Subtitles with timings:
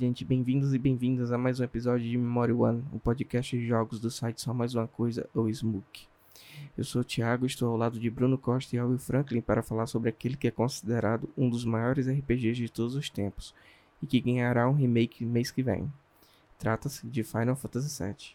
[0.00, 3.66] gente, bem-vindos e bem-vindas a mais um episódio de Memory One, o um podcast de
[3.66, 6.08] jogos do site Só Mais Uma Coisa, ou Smook.
[6.74, 9.86] Eu sou o Thiago, estou ao lado de Bruno Costa e Will Franklin para falar
[9.86, 13.54] sobre aquele que é considerado um dos maiores RPGs de todos os tempos
[14.02, 15.92] e que ganhará um remake mês que vem.
[16.58, 18.34] Trata-se de Final Fantasy VII,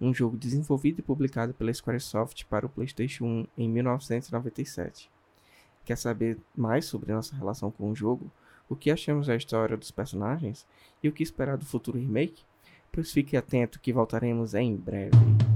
[0.00, 5.10] um jogo desenvolvido e publicado pela Squaresoft para o PlayStation 1 em 1997.
[5.84, 8.30] Quer saber mais sobre nossa relação com o jogo?
[8.70, 10.64] O que achamos da história dos personagens
[11.02, 12.44] e o que esperar do futuro remake?
[12.92, 15.49] Pois fique atento que voltaremos em breve.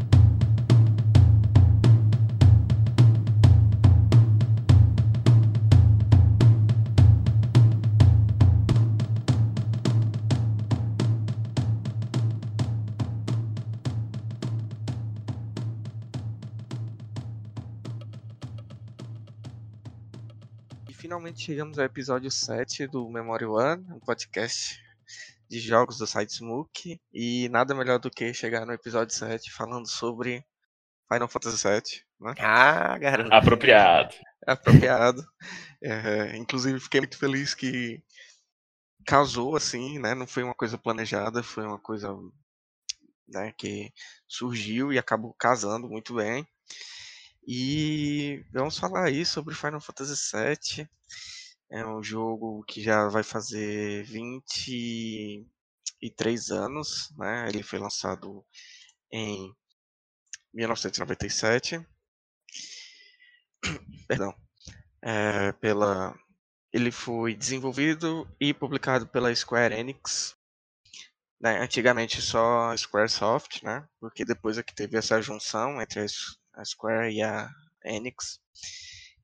[21.25, 24.79] Finalmente chegamos ao episódio 7 do Memory One, um podcast
[25.49, 27.01] de jogos do site Smook.
[27.15, 30.45] E nada melhor do que chegar no episódio 7 falando sobre
[31.11, 32.03] Final Fantasy VII.
[32.21, 32.35] Né?
[32.41, 33.33] Ah, garoto.
[33.33, 34.15] Apropriado.
[34.47, 35.25] Apropriado.
[35.83, 38.03] É, inclusive, fiquei muito feliz que
[39.07, 40.15] casou assim, né?
[40.15, 42.15] Não foi uma coisa planejada, foi uma coisa
[43.29, 43.91] né, que
[44.29, 46.47] surgiu e acabou casando muito bem.
[47.47, 50.89] E vamos falar aí sobre Final Fantasy VII.
[51.71, 57.49] É um jogo que já vai fazer 23 anos, né?
[57.49, 58.45] Ele foi lançado
[59.13, 59.55] em
[60.55, 61.87] 1997.
[64.09, 64.35] Perdão.
[65.03, 66.19] É, pela
[66.73, 70.37] ele foi desenvolvido e publicado pela Square Enix.
[71.41, 71.61] Né?
[71.61, 73.87] Antigamente só Squaresoft, né?
[74.01, 77.51] Porque depois é que teve essa junção entre as a Square e a
[77.85, 78.41] Enix.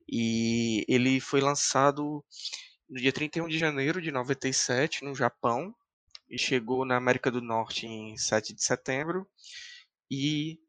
[0.07, 2.23] E ele foi lançado
[2.89, 5.73] no dia 31 de janeiro de 97 no Japão
[6.29, 9.27] e chegou na América do Norte em 7 de setembro
[10.09, 10.59] e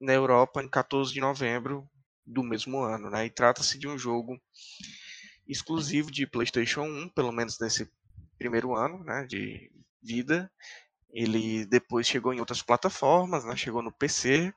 [0.00, 1.88] na Europa em 14 de novembro
[2.24, 3.26] do mesmo ano, né?
[3.26, 4.40] E trata-se de um jogo
[5.46, 7.90] exclusivo de PlayStation 1, pelo menos nesse
[8.38, 10.50] primeiro ano, né, de vida.
[11.10, 13.56] Ele depois chegou em outras plataformas, né?
[13.56, 14.52] Chegou no PC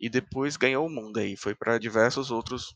[0.00, 2.74] e depois ganhou o mundo aí, foi para diversos outros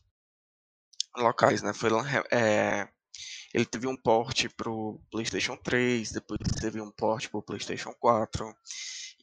[1.17, 1.73] locais, né?
[1.73, 1.89] Foi
[2.31, 2.87] é,
[3.53, 8.53] ele teve um port pro PlayStation 3, depois teve um port pro PlayStation 4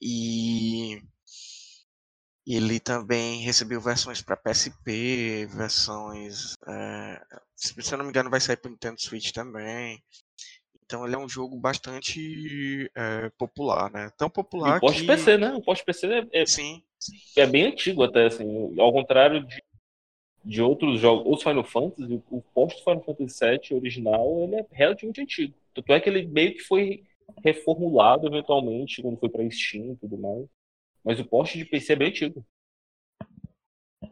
[0.00, 1.00] e
[2.46, 7.22] ele também recebeu versões para PSP, versões, é,
[7.54, 10.02] se eu não me engano, vai sair para Nintendo Switch também.
[10.84, 14.10] Então ele é um jogo bastante é, popular, né?
[14.16, 15.06] Tão popular e o post que...
[15.06, 15.54] PC, né?
[15.54, 16.82] O PC é, é, sim,
[17.36, 18.78] é bem antigo até, assim.
[18.78, 19.62] Ao contrário de,
[20.44, 25.20] de outros jogos, outros Final Fantasy, o post Final Fantasy VII original ele é relativamente
[25.20, 25.54] antigo.
[25.74, 27.04] Tanto é que ele meio que foi
[27.44, 30.46] reformulado eventualmente quando foi para Steam e tudo mais.
[31.04, 32.44] Mas o post de PC é bem antigo.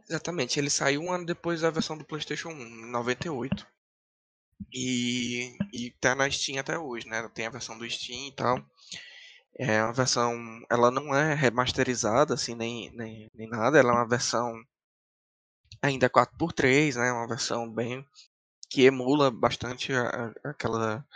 [0.09, 3.67] Exatamente, ele saiu um ano depois da versão do PlayStation 1, em 98.
[4.73, 7.29] E, e tá na Steam até hoje, né?
[7.35, 8.59] Tem a versão do Steam e tal.
[9.59, 10.35] É uma versão.
[10.71, 13.79] Ela não é remasterizada, assim, nem, nem, nem nada.
[13.79, 14.55] Ela é uma versão
[15.83, 17.13] ainda 4x3, né?
[17.13, 18.05] Uma versão bem.
[18.71, 21.07] que emula bastante a, a, aquela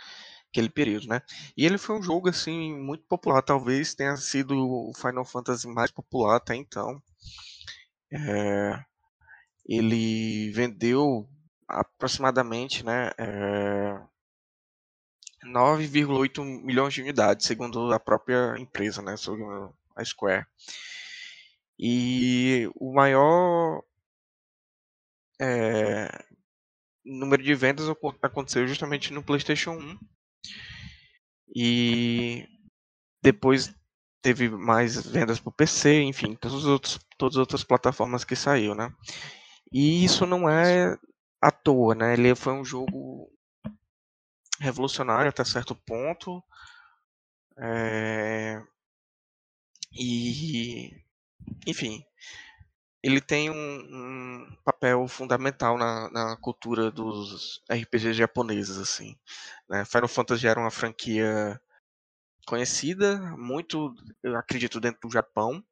[0.51, 1.21] aquele período, né?
[1.57, 5.91] E ele foi um jogo assim muito popular, talvez tenha sido o Final Fantasy mais
[5.91, 7.01] popular até então.
[8.11, 8.79] É,
[9.67, 11.27] ele vendeu
[11.67, 13.99] aproximadamente né, é,
[15.45, 19.15] 9,8 milhões de unidades, segundo a própria empresa, né,
[19.95, 20.45] a Square.
[21.77, 23.83] E o maior
[25.39, 26.09] é,
[27.05, 27.87] número de vendas
[28.21, 29.99] aconteceu justamente no PlayStation 1.
[31.55, 32.47] E
[33.21, 33.73] depois
[34.21, 38.35] teve mais vendas para o PC, enfim, todos os outros, todas as outras plataformas que
[38.35, 38.91] saiu, né?
[39.71, 40.97] E isso não é
[41.41, 42.13] à toa, né?
[42.13, 43.31] Ele foi um jogo
[44.59, 46.43] revolucionário até certo ponto.
[47.57, 48.61] É...
[49.93, 50.91] E,
[51.65, 52.05] enfim,
[53.05, 59.15] ele tem um, um papel fundamental na, na, cultura dos RPGs japoneses, assim.
[59.69, 59.85] Né?
[59.85, 61.61] Final Fantasy era uma franquia
[62.47, 63.93] conhecida, muito,
[64.23, 65.63] eu acredito, dentro do Japão.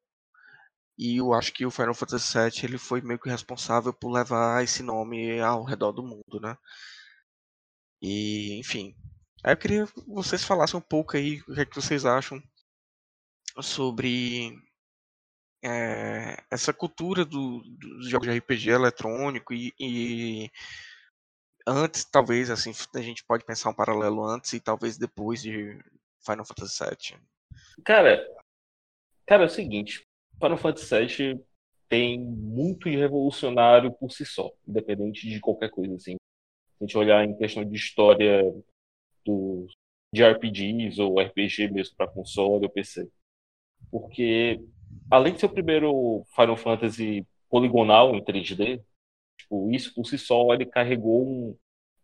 [0.96, 4.62] E eu acho que o Final Fantasy VII ele foi meio que responsável por levar
[4.62, 6.56] esse nome ao redor do mundo, né?
[8.04, 8.94] E, enfim.
[9.42, 12.38] Aí eu queria que vocês falassem um pouco aí o que, é que vocês acham
[13.62, 14.52] sobre
[15.64, 20.50] é, essa cultura do, dos jogos de RPG eletrônico e, e,
[21.66, 25.82] antes, talvez, assim, a gente pode pensar um paralelo antes e talvez depois de
[26.26, 27.18] Final Fantasy VII?
[27.86, 28.22] Cara,
[29.26, 30.06] cara, é o seguinte,
[30.38, 31.44] Final Fantasy VII
[31.88, 36.16] tem muito revolucionário por si só, independente de qualquer coisa assim.
[36.84, 38.42] Gente olhar em questão de história
[39.24, 39.66] do,
[40.12, 43.08] de RPGs ou RPG mesmo para console ou PC.
[43.90, 44.60] Porque
[45.10, 48.82] além de ser o primeiro Final Fantasy poligonal em 3D,
[49.38, 51.56] tipo, isso por si só ele carregou um,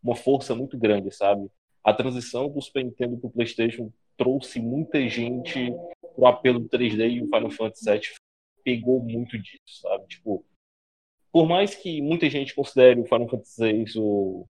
[0.03, 1.51] uma força muito grande, sabe?
[1.85, 5.73] A transição do Super Nintendo para o PlayStation trouxe muita gente
[6.15, 8.01] pro apelo do 3D e o Final Fantasy VII
[8.65, 10.07] pegou muito disso, sabe?
[10.07, 10.45] Tipo,
[11.33, 14.47] por mais que muita gente considere o Final Fantasy VI o,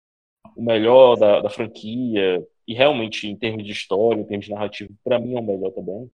[0.56, 4.92] o melhor da, da franquia, e realmente em termos de história, em termos de narrativa,
[5.02, 6.10] para mim é o melhor também.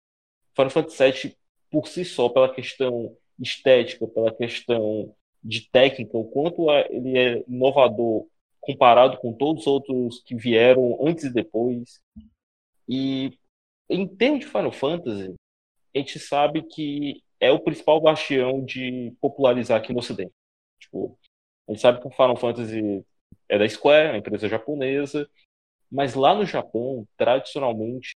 [0.55, 1.37] Final Fantasy VII,
[1.69, 5.13] por si só, pela questão estética, pela questão
[5.43, 8.25] de técnica, o quanto é, ele é inovador
[8.59, 12.01] comparado com todos os outros que vieram antes e depois.
[12.89, 13.37] E
[13.89, 15.35] em termos de Final Fantasy,
[15.95, 20.33] a gente sabe que é o principal bastião de popularizar aqui no Ocidente.
[20.79, 21.17] Tipo,
[21.67, 23.05] a gente sabe que o Final Fantasy
[23.49, 25.29] é da Square, a empresa japonesa,
[25.91, 28.15] mas lá no Japão, tradicionalmente,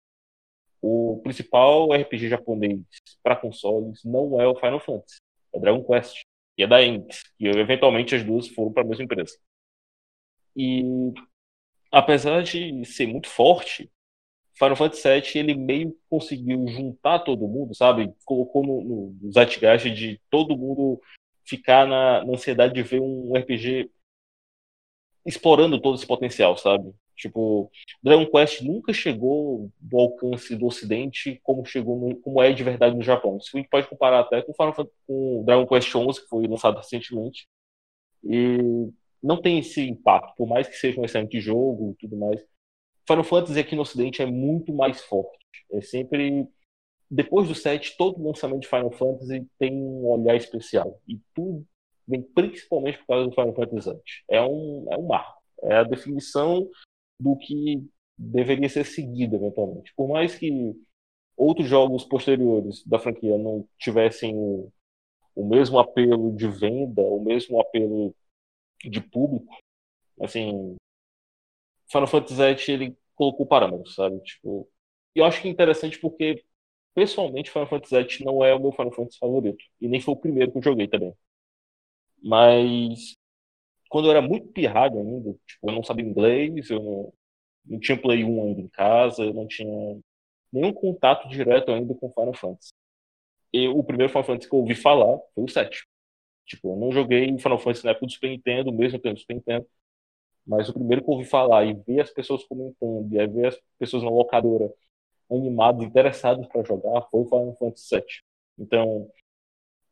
[0.82, 2.82] o principal RPG japonês
[3.24, 5.18] para consoles não é o Final Fantasy,
[5.54, 6.22] é Dragon Quest,
[6.58, 9.38] e é da Enix, e eventualmente as duas foram para a mesma empresa.
[10.56, 10.84] E
[11.92, 13.90] apesar de ser muito forte,
[14.54, 18.14] Final Fantasy VII ele meio conseguiu juntar todo mundo, sabe?
[18.26, 21.02] Colocou no, no Zeitgeist de todo mundo
[21.46, 23.90] ficar na, na ansiedade de ver um RPG
[25.26, 26.94] explorando todo esse potencial, sabe?
[27.16, 27.72] Tipo,
[28.02, 32.96] Dragon Quest nunca chegou do alcance do Ocidente como chegou no, como é de verdade
[32.96, 33.38] no Japão.
[33.38, 36.48] Isso a gente pode comparar até com, Final Fantasy, com Dragon Quest XI, que foi
[36.48, 37.48] lançado recentemente.
[38.24, 38.58] E
[39.22, 42.44] não tem esse impacto, por mais que seja um excelente jogo e tudo mais.
[43.08, 45.38] Final Fantasy aqui no Ocidente é muito mais forte.
[45.72, 46.48] É sempre.
[47.10, 51.00] Depois do 7, todo lançamento de Final Fantasy tem um olhar especial.
[51.08, 51.66] E tudo
[52.08, 54.02] vem principalmente por causa do Final Fantasy VII.
[54.30, 55.42] É um, é um marco.
[55.64, 56.70] É a definição
[57.20, 57.88] do que
[58.18, 59.94] deveria ser seguido eventualmente.
[59.96, 60.76] Por mais que
[61.38, 64.72] outros jogos posteriores da franquia não tivessem o,
[65.36, 68.16] o mesmo apelo de venda, o mesmo apelo
[68.84, 69.56] de público,
[70.22, 70.76] assim,
[71.92, 74.20] Final Fantasy VII ele colocou parâmetros, sabe?
[74.22, 74.68] Tipo,
[75.16, 76.44] e eu acho que é interessante porque
[76.94, 80.18] pessoalmente Final Fantasy VII não é o meu Final Fantasy favorito e nem foi o
[80.18, 81.14] primeiro que eu joguei também.
[82.22, 83.16] Mas
[83.90, 87.14] quando eu era muito pirrado ainda, tipo, eu não sabia inglês, eu não,
[87.66, 90.00] não tinha Play 1 ainda em casa, eu não tinha
[90.52, 92.74] nenhum contato direto ainda com Final Fantasy.
[93.54, 95.86] E o primeiro Final Fantasy que eu ouvi falar foi o 7.
[96.46, 99.68] Tipo, eu não joguei Final Fantasy na época do Super Nintendo, mesmo tendo Super Nintendo,
[100.46, 103.60] mas o primeiro que eu ouvi falar e ver as pessoas comentando, e ver as
[103.80, 104.72] pessoas na locadora
[105.32, 108.06] animadas, interessadas para jogar, foi o Final Fantasy VII.
[108.60, 109.10] Então,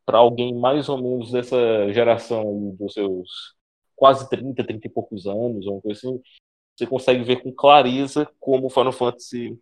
[0.10, 3.56] para alguém mais ou menos dessa geração dos seus
[3.96, 6.20] quase 30, 30 e poucos anos, ou coisa assim,
[6.76, 9.56] você consegue ver com clareza como o Final Fantasy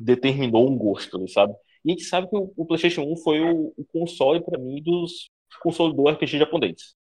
[0.00, 1.54] determinou um gosto, sabe?
[1.84, 5.30] E a gente sabe que o, PlayStation 1 foi o, console, para mim, dos
[5.62, 6.96] consoles do RPG japonês.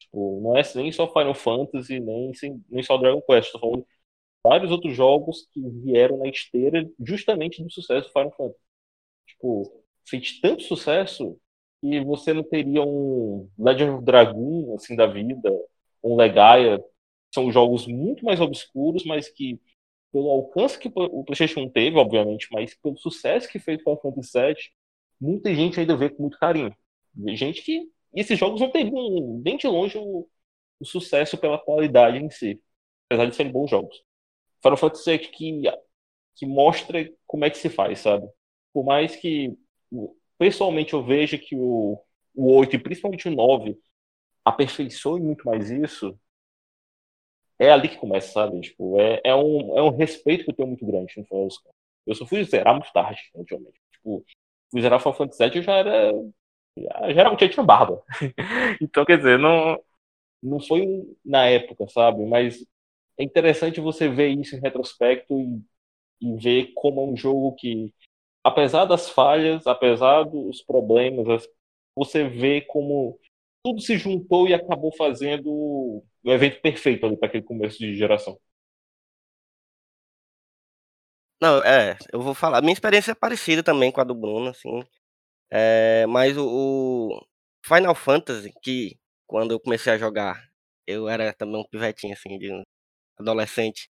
[0.00, 2.32] Tipo, não é nem só Final Fantasy, nem,
[2.68, 3.46] nem só Dragon Quest.
[3.46, 3.86] Estou falando
[4.42, 8.60] vários outros jogos que vieram na esteira justamente do sucesso do Final Fantasy.
[9.28, 11.38] Tipo, fez tanto sucesso
[11.84, 15.50] que você não teria um Legend of Dragon, assim, da vida,
[16.02, 16.82] um Legaia.
[17.34, 19.60] São jogos muito mais obscuros, mas que,
[20.10, 24.38] pelo alcance que o PlayStation teve, obviamente, mas pelo sucesso que fez o Final Fantasy
[24.38, 24.56] VII,
[25.20, 26.74] muita gente ainda vê com muito carinho.
[27.34, 30.26] Gente que e esses jogos não teriam nem de longe o,
[30.80, 32.62] o, sucesso pela qualidade em si,
[33.06, 34.02] apesar de serem bons jogos.
[34.62, 35.62] Final Fantasy é que,
[36.36, 38.26] que mostra como é que se faz, sabe?
[38.72, 39.52] Por mais que
[40.38, 41.98] pessoalmente eu veja que o,
[42.34, 43.78] o 8 e principalmente o 9
[44.44, 46.18] aperfeiçoe muito mais isso,
[47.58, 48.60] é ali que começa, sabe?
[48.60, 51.48] Tipo, é, é, um, é um respeito que eu tenho muito grande no Final.
[52.06, 53.80] Eu só fui zerar muito tarde, ultimamente.
[53.92, 54.24] Tipo,
[54.70, 56.12] fui zerar Final Fantasy VII eu já era
[57.12, 58.02] geralmente eu tinha barba.
[58.80, 59.80] então, quer dizer, não,
[60.42, 60.86] não foi
[61.24, 62.24] na época, sabe?
[62.26, 62.64] Mas
[63.18, 65.62] é interessante você ver isso em retrospecto e,
[66.20, 67.94] e ver como é um jogo que,
[68.44, 71.48] apesar das falhas, apesar dos problemas,
[71.96, 73.18] você vê como
[73.64, 78.38] tudo se juntou e acabou fazendo o evento perfeito ali para aquele começo de geração.
[81.40, 82.60] Não, é, eu vou falar.
[82.60, 84.82] Minha experiência é parecida também com a do Bruno, assim.
[85.50, 87.26] É, mas o, o,
[87.66, 90.42] Final Fantasy, que quando eu comecei a jogar,
[90.86, 92.50] eu era também um pivetinho, assim, de
[93.18, 93.88] adolescente.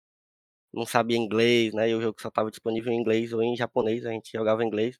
[0.76, 1.88] Não sabia inglês, né?
[1.90, 4.66] E o jogo só estava disponível em inglês ou em japonês, a gente jogava em
[4.68, 4.98] inglês.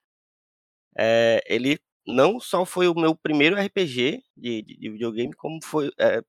[0.98, 5.90] É, ele não só foi o meu primeiro RPG de, de, de videogame, como foi,
[5.98, 6.22] é,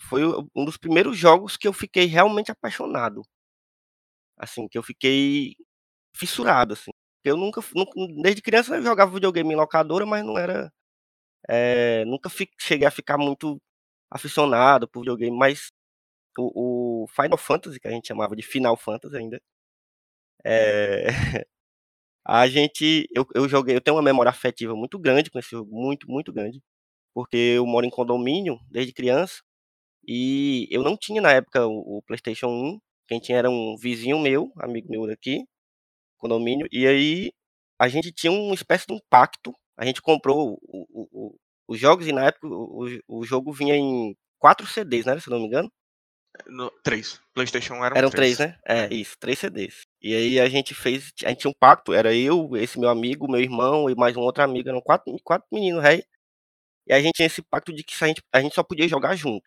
[0.00, 0.22] foi
[0.54, 3.22] um dos primeiros jogos que eu fiquei realmente apaixonado.
[4.36, 5.54] Assim, que eu fiquei
[6.16, 6.90] fissurado, assim.
[7.24, 10.72] Eu nunca, nunca desde criança eu jogava videogame em locadora, mas não era,
[11.48, 13.60] é, nunca fi, cheguei a ficar muito
[14.10, 15.70] aficionado por videogame, mas
[16.40, 19.40] o, o, Final Fantasy, que a gente chamava de Final Fantasy ainda,
[20.44, 21.06] é,
[22.26, 25.70] a gente, eu, eu joguei, eu tenho uma memória afetiva muito grande com esse jogo,
[25.74, 26.62] muito, muito grande,
[27.14, 29.42] porque eu moro em condomínio desde criança,
[30.06, 34.18] e eu não tinha na época o, o PlayStation 1, quem tinha era um vizinho
[34.20, 35.44] meu, amigo meu daqui,
[36.18, 37.32] condomínio, e aí
[37.78, 40.86] a gente tinha uma espécie de um pacto, a gente comprou o,
[41.32, 41.36] o,
[41.68, 45.38] os jogos e na época o, o jogo vinha em quatro CDs, né, se não
[45.40, 45.70] me engano.
[46.46, 47.20] No, três.
[47.32, 48.36] PlayStation eram, eram três.
[48.36, 48.58] três, né?
[48.66, 49.82] É, é, isso, três CDs.
[50.02, 53.30] E aí a gente fez, a gente tinha um pacto, era eu, esse meu amigo,
[53.30, 56.04] meu irmão e mais um outro amigo, eram quatro, quatro meninos rei.
[56.86, 59.16] E a gente tinha esse pacto de que a gente, a gente só podia jogar
[59.16, 59.44] junto,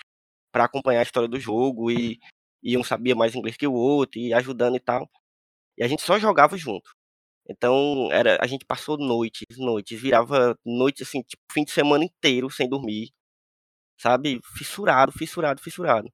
[0.51, 2.19] para acompanhar a história do jogo e,
[2.63, 5.09] e um sabia mais inglês que o outro e ajudando e tal.
[5.77, 6.89] E a gente só jogava junto.
[7.49, 12.49] Então, era, a gente passou noites, noites, virava noite assim, tipo, fim de semana inteiro
[12.49, 13.09] sem dormir,
[13.99, 14.39] sabe?
[14.57, 16.09] Fissurado, fissurado, fissurado.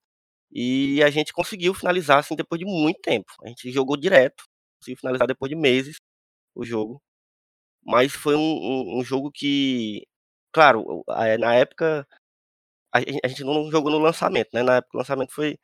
[0.53, 3.31] E a gente conseguiu finalizar assim depois de muito tempo.
[3.43, 4.43] A gente jogou direto,
[4.79, 5.97] conseguiu finalizar depois de meses
[6.55, 7.01] o jogo.
[7.85, 10.03] Mas foi um, um, um jogo que,
[10.53, 11.03] claro,
[11.39, 12.07] na época
[12.93, 14.63] a gente não jogou no lançamento, né?
[14.63, 15.57] Na época o lançamento foi.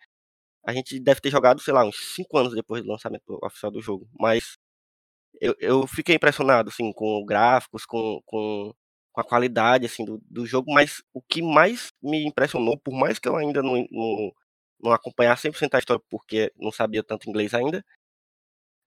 [0.66, 3.82] A gente deve ter jogado, sei lá, uns 5 anos depois do lançamento oficial do
[3.82, 4.08] jogo.
[4.20, 4.58] Mas
[5.42, 8.74] eu, eu fiquei impressionado, assim, com gráficos, com, com,
[9.14, 10.74] com a qualidade, assim, do, do jogo.
[10.74, 14.32] Mas o que mais me impressionou, por mais que eu ainda não, não,
[14.82, 17.84] não acompanhar 100% a história porque não sabia tanto inglês ainda.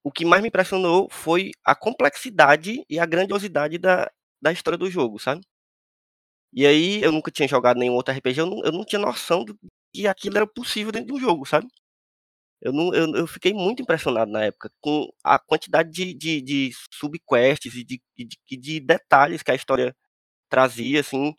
[0.03, 4.89] O que mais me impressionou foi a complexidade e a grandiosidade da, da história do
[4.89, 5.41] jogo, sabe?
[6.53, 9.43] E aí eu nunca tinha jogado nenhum outro RPG, eu não, eu não tinha noção
[9.43, 9.55] de
[9.93, 11.67] que aquilo era possível dentro de um jogo, sabe?
[12.61, 16.71] Eu, não, eu, eu fiquei muito impressionado na época com a quantidade de, de, de
[16.93, 19.95] subquests e de, de, de detalhes que a história
[20.49, 21.35] trazia, assim,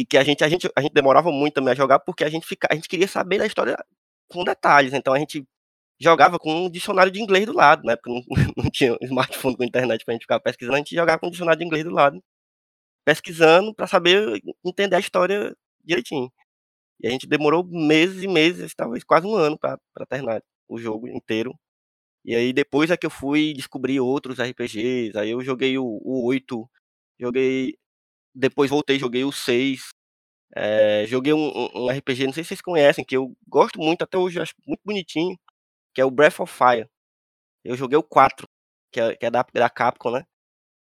[0.00, 2.30] e que a gente, a gente, a gente demorava muito também a jogar porque a
[2.30, 3.76] gente, fica, a gente queria saber da história
[4.30, 4.94] com detalhes.
[4.94, 5.46] Então a gente
[6.00, 7.96] jogava com um dicionário de inglês do lado, né?
[7.96, 8.22] Porque não,
[8.56, 11.58] não tinha smartphone com internet pra gente ficar pesquisando, a gente jogava com um dicionário
[11.58, 12.22] de inglês do lado,
[13.04, 15.54] pesquisando para saber entender a história
[15.84, 16.32] direitinho.
[17.02, 19.78] E a gente demorou meses e meses, talvez quase um ano para
[20.08, 21.54] terminar o jogo inteiro.
[22.24, 26.24] E aí depois é que eu fui descobrir outros RPGs, aí eu joguei o, o
[26.26, 26.70] 8,
[27.20, 27.76] joguei
[28.34, 29.88] depois voltei, joguei o 6.
[30.56, 34.18] É, joguei um, um, RPG, não sei se vocês conhecem, que eu gosto muito, até
[34.18, 35.38] hoje acho muito bonitinho,
[35.94, 36.88] que é o Breath of Fire.
[37.64, 38.48] Eu joguei o 4,
[38.92, 40.24] que é, que é da, da Capcom, né?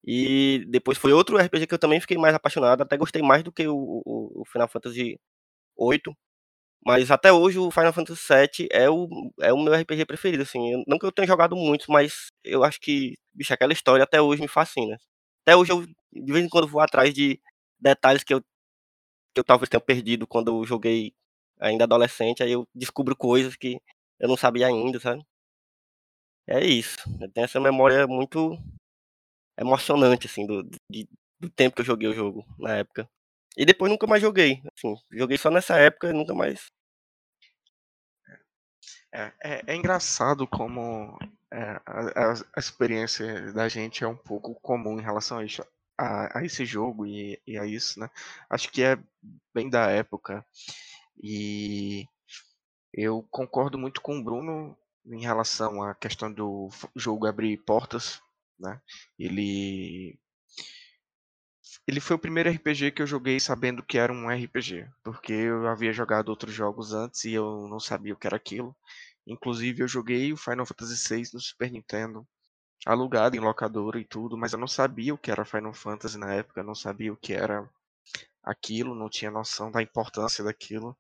[0.05, 3.53] E depois foi outro RPG que eu também fiquei mais apaixonado, até gostei mais do
[3.53, 5.19] que o, o, o Final Fantasy
[5.77, 6.13] 8.
[6.85, 9.09] Mas até hoje o Final Fantasy VII é o,
[9.41, 10.83] é o meu RPG preferido, assim.
[10.87, 14.43] Não que eu tenha jogado muitos, mas eu acho que, bicho, aquela história até hoje
[14.43, 14.99] me fascina.
[15.43, 17.41] Até hoje eu de vez em quando vou atrás de
[17.81, 21.15] detalhes que eu, que eu talvez tenha perdido quando eu joguei
[21.61, 23.81] ainda adolescente, aí eu descubro coisas que
[24.21, 25.25] eu não sabia ainda, sabe?
[26.47, 26.97] É isso.
[27.21, 28.57] Eu tenho essa memória muito
[29.59, 31.09] emocionante, assim, do, de,
[31.41, 33.09] do tempo que eu joguei o jogo na época.
[33.57, 34.63] E depois nunca mais joguei.
[34.77, 36.71] Assim, joguei só nessa época e nunca mais.
[39.13, 41.19] É, é, é engraçado como
[41.53, 45.63] é, a, a, experiência da gente é um pouco comum em relação a isso
[45.99, 48.11] a, a esse jogo e, e, a isso, né?
[48.49, 48.99] Acho que é
[49.55, 50.45] bem da época.
[51.23, 52.07] E
[52.93, 58.21] eu concordo muito com o Bruno em relação à questão do jogo abrir portas,
[58.59, 58.81] né?
[59.19, 60.19] Ele
[61.87, 65.67] ele foi o primeiro RPG que eu joguei sabendo que era um RPG, porque eu
[65.67, 68.75] havia jogado outros jogos antes e eu não sabia o que era aquilo.
[69.27, 72.27] Inclusive eu joguei o Final Fantasy VI no Super Nintendo
[72.85, 76.35] alugado em locadora e tudo, mas eu não sabia o que era Final Fantasy na
[76.35, 77.69] época, não sabia o que era
[78.43, 80.97] aquilo, não tinha noção da importância daquilo.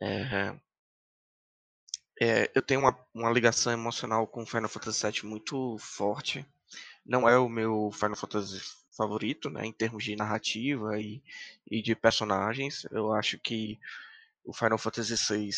[0.00, 0.54] É,
[2.20, 6.46] é, eu tenho uma, uma ligação emocional com Final Fantasy VII muito forte.
[7.04, 8.60] Não é o meu Final Fantasy
[8.96, 11.22] favorito, né, em termos de narrativa e,
[11.70, 12.84] e de personagens.
[12.90, 13.78] Eu acho que
[14.44, 15.50] o Final Fantasy VI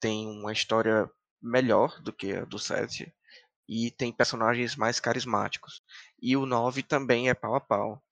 [0.00, 1.10] tem uma história
[1.42, 3.12] melhor do que a do 7
[3.68, 5.82] e tem personagens mais carismáticos.
[6.20, 8.02] E o 9 também é pau a pau.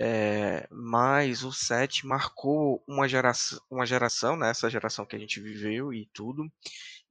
[0.00, 5.40] É, mas o 7 marcou uma geração, uma geração, né, essa geração que a gente
[5.40, 6.50] viveu e tudo,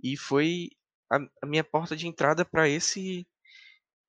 [0.01, 0.69] e foi
[1.11, 3.27] a, a minha porta de entrada para esse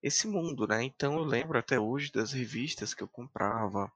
[0.02, 0.84] esse mundo, né?
[0.84, 3.90] Então eu lembro até hoje das revistas que eu comprava,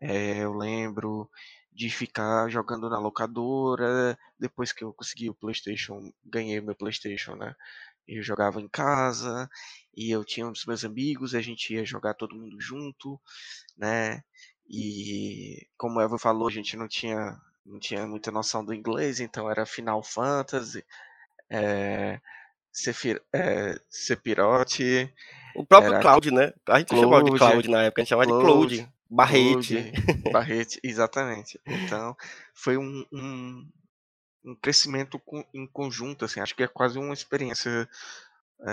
[0.00, 1.30] é, eu lembro
[1.78, 7.36] de ficar jogando na locadora, depois que eu consegui o PlayStation, ganhei o meu PlayStation,
[7.36, 7.54] né?
[8.04, 9.48] Eu jogava em casa
[9.96, 13.20] e eu tinha os meus amigos, a gente ia jogar todo mundo junto,
[13.76, 14.24] né?
[14.68, 19.20] E como o Evo falou, a gente não tinha não tinha muita noção do inglês,
[19.20, 20.84] então era Final Fantasy,
[21.48, 22.20] é,
[22.72, 24.80] Sepir, é, Sephiroth,
[25.54, 26.52] O próprio Era Cloud, né?
[26.66, 29.92] A gente chamava de Cloud, na época, a gente chamava de Cloud, Cloud, Barrete.
[30.32, 31.60] Barrete, exatamente.
[31.66, 32.16] Então,
[32.54, 33.68] foi um, um,
[34.44, 37.88] um crescimento com- em conjunto, assim, acho que é quase uma experiência
[38.60, 38.70] é,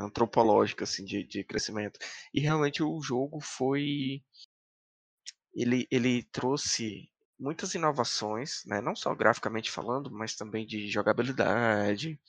[0.00, 1.98] antropológica, assim, de, de crescimento.
[2.32, 4.22] E realmente o jogo foi,
[5.54, 12.20] ele, ele trouxe muitas inovações, né, não só graficamente falando, mas também de jogabilidade,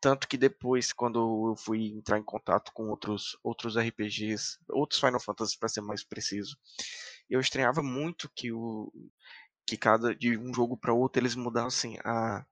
[0.00, 5.20] tanto que depois, quando eu fui entrar em contato com outros, outros RPGs, outros Final
[5.20, 6.56] Fantasy para ser mais preciso,
[7.30, 8.92] eu estranhava muito que o
[9.66, 12.44] que cada de um jogo para outro eles mudassem a,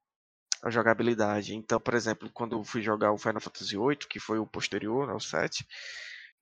[0.65, 1.55] a jogabilidade.
[1.55, 5.11] Então, por exemplo, quando eu fui jogar o Final Fantasy VIII, que foi o posterior
[5.11, 5.67] ao 7,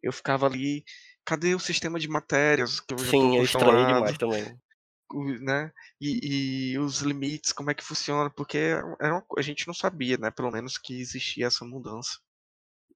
[0.03, 0.85] eu ficava ali,
[1.25, 3.87] cadê o sistema de matérias que eu já Sim, eu estranhei acostumado?
[3.87, 4.61] demais também.
[5.41, 5.73] Né?
[6.01, 8.59] E, e os limites, como é que funciona, porque
[9.01, 10.31] era uma co- a gente não sabia, né?
[10.31, 12.19] Pelo menos que existia essa mudança.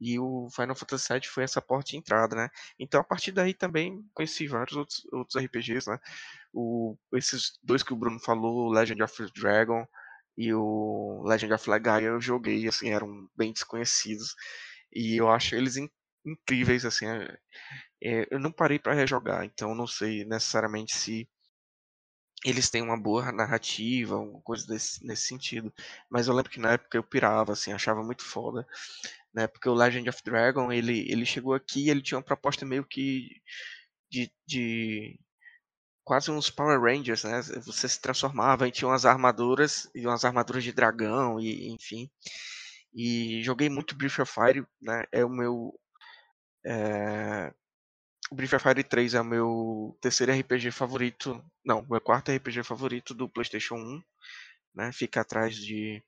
[0.00, 2.48] E o Final Fantasy VII foi essa porta de entrada, né?
[2.78, 5.98] Então a partir daí também conheci vários outros, outros RPGs, né?
[6.52, 9.86] O, esses dois que o Bruno falou, Legend of Dragon
[10.36, 14.34] e o Legend of Legaia, eu joguei, assim, eram bem desconhecidos.
[14.94, 15.90] E eu acho eles in-
[16.26, 17.06] incríveis, assim.
[17.06, 17.38] é-
[18.02, 21.28] é, eu não parei para rejogar, então não sei necessariamente se
[22.44, 25.72] eles têm uma boa narrativa, alguma coisa desse, nesse sentido.
[26.10, 28.66] Mas eu lembro que na época eu pirava, assim, achava muito foda.
[29.34, 29.46] Né?
[29.46, 32.84] Porque o Legend of Dragon, ele, ele chegou aqui e ele tinha uma proposta meio
[32.84, 33.40] que
[34.10, 35.18] de, de
[36.04, 37.40] quase uns Power Rangers, né?
[37.64, 42.10] Você se transformava e tinha umas armaduras, e umas armaduras de dragão, e enfim.
[42.94, 45.04] E joguei muito Breath of Fire, né?
[45.12, 45.78] É o meu.
[46.66, 47.52] É...
[48.32, 51.42] Breath of Fire 3 é o meu terceiro RPG favorito.
[51.64, 54.02] Não, meu quarto RPG favorito do PlayStation 1.
[54.74, 54.92] Né?
[54.92, 56.02] Fica atrás de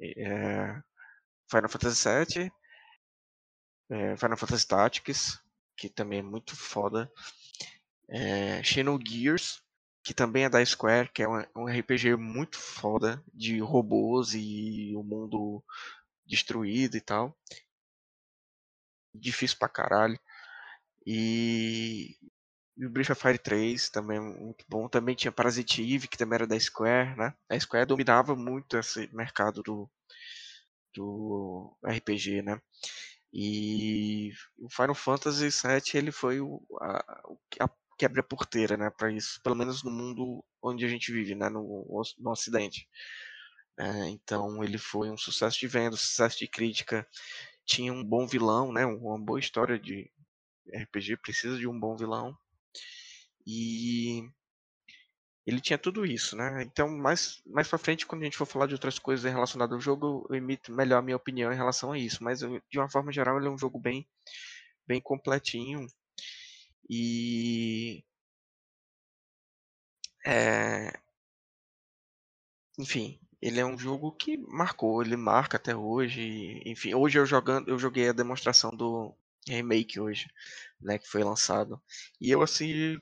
[0.00, 0.80] é,
[1.50, 2.52] Final Fantasy VII,
[3.90, 5.40] é, Final Fantasy Tactics,
[5.76, 7.10] que também é muito foda.
[8.08, 9.62] É, Xenogears,
[10.02, 14.94] que também é da Square, que é um, um RPG muito foda de robôs e
[14.94, 15.64] o mundo
[16.26, 17.36] destruído e tal.
[19.14, 20.18] Difícil pra caralho.
[21.06, 22.16] E,
[22.76, 24.88] e o Breath of Fire 3 também é muito bom.
[24.88, 27.34] Também tinha Parasite Eve, que também era da Square, né?
[27.48, 29.90] A Square dominava muito esse mercado do,
[30.94, 32.60] do RPG, né?
[33.32, 37.22] E o Final Fantasy VII ele foi o, a,
[37.60, 41.84] a quebra-porteira, né, para isso, pelo menos no mundo onde a gente vive, né, no,
[42.18, 42.88] no Ocidente.
[43.78, 47.06] É, então ele foi um sucesso de venda, um sucesso de crítica,
[47.66, 50.10] tinha um bom vilão, né, uma boa história de
[50.72, 52.36] RPG precisa de um bom vilão
[53.46, 54.28] e
[55.46, 56.62] ele tinha tudo isso, né?
[56.62, 59.80] Então, mais, mais pra frente, quando a gente for falar de outras coisas relacionadas ao
[59.80, 62.24] jogo, eu emito melhor a minha opinião em relação a isso.
[62.24, 64.08] Mas, de uma forma geral, ele é um jogo bem,
[64.86, 65.86] bem completinho.
[66.88, 68.04] E.
[70.26, 70.92] É,
[72.78, 76.62] enfim, ele é um jogo que marcou, ele marca até hoje.
[76.64, 79.14] Enfim, hoje eu jogando, eu joguei a demonstração do
[79.48, 80.28] remake hoje,
[80.80, 81.80] né, que foi lançado.
[82.20, 83.00] E eu assim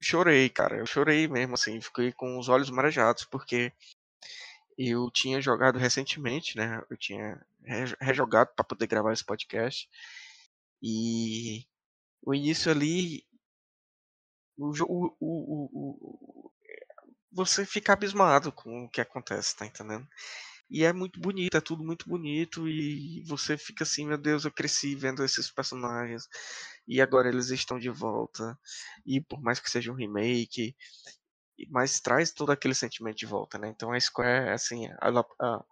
[0.00, 0.78] chorei, cara.
[0.78, 3.72] Eu chorei mesmo, assim, fiquei com os olhos marejados, porque
[4.78, 6.82] eu tinha jogado recentemente, né?
[6.90, 7.40] Eu tinha
[8.00, 9.88] rejogado para poder gravar esse podcast.
[10.82, 11.66] E
[12.22, 13.24] o início ali.
[14.56, 16.52] O, o, o, o,
[17.32, 20.06] você fica abismado com o que acontece, tá entendendo?
[20.70, 22.68] E é muito bonito, é tudo muito bonito.
[22.68, 26.28] E você fica assim, meu Deus, eu cresci vendo esses personagens.
[26.86, 28.58] E agora eles estão de volta.
[29.04, 30.76] E por mais que seja um remake,
[31.68, 33.68] mas traz todo aquele sentimento de volta, né?
[33.68, 35.64] Então a Square, assim, ela, a,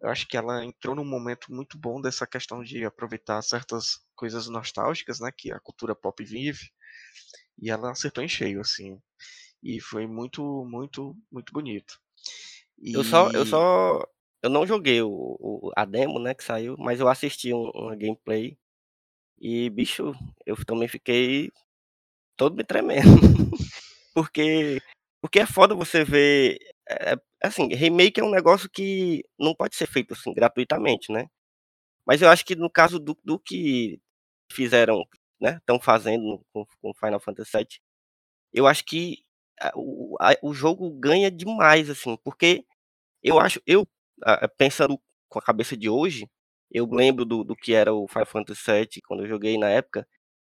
[0.00, 4.48] eu acho que ela entrou num momento muito bom dessa questão de aproveitar certas coisas
[4.48, 5.30] nostálgicas, né?
[5.36, 6.70] Que a cultura pop vive.
[7.60, 8.98] E ela acertou em cheio, assim.
[9.62, 12.00] E foi muito, muito, muito bonito.
[12.78, 12.94] E...
[12.94, 14.00] Eu só, eu só,
[14.42, 17.96] eu não joguei o, o, a demo, né, que saiu, mas eu assisti um, uma
[17.96, 18.56] gameplay
[19.40, 20.14] e bicho,
[20.46, 21.52] eu também fiquei
[22.36, 23.02] todo me tremendo,
[24.14, 24.80] porque
[25.20, 29.86] porque é foda você ver, é, assim, remake é um negócio que não pode ser
[29.88, 31.26] feito assim gratuitamente, né?
[32.06, 34.00] Mas eu acho que no caso do, do que
[34.52, 35.04] fizeram,
[35.40, 37.68] né, estão fazendo com, com Final Fantasy VII,
[38.52, 39.18] eu acho que
[39.60, 42.64] a, o, a, o jogo ganha demais, assim, porque
[43.22, 43.86] eu acho, eu
[44.56, 46.28] pensando com a cabeça de hoje,
[46.70, 50.06] eu lembro do, do que era o Final Fantasy VII quando eu joguei na época,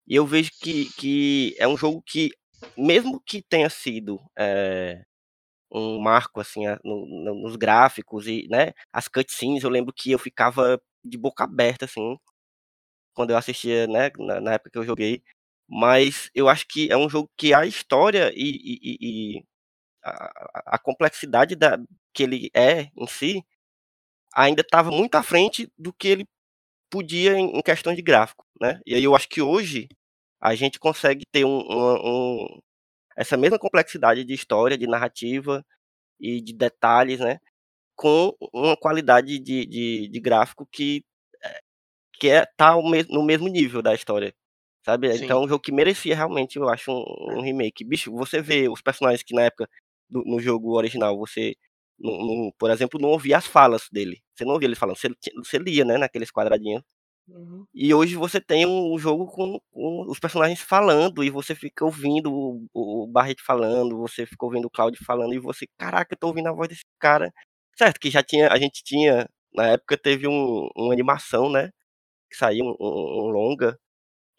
[0.07, 2.31] e eu vejo que, que é um jogo que,
[2.77, 5.03] mesmo que tenha sido é,
[5.71, 10.19] um marco assim no, no, nos gráficos e né, as cutscenes, eu lembro que eu
[10.19, 12.17] ficava de boca aberta assim
[13.13, 15.23] quando eu assistia, né, na, na época que eu joguei.
[15.69, 19.45] Mas eu acho que é um jogo que a história e, e, e
[20.03, 21.77] a, a, complexidade da,
[22.13, 23.43] que ele é em si
[24.33, 26.25] ainda estava muito à frente do que ele
[26.89, 28.79] podia em, em questão de gráfico, né?
[28.85, 29.87] E aí eu acho que hoje
[30.41, 32.61] a gente consegue ter um, um, um,
[33.15, 35.63] essa mesma complexidade de história, de narrativa
[36.19, 37.39] e de detalhes, né?
[37.95, 41.03] Com uma qualidade de, de, de gráfico que,
[41.43, 41.61] eh,
[42.13, 42.75] que é, tá
[43.09, 44.33] no mesmo nível da história,
[44.85, 45.15] sabe?
[45.17, 45.25] Sim.
[45.25, 47.83] Então é um jogo que merecia realmente, eu acho, um, um, remake.
[47.85, 49.69] Bicho, você vê os personagens que na época,
[50.09, 51.55] do, no jogo original, você,
[52.57, 54.21] por exemplo, não ouvia as falas dele.
[54.35, 56.83] Você não ouvia ele falando, você, você lia, né, naqueles quadradinhos.
[57.27, 57.65] Uhum.
[57.73, 62.31] E hoje você tem um jogo com, com, os personagens falando e você fica ouvindo
[62.33, 66.27] o, o Barret falando, você fica ouvindo o Cloud falando e você, caraca, eu tô
[66.27, 67.31] ouvindo a voz desse cara.
[67.77, 71.69] Certo que já tinha, a gente tinha, na época teve um, uma animação, né?
[72.29, 73.77] Que saiu um, um longa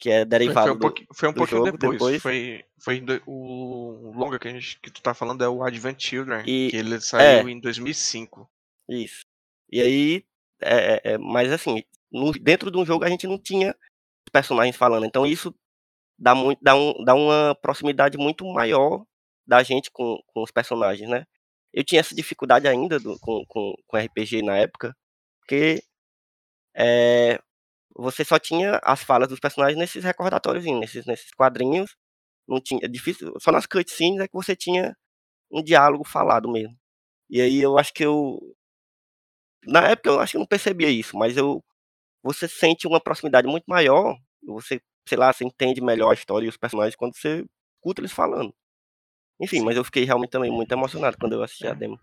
[0.02, 1.92] que é derivado foi, um pouquinho, foi um pouquinho jogo, depois.
[1.92, 2.22] depois.
[2.22, 6.42] Foi, foi o longa que, a gente, que tu tá falando é o Advent Children,
[6.44, 8.50] e, que ele saiu é, em 2005.
[8.88, 9.24] Isso.
[9.70, 10.24] E aí,
[10.60, 13.76] é, é, é, mas assim, no, dentro de um jogo a gente não tinha
[14.32, 15.06] personagens falando.
[15.06, 15.54] Então isso
[16.18, 19.06] dá, muito, dá, um, dá uma proximidade muito maior
[19.46, 21.24] da gente com, com os personagens, né?
[21.72, 24.96] Eu tinha essa dificuldade ainda do, com, com, com RPG na época,
[25.38, 25.80] porque
[26.74, 27.40] é,
[27.96, 31.96] você só tinha as falas dos personagens nesses recordatórios, nesses, nesses quadrinhos.
[32.48, 34.96] Não tinha, é difícil, só nas cutscenes é que você tinha
[35.50, 36.76] um diálogo falado mesmo.
[37.30, 38.38] E aí eu acho que eu.
[39.64, 41.62] Na época eu acho que eu não percebia isso, mas eu
[42.22, 46.48] você sente uma proximidade muito maior, você, sei lá, você entende melhor a história e
[46.48, 47.44] os personagens quando você
[47.76, 48.54] escuta eles falando.
[49.40, 51.98] Enfim, mas eu fiquei realmente também muito emocionado quando eu assisti a demo.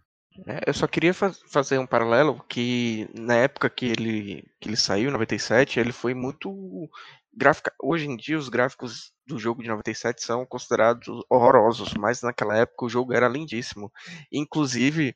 [0.45, 4.77] É, eu só queria faz, fazer um paralelo que na época que ele, que ele
[4.77, 6.89] saiu, em 97, ele foi muito
[7.33, 7.73] gráfica.
[7.81, 12.85] Hoje em dia os gráficos do jogo de 97 são considerados horrorosos, mas naquela época
[12.85, 13.91] o jogo era lindíssimo.
[14.31, 15.15] Inclusive,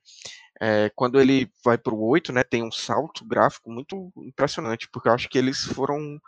[0.61, 5.09] é, quando ele vai para o 8, né, tem um salto gráfico muito impressionante, porque
[5.09, 6.19] eu acho que eles foram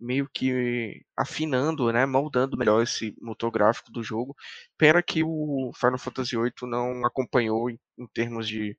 [0.00, 4.34] meio que afinando, né, moldando melhor esse motor gráfico do jogo.
[4.78, 8.76] Pena que o Final Fantasy VIII não acompanhou em, em termos de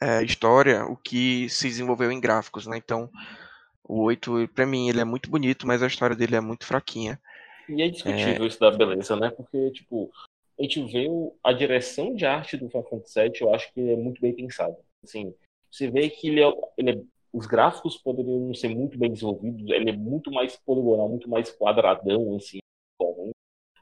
[0.00, 2.76] é, história o que se desenvolveu em gráficos, né?
[2.76, 3.10] Então,
[3.82, 7.20] o 8, para mim, ele é muito bonito, mas a história dele é muito fraquinha.
[7.68, 8.46] E é discutível é...
[8.46, 9.30] isso da beleza, né?
[9.30, 10.10] Porque, tipo,
[10.58, 11.06] a gente vê
[11.42, 14.76] a direção de arte do Final Fantasy VII, eu acho que é muito bem pensado.
[15.02, 15.34] Assim,
[15.70, 17.02] você vê que ele é, ele é,
[17.34, 22.36] os gráficos poderiam ser muito bem desenvolvidos, ele é muito mais poligonal, muito mais quadradão,
[22.36, 22.60] assim,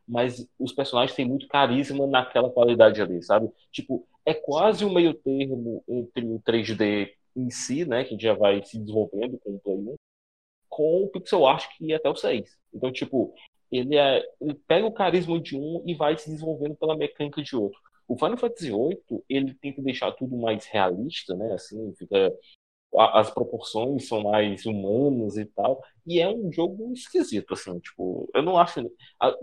[0.09, 3.51] mas os personagens têm muito carisma naquela qualidade ali, sabe?
[3.71, 8.65] Tipo, é quase um meio termo entre o 3D em si, né, que já vai
[8.65, 9.95] se desenvolvendo com o Play 1,
[10.69, 12.59] com o pixel art que ia até o 6.
[12.73, 13.35] Então, tipo,
[13.71, 17.55] ele, é, ele pega o carisma de um e vai se desenvolvendo pela mecânica de
[17.55, 17.79] outro.
[18.09, 21.53] O Final Fantasy VIII, ele tenta deixar tudo mais realista, né?
[21.53, 22.33] Assim, fica
[22.99, 25.83] as proporções são mais humanas e tal.
[26.07, 28.81] E é um jogo esquisito, assim, tipo, eu não acho.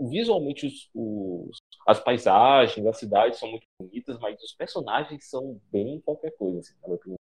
[0.00, 6.00] Visualmente, os, os, as paisagens, as cidades são muito bonitas, mas os personagens são bem
[6.00, 7.18] qualquer coisa, assim, na minha opinião.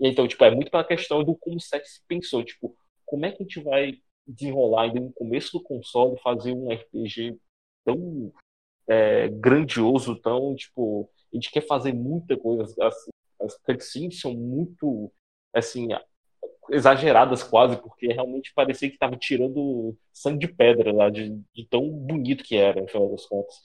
[0.00, 2.74] E então, tipo, é muito pela questão do como o set se pensou, tipo,
[3.06, 7.38] como é que a gente vai desenrolar ainda no começo do console, fazer um RPG
[7.84, 8.32] tão
[8.88, 12.94] é, grandioso, tão, tipo, a gente quer fazer muita coisa, as,
[13.40, 15.12] as cutscenes são muito,
[15.54, 15.88] assim,
[16.70, 21.88] exageradas quase, porque realmente parecia que estava tirando sangue de pedra lá, de, de, tão
[21.90, 23.62] bonito que era, no final das contas.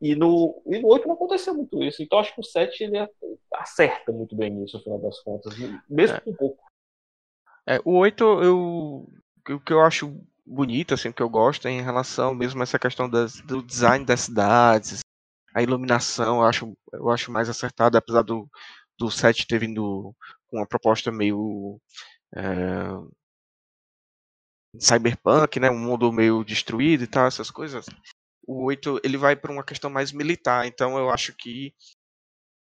[0.00, 2.98] E no, e no 8 não aconteceu muito isso, então acho que o 7 ele
[3.54, 5.54] acerta muito bem nisso, no final das contas,
[5.88, 6.22] mesmo é.
[6.26, 6.64] um pouco.
[7.66, 9.08] É, o 8 eu
[9.50, 12.62] o que eu acho bonito, assim, o que eu gosto é em relação mesmo a
[12.62, 15.00] essa questão das, do design das cidades,
[15.54, 18.48] a iluminação, eu acho, eu acho mais acertado, apesar do,
[18.98, 20.14] do set ter vindo
[20.48, 21.80] com uma proposta meio
[22.36, 22.42] é,
[24.78, 27.86] cyberpunk, né, um mundo meio destruído e tal, essas coisas.
[28.46, 31.74] O 8 ele vai para uma questão mais militar, então eu acho que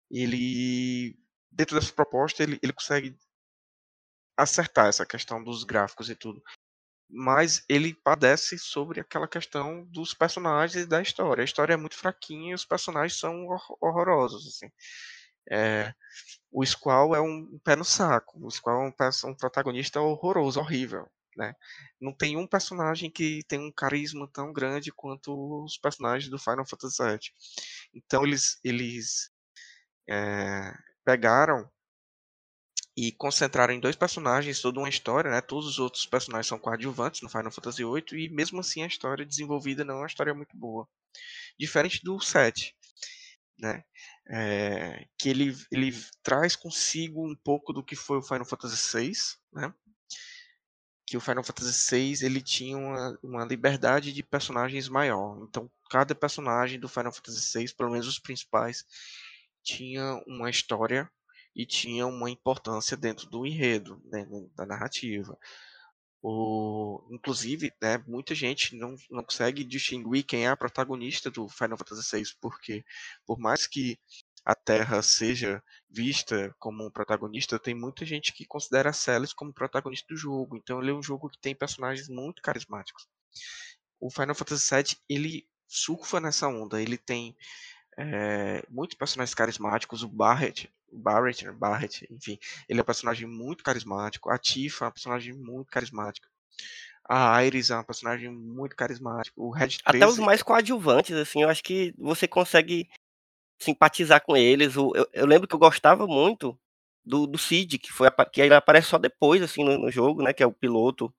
[0.10, 1.18] ele
[1.52, 3.16] dentro dessa proposta ele, ele consegue
[4.38, 6.42] acertar essa questão dos gráficos e tudo.
[7.10, 11.42] Mas ele padece sobre aquela questão dos personagens e da história.
[11.42, 13.48] A história é muito fraquinha e os personagens são
[13.82, 14.48] horrorosos.
[14.48, 14.72] Assim.
[15.50, 15.94] É,
[16.52, 18.40] o Squall é um pé no saco.
[18.46, 21.08] O Squall é um, um protagonista horroroso, horrível.
[21.36, 21.54] Né?
[22.00, 26.66] Não tem um personagem que tem um carisma tão grande quanto os personagens do Final
[26.68, 27.20] Fantasy VII.
[27.94, 29.32] Então eles, eles
[30.10, 30.74] é,
[31.06, 31.70] pegaram
[32.96, 35.42] e concentraram em dois personagens toda uma história, né?
[35.42, 39.26] Todos os outros personagens são coadjuvantes no Final Fantasy VIII e mesmo assim a história
[39.26, 40.88] desenvolvida não é uma história muito boa,
[41.58, 42.76] diferente do 7,
[43.58, 43.84] né?
[44.30, 49.12] É, que ele, ele traz consigo um pouco do que foi o Final Fantasy VI,
[49.52, 49.74] né?
[51.12, 55.44] que o Final Fantasy VI ele tinha uma, uma liberdade de personagens maior.
[55.44, 58.86] Então, cada personagem do Final Fantasy VI, pelo menos os principais,
[59.62, 61.12] tinha uma história
[61.54, 65.38] e tinha uma importância dentro do enredo, né, da narrativa.
[66.24, 71.78] O, inclusive, né, muita gente não, não consegue distinguir quem é a protagonista do Final
[71.78, 72.86] Fantasy VI, porque
[73.26, 73.98] por mais que
[74.46, 79.54] a Terra seja vista como um protagonista, tem muita gente que considera a Celes como
[79.54, 80.58] protagonista do jogo.
[80.58, 83.08] Então ele é um jogo que tem personagens muito carismáticos.
[84.00, 86.82] O Final Fantasy VII ele surfa nessa onda.
[86.82, 87.36] Ele tem
[87.98, 90.04] é, muitos personagens carismáticos.
[90.04, 94.30] O Barret, Barret, Barret, enfim, ele é um personagem muito carismático.
[94.30, 96.28] A Tifa é uma personagem muito carismática.
[97.08, 99.40] A Iris é uma personagem muito carismática.
[99.40, 99.82] O Red 13...
[99.86, 102.88] Até os mais coadjuvantes, assim, eu acho que você consegue
[103.60, 104.76] simpatizar com eles.
[104.76, 106.58] eu, eu lembro que eu gostava muito
[107.06, 110.34] do, do Cid, que, foi, que ele aparece só depois, assim, no, no jogo, né?
[110.34, 111.14] Que é o piloto.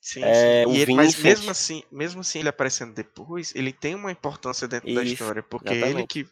[0.00, 0.76] Sim, é, sim.
[0.76, 4.96] Ele, mas mesmo assim, mesmo assim, ele aparecendo depois, ele tem uma importância dentro Isso,
[4.96, 5.98] da história, porque exatamente.
[5.98, 6.30] ele que,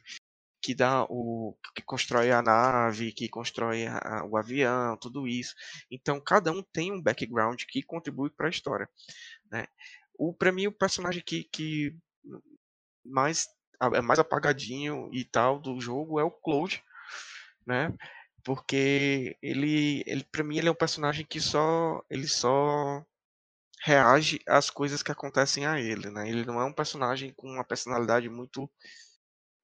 [0.64, 1.54] que dá o.
[1.74, 5.54] que constrói a nave, que constrói a, o avião, tudo isso.
[5.90, 8.88] Então cada um tem um background que contribui para a história.
[9.50, 9.66] Né?
[10.18, 11.94] O, pra mim, o personagem que, que
[13.04, 13.46] mais
[13.78, 16.82] é mais apagadinho e tal do jogo é o Cloud,
[17.66, 17.92] né?
[18.42, 23.04] Porque ele, ele para mim ele é um personagem que só ele só
[23.82, 26.26] reage às coisas que acontecem a ele, né?
[26.26, 28.70] Ele não é um personagem com uma personalidade muito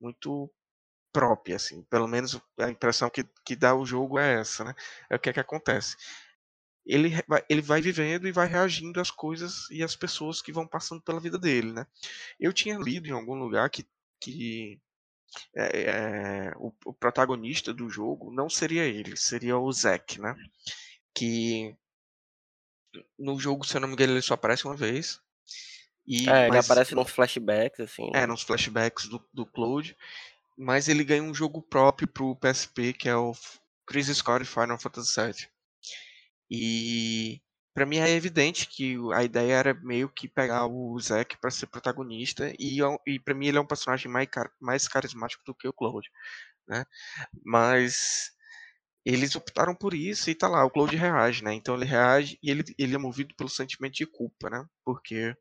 [0.01, 0.51] muito
[1.13, 1.83] própria, assim.
[1.85, 4.75] Pelo menos a impressão que, que dá o jogo é essa, né?
[5.09, 5.97] É o que é que acontece.
[6.87, 7.13] Ele,
[7.49, 11.21] ele vai vivendo e vai reagindo às coisas e às pessoas que vão passando pela
[11.21, 11.87] vida dele, né?
[12.39, 13.87] Eu tinha lido em algum lugar que
[14.23, 14.79] que
[15.57, 20.37] é, é, o, o, protagonista do jogo não seria ele, seria o Zack, né?
[21.15, 21.75] Que
[23.19, 25.21] no jogo, se eu não me engano, ele só aparece uma vez.
[26.07, 28.11] E, é, ele aparece nos flashbacks, assim.
[28.15, 29.97] É, nos flashbacks do, do Cloud.
[30.63, 33.35] Mas ele ganha um jogo próprio pro PSP, que é o
[33.87, 35.49] Crisis Core Final Fantasy VII.
[36.51, 37.41] E
[37.73, 41.67] para mim é evidente que a ideia era meio que pegar o Zack para ser
[41.67, 44.29] protagonista e, é e para mim ele é um personagem mais,
[44.61, 46.07] mais carismático do que o Cloud,
[46.69, 46.85] né?
[47.43, 48.33] Mas
[49.03, 51.55] eles optaram por isso e tá lá, o Cloud reage, né?
[51.55, 54.67] Então ele reage e ele, ele é movido pelo sentimento de culpa, né?
[54.85, 55.35] Porque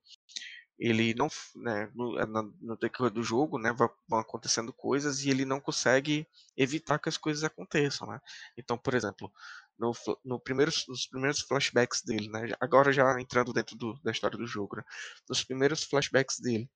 [0.80, 3.74] ele não, né, no, no decorrer do jogo, né,
[4.08, 8.20] vão acontecendo coisas e ele não consegue evitar que as coisas aconteçam, né?
[8.58, 9.32] Então, por exemplo,
[9.78, 9.92] no,
[10.24, 14.48] no primeiros, nos primeiros flashbacks dele, né, agora já entrando dentro do, da história do
[14.48, 14.84] jogo, né,
[15.28, 16.70] nos primeiros flashbacks dele,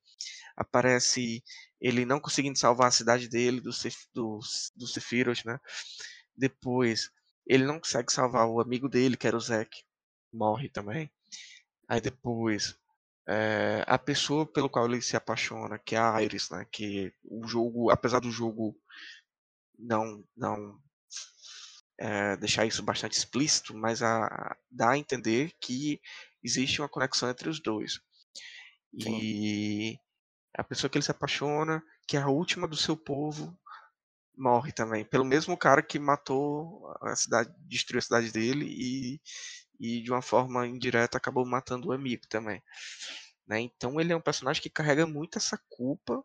[0.57, 1.41] aparece
[1.79, 3.71] ele não conseguindo salvar a cidade dele do,
[4.13, 4.39] do,
[4.75, 5.59] do Sephiroth, né?
[6.35, 7.11] Depois,
[7.45, 9.83] ele não consegue salvar o amigo dele, que era o Zack,
[10.31, 11.11] morre também.
[11.87, 12.75] Aí depois,
[13.27, 16.65] é, a pessoa pelo qual ele se apaixona, que é a Iris, né?
[16.71, 18.75] Que o jogo, apesar do jogo
[19.77, 20.79] não não
[21.99, 26.01] é, deixar isso bastante explícito, mas a, dá a entender que
[26.43, 27.99] existe uma conexão entre os dois.
[29.01, 29.19] Sim.
[29.21, 29.99] E
[30.55, 33.57] a pessoa que ele se apaixona, que é a última do seu povo,
[34.38, 35.05] morre também.
[35.05, 39.21] Pelo mesmo cara que matou a cidade, destruiu a cidade dele e
[39.79, 42.62] e de uma forma indireta acabou matando o amigo também.
[43.47, 43.62] Né?
[43.62, 46.23] Então ele é um personagem que carrega muito essa culpa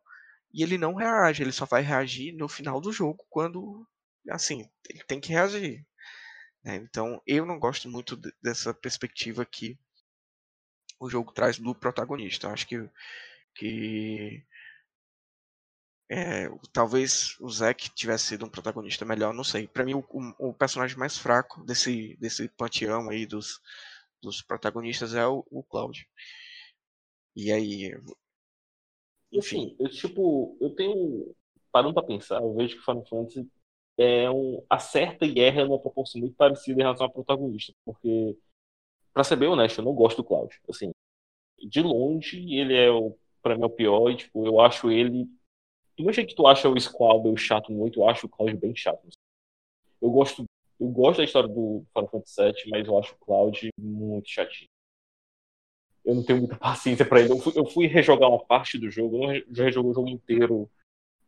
[0.53, 3.87] e ele não reage, ele só vai reagir no final do jogo quando
[4.31, 5.87] assim, ele tem que reagir.
[6.63, 6.77] Né?
[6.77, 9.79] Então eu não gosto muito dessa perspectiva que
[11.01, 12.47] o jogo traz do protagonista.
[12.47, 12.91] Eu acho que,
[13.55, 14.45] que
[16.11, 19.67] é, talvez o Zack tivesse sido um protagonista melhor, não sei.
[19.67, 20.05] Para mim, o,
[20.39, 23.61] o, personagem mais fraco desse, desse panteão aí dos,
[24.23, 26.09] dos protagonistas é o, o Cloud.
[27.37, 27.95] E aí.
[29.31, 31.35] Enfim, eu, tipo, eu tenho.
[31.71, 33.47] Parando pra pensar, eu vejo que Final Fantasy
[33.99, 37.75] é um, acerta e erra numa proporção muito parecida em relação ao protagonista.
[37.85, 38.37] Porque,
[39.13, 40.59] pra ser bem honesto, eu não gosto do Cloud.
[40.69, 40.91] Assim,
[41.59, 44.11] de longe, ele é, o, pra mim, é o pior.
[44.11, 45.29] E, tipo, eu acho ele.
[45.99, 49.09] Mesmo jeito que tu acha o Squall chato muito, eu acho o Cloud bem chato.
[50.01, 50.45] Eu gosto,
[50.79, 54.69] eu gosto da história do Final Fantasy VII, mas eu acho o Cloud muito chatinho.
[56.05, 57.33] Eu não tenho muita paciência para ele.
[57.33, 60.71] Eu fui, eu fui, rejogar uma parte do jogo, eu não rejoguei o jogo inteiro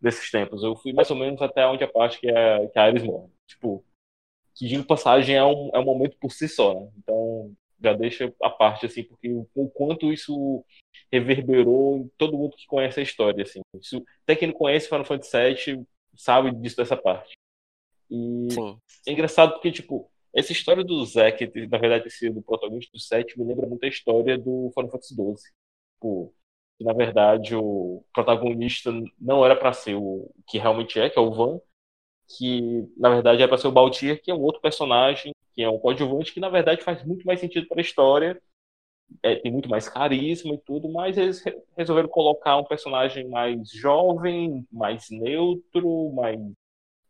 [0.00, 0.62] desses tempos.
[0.62, 3.28] Eu fui mais ou menos até onde a parte que, é, que a Ares morre.
[3.46, 3.85] Tipo,
[4.54, 6.90] que de passagem é um, é um momento por si só, né?
[6.98, 10.64] Então, já deixa a parte, assim, porque o quanto isso
[11.11, 13.61] reverberou em todo mundo que conhece a história, assim.
[13.81, 17.33] Isso, até quem não conhece Final Fantasy VII sabe disso dessa parte.
[18.11, 18.79] E Sim.
[19.07, 23.01] é engraçado porque, tipo, essa história do Zack, na verdade, ter sido o protagonista do
[23.01, 25.35] 7, me lembra muito a história do Final Fantasy XII.
[25.95, 26.35] Tipo,
[26.79, 31.23] que, na verdade, o protagonista não era para ser o que realmente é, que é
[31.23, 31.61] o Van,
[32.37, 35.68] que, na verdade, era para ser o Baltier, que é um outro personagem, que é
[35.70, 38.40] um coadjuvante, que, na verdade, faz muito mais sentido para a história,
[39.22, 41.42] é, tem muito mais carisma e tudo, mas eles
[41.76, 46.38] resolveram colocar um personagem mais jovem, mais neutro, mais,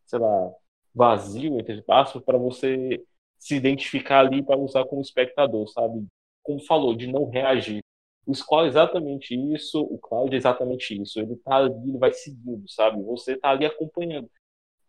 [0.05, 0.51] sei lá,
[0.93, 3.03] vazio, entre aspas, para você
[3.39, 6.05] se identificar ali para usar como espectador, sabe?
[6.43, 7.81] Como falou, de não reagir.
[8.25, 11.19] O Squall é exatamente isso, o Cloud é exatamente isso.
[11.19, 13.01] Ele tá ali, ele vai seguindo, sabe?
[13.03, 14.29] Você tá ali acompanhando.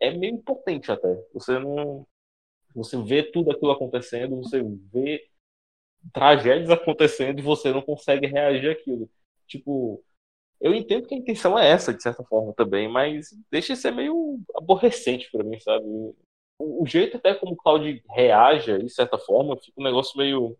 [0.00, 1.08] É meio impotente até.
[1.34, 2.06] Você não.
[2.74, 5.28] Você vê tudo aquilo acontecendo, você vê
[6.12, 9.08] tragédias acontecendo e você não consegue reagir àquilo.
[9.46, 10.02] Tipo,
[10.60, 13.90] eu entendo que a intenção é essa, de certa forma, também, mas deixa de ser
[13.92, 15.84] meio aborrecente para mim, sabe?
[15.84, 16.14] O,
[16.82, 20.56] o, jeito até como o Cloud reage, de certa forma, fica um negócio meio,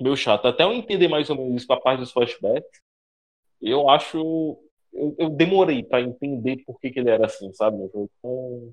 [0.00, 0.46] meio chato.
[0.46, 2.80] Até eu entender mais ou menos isso com a parte dos flashbacks,
[3.60, 4.58] eu acho.
[4.92, 7.78] Eu, eu demorei para entender por que, que, ele era assim, sabe?
[7.82, 8.72] Então...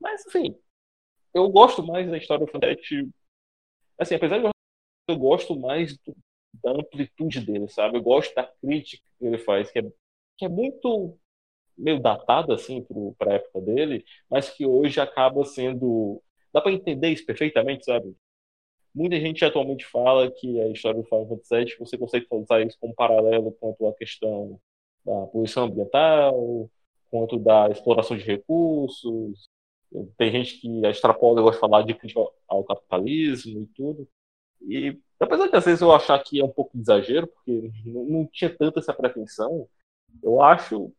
[0.00, 0.56] Mas, enfim,
[1.36, 3.08] eu gosto mais da história do Fantasy.
[3.98, 4.50] Assim, apesar de
[5.08, 6.16] eu gosto mais do,
[6.62, 7.98] da amplitude dele, sabe?
[7.98, 9.82] Eu gosto da crítica que ele faz, que é,
[10.36, 11.18] que é muito
[11.76, 12.84] meio datada, assim,
[13.18, 16.22] para a época dele, mas que hoje acaba sendo.
[16.52, 18.16] Dá para entender isso perfeitamente, sabe?
[18.94, 22.78] Muita gente atualmente fala que a história do Final Fantasy VII, você consegue usar isso
[22.80, 24.58] como paralelo quanto à questão
[25.04, 26.70] da poluição ambiental,
[27.10, 29.48] quanto da exploração de recursos.
[30.16, 34.08] Tem gente que extrapola, gosta de falar de crítica ao capitalismo e tudo.
[34.62, 38.26] E apesar de às vezes eu achar que é um pouco de exagero, porque não
[38.26, 39.68] tinha tanta essa pretensão,
[40.22, 40.92] eu acho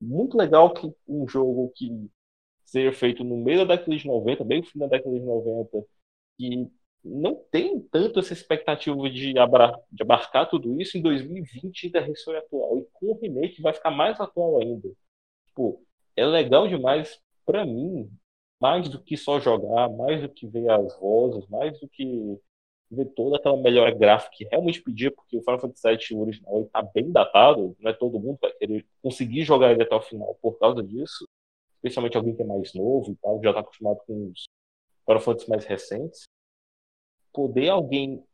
[0.00, 2.10] muito legal que um jogo que
[2.64, 5.86] seja feito no meio da década de 90, bem no fim da década de 90,
[6.36, 6.70] que
[7.04, 12.36] não tem tanto essa expectativa de, abra, de abarcar tudo isso em 2020 ainda ressoi
[12.38, 12.78] atual.
[12.78, 14.88] E com o remake vai ficar mais atual ainda.
[15.46, 15.84] Tipo,
[16.16, 18.10] é legal demais para mim,
[18.60, 22.38] mais do que só jogar, mais do que ver as vozes, mais do que
[22.90, 26.82] ver toda aquela melhora gráfica que realmente pedia, porque o Final Fantasy VII original está
[26.82, 30.58] bem datado, não é todo mundo vai querer conseguir jogar ele até o final por
[30.58, 31.26] causa disso,
[31.76, 34.44] especialmente alguém que é mais novo e tal, já está acostumado com os
[35.04, 36.24] Final Fantasy mais recentes.
[37.32, 38.24] Poder alguém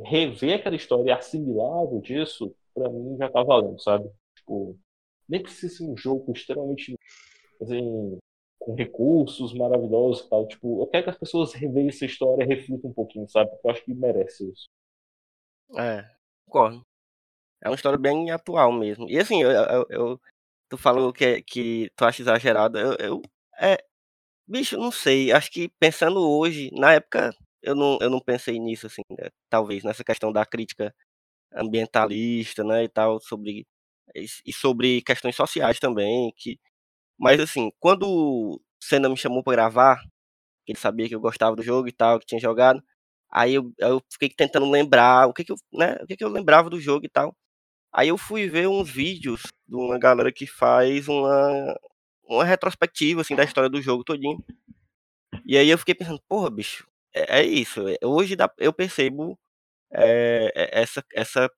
[0.00, 4.10] rever aquela história assimilável disso, para mim já tá valendo, sabe?
[4.36, 4.78] Tipo,
[5.28, 6.96] nem precisa ser um jogo extremamente
[7.60, 8.18] assim,
[8.66, 10.48] com recursos maravilhosos e tal.
[10.48, 13.48] Tipo, eu quero que as pessoas revejam essa história e reflitam um pouquinho, sabe?
[13.50, 14.68] Porque eu acho que merece isso.
[15.78, 16.04] É,
[16.44, 16.82] concordo.
[17.62, 19.08] É uma história bem atual mesmo.
[19.08, 20.20] E assim, eu, eu, eu
[20.68, 22.76] tu falou que, que tu acha exagerado.
[22.76, 23.22] Eu, eu,
[23.60, 23.78] é,
[24.48, 25.32] bicho, não sei.
[25.32, 29.28] Acho que pensando hoje, na época, eu não, eu não pensei nisso, assim, né?
[29.48, 30.92] talvez, nessa questão da crítica
[31.54, 33.66] ambientalista, né, e tal, sobre
[34.14, 36.58] e sobre questões sociais também, que
[37.18, 40.00] mas assim, quando o Senna me chamou para gravar,
[40.66, 42.82] ele sabia que eu gostava do jogo e tal, que tinha jogado,
[43.30, 46.28] aí eu, eu fiquei tentando lembrar o que que eu, né, o que que eu
[46.28, 47.36] lembrava do jogo e tal.
[47.92, 51.76] Aí eu fui ver uns vídeos de uma galera que faz uma,
[52.28, 54.44] uma retrospectiva assim da história do jogo todinho.
[55.44, 57.86] E aí eu fiquei pensando, porra, bicho, é, é isso.
[57.88, 59.38] É, hoje dá, eu percebo
[59.92, 61.50] é, essa, essa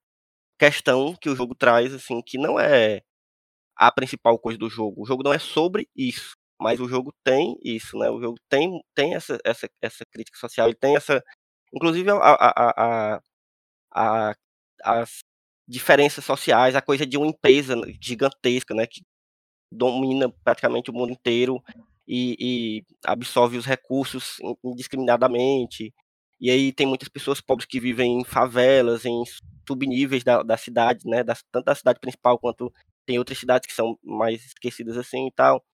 [0.59, 3.03] questão que o jogo traz, assim, que não é
[3.79, 5.03] a principal coisa do jogo.
[5.03, 8.11] O jogo não é sobre isso, mas o jogo tem isso, né?
[8.11, 11.23] O jogo tem, tem essa, essa, essa crítica social, e tem essa.
[11.73, 13.21] Inclusive a, a,
[13.95, 14.35] a,
[14.83, 15.21] as
[15.69, 18.87] diferenças sociais, a coisa de uma empresa gigantesca, né?
[18.87, 19.03] Que
[19.73, 21.63] domina praticamente o mundo inteiro
[22.07, 25.95] e, e absorve os recursos indiscriminadamente.
[26.41, 29.23] E aí tem muitas pessoas pobres que vivem em favelas, em
[29.69, 31.23] subníveis da, da cidade, né?
[31.23, 32.73] Da, tanto da cidade principal quanto
[33.09, 35.65] tem outras cidades que são mais esquecidas assim e tal.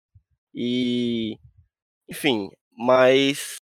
[0.54, 1.36] E,
[2.08, 3.56] Enfim, mas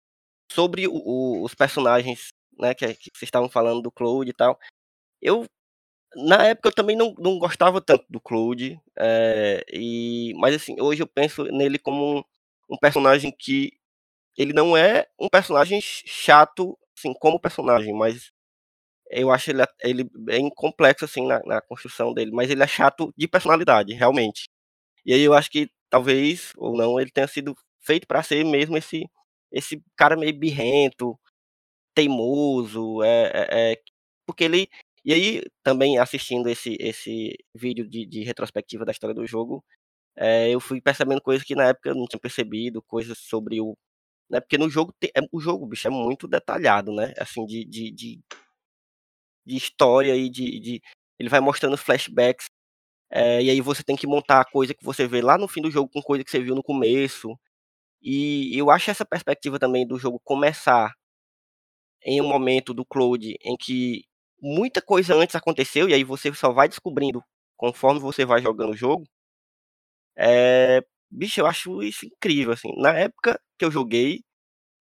[0.51, 4.59] sobre o, o, os personagens, né, que, que vocês estavam falando do Cloud e tal,
[5.21, 5.45] eu
[6.15, 11.03] na época eu também não, não gostava tanto do Cloud, é, e, mas assim, hoje
[11.03, 12.23] eu penso nele como um,
[12.71, 13.73] um, personagem que
[14.37, 18.31] ele não é um personagem chato, assim, como personagem, mas
[19.09, 23.13] eu acho ele, ele bem complexo, assim, na, na construção dele, mas ele é chato
[23.17, 24.49] de personalidade, realmente.
[25.05, 28.77] E aí eu acho que talvez, ou não, ele tenha sido feito para ser mesmo
[28.77, 29.05] esse,
[29.51, 31.19] esse cara meio birrento,
[31.95, 33.81] teimoso, é, é, é,
[34.25, 34.69] porque ele
[35.03, 39.63] e aí, também assistindo esse, esse vídeo de, de retrospectiva da história do jogo,
[40.15, 43.77] é, eu fui percebendo coisas que na época eu não tinha percebido, coisas sobre o.
[44.29, 47.13] Né, porque no jogo, tem, é, o jogo, bicho, é muito detalhado, né?
[47.19, 48.21] Assim, de, de, de,
[49.49, 50.81] de história e de, de.
[51.19, 52.47] Ele vai mostrando flashbacks.
[53.11, 55.61] É, e aí você tem que montar a coisa que você vê lá no fim
[55.61, 57.37] do jogo com coisa que você viu no começo.
[58.01, 60.93] E eu acho essa perspectiva também do jogo começar
[62.03, 64.03] em um momento do Cloud em que
[64.41, 67.23] muita coisa antes aconteceu, e aí você só vai descobrindo
[67.57, 69.05] conforme você vai jogando o jogo.
[70.17, 72.69] É, bicho, eu acho isso incrível, assim.
[72.77, 74.21] Na época que eu joguei,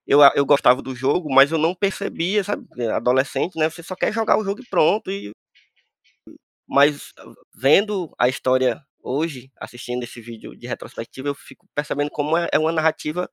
[0.09, 2.65] eu, eu gostava do jogo, mas eu não percebia, sabe?
[2.91, 3.69] Adolescente, né?
[3.69, 5.11] Você só quer jogar o jogo e pronto.
[5.11, 5.31] E...
[6.67, 7.13] Mas
[7.55, 12.57] vendo a história hoje, assistindo esse vídeo de retrospectiva, eu fico percebendo como é, é
[12.57, 13.29] uma narrativa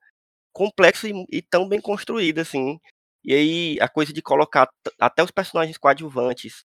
[0.53, 2.79] complexa e, e tão bem construída, assim.
[3.24, 4.68] E aí a coisa de colocar
[5.01, 6.64] até os personagens coadjuvantes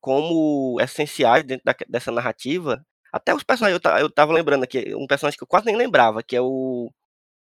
[0.00, 5.06] como essenciais dentro da, dessa narrativa, até os personagens, eu, eu tava lembrando aqui, um
[5.06, 6.90] personagem que eu quase nem lembrava, que é o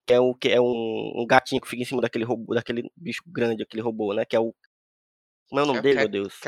[0.10, 2.92] que é, o, que é um, um gatinho que fica em cima daquele robô, daquele
[2.98, 4.26] bicho grande, aquele robô, né?
[4.26, 4.56] Que é o.
[5.48, 6.40] Como é o nome é dele, Cat, meu Deus?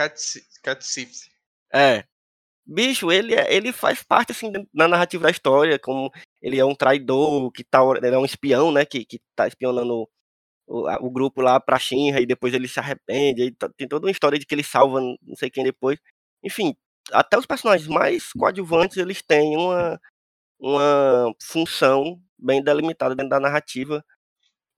[0.64, 1.30] Cat Sith.
[1.72, 2.03] É.
[2.66, 6.74] Bicho, ele, é, ele faz parte, assim, da narrativa da história, como ele é um
[6.74, 8.84] traidor, que tá, ele é um espião, né?
[8.84, 10.09] Que, que tá espionando
[10.66, 13.43] o, o grupo lá pra Shinra e depois ele se arrepende.
[13.43, 15.99] Aí tem toda uma história de que ele salva não sei quem depois.
[16.43, 16.76] Enfim,
[17.12, 19.99] até os personagens mais coadjuvantes eles têm uma,
[20.62, 24.05] uma função bem delimitada dentro da narrativa.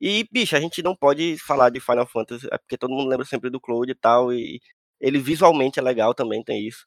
[0.01, 3.25] E, bicho, a gente não pode falar de Final Fantasy, é porque todo mundo lembra
[3.25, 4.61] sempre do Cloud e tal, e
[5.01, 6.85] ele visualmente é legal também, tem isso,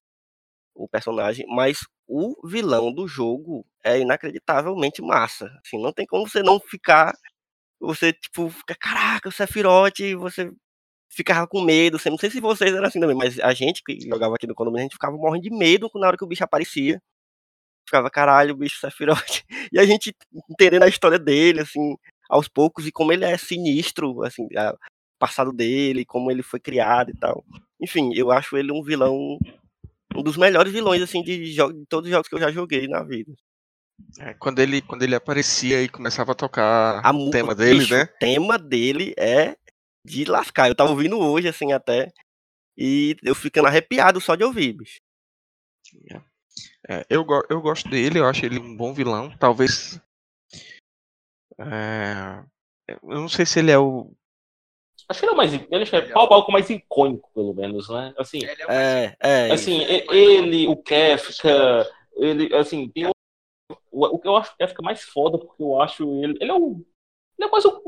[0.75, 5.47] o personagem, mas o vilão do jogo é inacreditavelmente massa.
[5.65, 7.15] Assim, não tem como você não ficar
[7.81, 10.51] você, tipo, fica, caraca, o Sephiroth, você
[11.11, 11.99] ficava com medo.
[12.07, 14.83] Não sei se vocês eram assim também, mas a gente que jogava aqui no condomínio,
[14.83, 17.01] a gente ficava morrendo de medo na hora que o bicho aparecia.
[17.87, 19.43] Ficava, caralho, o bicho Sephiroth.
[19.73, 20.15] E a gente
[20.51, 21.97] entendendo a história dele, assim,
[22.29, 24.79] aos poucos, e como ele é sinistro, assim, o
[25.19, 27.45] passado dele, como ele foi criado e tal.
[27.81, 29.39] Enfim, eu acho ele um vilão,
[30.15, 33.03] um dos melhores vilões, assim, de, de todos os jogos que eu já joguei na
[33.03, 33.33] vida.
[34.19, 37.95] É, quando, ele, quando ele aparecia e começava a tocar a o tema dele, bicho,
[37.95, 38.05] né?
[38.05, 39.57] O tema dele é
[40.05, 40.69] de lascar.
[40.69, 42.13] Eu tava ouvindo hoje, assim, até.
[42.77, 45.01] E eu ficando arrepiado só de ouvir, bicho.
[46.89, 49.31] É, eu, eu gosto dele, eu acho ele um bom vilão.
[49.39, 50.01] Talvez.
[51.59, 52.45] É,
[52.89, 54.11] eu não sei se ele é o.
[55.09, 55.53] Acho que ele é mais.
[55.53, 58.15] Ele é pau pau com mais icônico, pelo menos, né?
[58.19, 63.11] Assim, é, é, assim, ele, o Kefka, ele, assim, tem
[63.91, 66.37] o, que eu acho que o Kefka é mais foda, porque eu acho ele.
[66.41, 66.85] Ele é um.
[67.39, 67.83] Ele é mais o,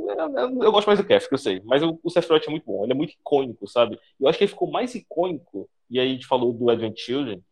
[0.62, 1.60] eu gosto mais do Kefka, eu sei.
[1.64, 2.84] Mas o, o Sephiroth é muito bom.
[2.84, 3.98] Ele é muito icônico, sabe?
[4.20, 5.68] Eu acho que ele ficou mais icônico.
[5.90, 7.42] E aí a gente falou do Advent Children.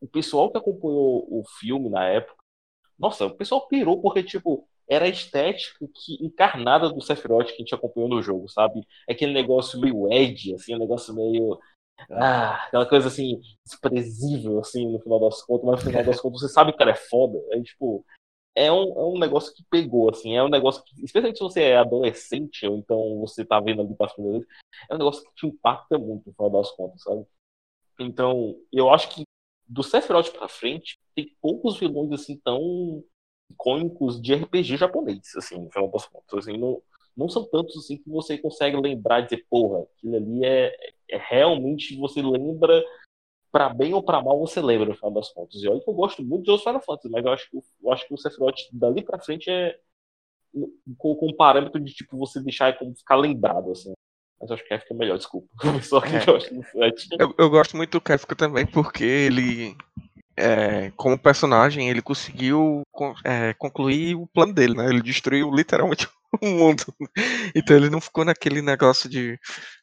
[0.00, 2.36] O pessoal que acompanhou o filme na época.
[2.98, 7.56] Nossa, o pessoal pirou porque, tipo, era a estética que, encarnada do Sephiroth que a
[7.56, 8.86] gente acompanhou no jogo, sabe?
[9.08, 11.58] Aquele negócio meio edgy, assim, um negócio meio
[12.10, 16.40] ah, aquela coisa assim, desprezível, assim, no final das contas, mas no final das contas
[16.40, 17.38] você sabe que o cara é foda.
[17.50, 18.04] É tipo,
[18.54, 21.62] é um, é um negócio que pegou, assim, é um negócio que, especialmente se você
[21.62, 24.56] é adolescente, ou então você tá vendo ali para primeiras vezes,
[24.90, 27.26] é um negócio que te impacta muito no final das contas, sabe?
[28.00, 29.22] Então, eu acho que
[29.68, 33.02] do Sephiroth pra frente, tem poucos vilões, assim, tão
[33.50, 36.82] icônicos de RPG japonês, assim, no final das contas, assim, não,
[37.16, 40.74] não são tantos assim que você consegue lembrar e dizer, porra, aquilo ali é,
[41.10, 42.82] é realmente você lembra
[43.50, 45.60] para bem ou para mal você lembra no final das contas.
[45.62, 47.92] E olha que eu gosto muito de outros Final Fantasy, mas eu acho que, eu
[47.92, 49.78] acho que o Sephiroth dali para frente é
[50.96, 53.92] com, com um parâmetro de tipo você deixar como ficar lembrado assim.
[54.40, 55.48] Mas acho que Kefka é melhor, desculpa.
[55.82, 56.24] Só que é.
[56.26, 56.48] eu, acho
[57.18, 59.76] eu, eu gosto muito do Kefka também porque ele
[60.38, 62.82] é, como personagem, ele conseguiu
[63.24, 64.88] é, concluir o plano dele, né?
[64.88, 66.08] Ele destruiu literalmente
[66.40, 66.84] o mundo.
[67.54, 69.38] Então ele não ficou naquele negócio de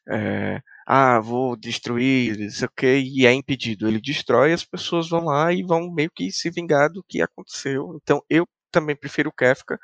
[0.08, 3.86] é, ah, vou destruir, isso aqui e é impedido.
[3.86, 7.98] Ele destrói, as pessoas vão lá e vão meio que se vingar do que aconteceu.
[8.02, 9.78] Então eu também prefiro o Kefka.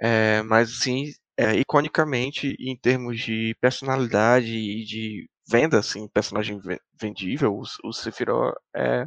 [0.00, 1.06] É, mas assim,
[1.40, 6.60] é, iconicamente, em termos de personalidade e de venda, assim, personagem
[7.00, 9.06] vendível, o, o Sephiroth é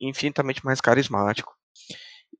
[0.00, 1.52] infinitamente mais carismático.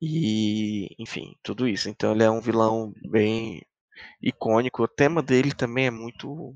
[0.01, 1.89] E, enfim, tudo isso.
[1.89, 3.61] Então ele é um vilão bem
[4.23, 4.83] icônico.
[4.83, 6.55] O tema dele também é muito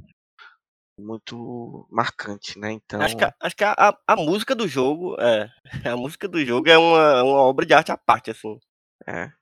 [0.96, 2.70] muito marcante, né?
[2.70, 5.50] Então acho que, a, acho que a, a, música do jogo é
[5.92, 8.58] a música do jogo é uma, uma obra de arte à parte, assim.
[9.06, 9.32] É.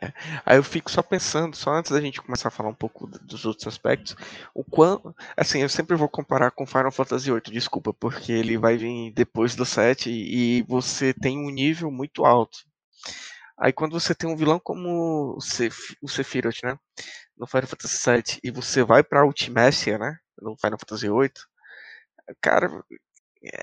[0.00, 0.12] É.
[0.46, 3.44] Aí eu fico só pensando, só antes da gente começar a falar um pouco dos
[3.44, 4.16] outros aspectos,
[4.54, 8.76] o quanto, assim, eu sempre vou comparar com Final Fantasy VIII, desculpa, porque ele vai
[8.76, 12.58] vir depois do 7 e você tem um nível muito alto.
[13.58, 16.78] Aí quando você tem um vilão como o, Seph o Sephiroth, né,
[17.36, 21.32] no Final Fantasy VII, e você vai pra Ultimécia, né, no Final Fantasy VIII,
[22.40, 22.84] cara,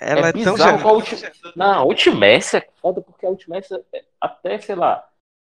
[0.02, 0.56] ela é, é tão...
[0.56, 1.16] A ulti...
[1.56, 5.08] Não, a Ultimécia é foda porque a Ultimécia, é até, sei lá,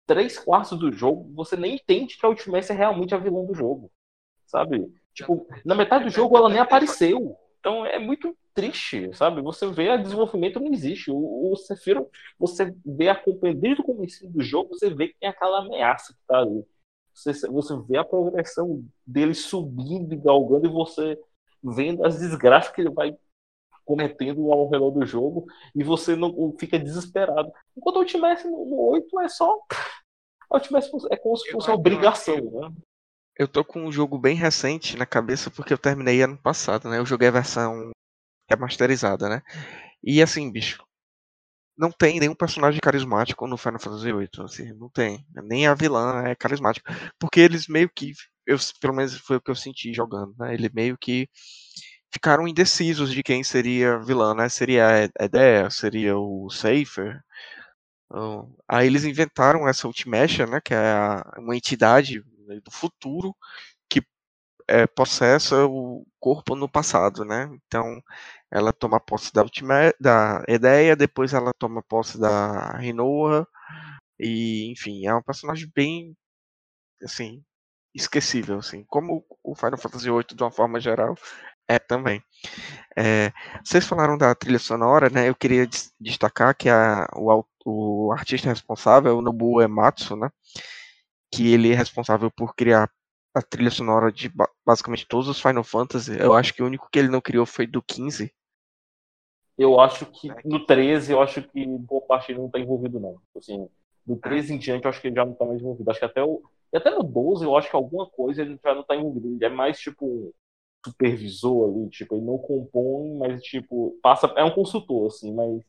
[0.07, 3.55] três quartos do jogo, você nem entende que a Ultimate é realmente a vilã do
[3.55, 3.91] jogo.
[4.47, 4.93] Sabe?
[5.13, 7.37] Tipo, na metade do jogo ela nem apareceu.
[7.59, 9.41] Então é muito triste, sabe?
[9.43, 11.11] Você vê a desenvolvimento não existe.
[11.11, 13.21] O, o Sephiroth, você vê a
[13.57, 16.65] desde o começo do jogo, você vê que tem aquela ameaça que tá ali.
[17.13, 21.19] Você, você vê a progressão dele subindo e galgando e você
[21.63, 23.17] vendo as desgraças que ele vai
[23.85, 27.53] cometendo ao redor do jogo e você não fica desesperado.
[27.77, 29.59] Enquanto o Ultimate no, no 8 é só.
[30.55, 32.73] O Ultimate é como se fosse uma obrigação, né?
[33.37, 36.99] Eu tô com um jogo bem recente na cabeça porque eu terminei ano passado, né?
[36.99, 37.91] Eu joguei a versão
[38.49, 39.43] remasterizada, né?
[40.01, 40.81] E assim, bicho,
[41.77, 45.27] não tem nenhum personagem carismático no Final Fantasy VIII, assim, não tem.
[45.43, 46.95] Nem a vilã é carismática.
[47.19, 48.13] Porque eles meio que,
[48.47, 50.55] eu, pelo menos foi o que eu senti jogando, né?
[50.55, 51.29] Ele meio que
[52.13, 54.49] ficaram indecisos de quem seria vilã, né?
[54.49, 57.21] Seria a Edea, seria o Safer.
[58.07, 60.61] Então, aí eles inventaram essa Ultimation, né?
[60.61, 62.21] Que é uma entidade
[62.63, 63.35] do futuro
[63.89, 64.03] que
[64.69, 64.87] é,
[65.69, 67.51] o corpo no passado, né?
[67.67, 68.03] Então
[68.51, 73.47] ela toma posse da Ultima, da Edeia, depois ela toma posse da Rinoa
[74.19, 76.17] e enfim, é um personagem bem
[77.03, 77.43] assim
[77.95, 81.17] esquecível, assim, como o Final Fantasy VIII de uma forma geral
[81.69, 82.23] é, também.
[82.97, 83.33] É,
[83.65, 85.29] vocês falaram da trilha sonora, né?
[85.29, 85.67] Eu queria
[86.01, 90.31] destacar que a, o, o artista responsável o Nobuo Ematsu, né?
[91.33, 92.91] Que ele é responsável por criar
[93.35, 94.31] a trilha sonora de
[94.65, 96.17] basicamente todos os Final Fantasy.
[96.19, 98.33] Eu acho que o único que ele não criou foi do 15.
[99.57, 103.21] Eu acho que no 13, eu acho que boa parte não está envolvido, não.
[103.37, 103.69] Assim,
[104.05, 105.91] do 13 em diante, eu acho que ele já não está mais envolvido.
[105.91, 106.43] Acho que até o.
[106.73, 109.29] E até no 12, eu acho que alguma coisa ele já não está envolvido.
[109.29, 110.35] Ele é mais tipo
[110.85, 115.62] supervisor ali, tipo, ele não compõe, mas tipo, passa, é um consultor, assim, mas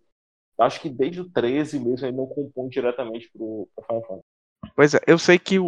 [0.60, 4.26] acho que desde o 13 mesmo ele não compõe diretamente pro, pro Final Fantasy.
[4.76, 5.68] Pois é, eu sei que o,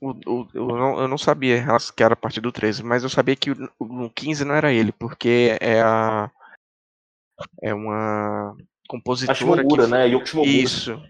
[0.00, 1.64] o, o, eu, não, eu não sabia
[1.94, 4.72] que era a partir do 13, mas eu sabia que o, o 15 não era
[4.72, 6.30] ele, porque é a
[7.60, 8.56] é uma
[8.88, 10.06] compositora a Shimomura, que, né?
[10.06, 11.02] Yoko Isso,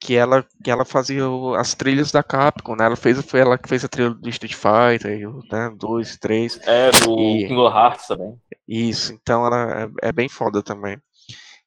[0.00, 1.24] que ela que ela fazia
[1.56, 2.84] as trilhas da Capcom, né?
[2.84, 5.74] Ela fez foi ela que fez a trilha do Street Fighter, né?
[5.76, 6.60] Dois, três.
[6.66, 7.46] É do e...
[7.48, 8.40] Kingdom Hearts também.
[8.66, 11.00] Isso, então ela é, é, bem foda também.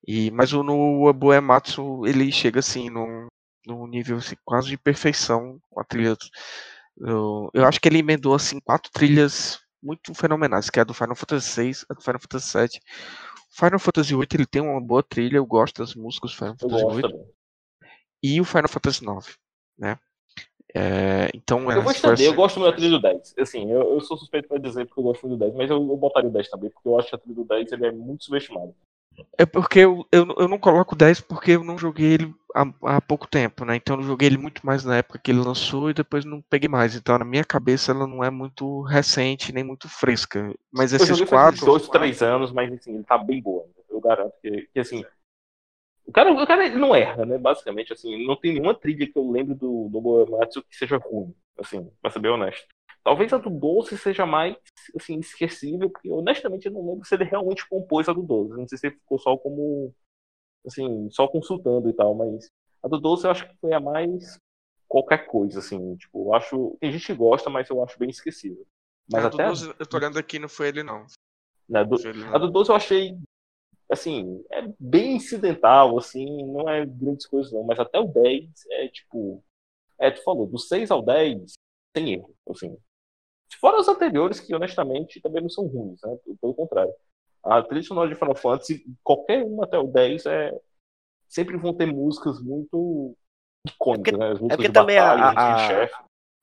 [0.08, 3.28] E mas o no Abuematsu ele chega assim num,
[3.66, 6.16] num nível assim, quase de perfeição com a trilha.
[6.98, 10.94] Eu, eu acho que ele emendou assim quatro trilhas muito fenomenais, que é a do
[10.94, 12.82] Final Fantasy VI, a do Final Fantasy VII.
[13.52, 17.02] Final Fantasy VIII ele tem uma boa trilha, eu gosto das músicas do Final Fantasy
[17.02, 17.26] VIII
[18.24, 19.38] e o Final Fantasy IX,
[19.78, 20.00] né?
[20.74, 23.34] É, então, eu vou estender, eu gosto muito da trilha do 10.
[23.40, 25.78] Assim, eu, eu sou suspeito para dizer porque eu gosto muito do 10, mas eu,
[25.78, 27.92] eu botaria o 10 também, porque eu acho que a trilha do 10 ele é
[27.92, 28.74] muito subestimado.
[29.38, 33.02] É porque eu, eu, eu não coloco 10 porque eu não joguei ele há, há
[33.02, 33.76] pouco tempo, né?
[33.76, 36.70] Então eu joguei ele muito mais na época que ele lançou e depois não peguei
[36.70, 36.96] mais.
[36.96, 40.54] Então na minha cabeça ela não é muito recente nem muito fresca.
[40.72, 41.66] Mas esses eu quatro.
[41.66, 43.66] dois, três anos, mas assim, ele tá bem boa.
[43.90, 45.04] Eu garanto que, que assim,
[46.06, 47.38] o cara, o cara não erra, né?
[47.38, 51.34] Basicamente, assim, não tem nenhuma trilha que eu lembro do, do Boematsu que seja ruim,
[51.58, 52.68] assim, pra ser bem honesto.
[53.04, 54.56] Talvez a do Doce seja mais,
[54.96, 58.58] assim, esquecível, porque honestamente eu não lembro se ele realmente compôs a do Doce.
[58.58, 59.94] Não sei se ele ficou só como,
[60.66, 62.48] assim, só consultando e tal, mas
[62.84, 64.38] a do Doce eu acho que foi a mais
[64.88, 68.66] qualquer coisa, assim, tipo, eu acho, tem gente que gosta, mas eu acho bem esquecível.
[69.12, 69.44] Mas a até...
[69.46, 71.06] do 12, eu tô olhando aqui, não foi ele não.
[71.68, 71.96] Né, do,
[72.34, 73.18] a do 12 eu achei
[73.92, 78.88] assim, é bem incidental, assim, não é grandes coisas não, mas até o 10 é
[78.88, 79.44] tipo,
[80.00, 81.54] é, tu falou, do 6 ao 10,
[81.94, 82.78] tem erro, assim.
[83.60, 86.94] Fora os anteriores, que honestamente também não são ruins, né, pelo contrário.
[87.44, 90.52] A trilha sonora de Final Fantasy, qualquer uma até o 10 é
[91.28, 93.16] sempre vão ter músicas muito
[93.66, 94.26] icônicas, né?
[94.28, 95.34] As É músicas porque de também a, batalha,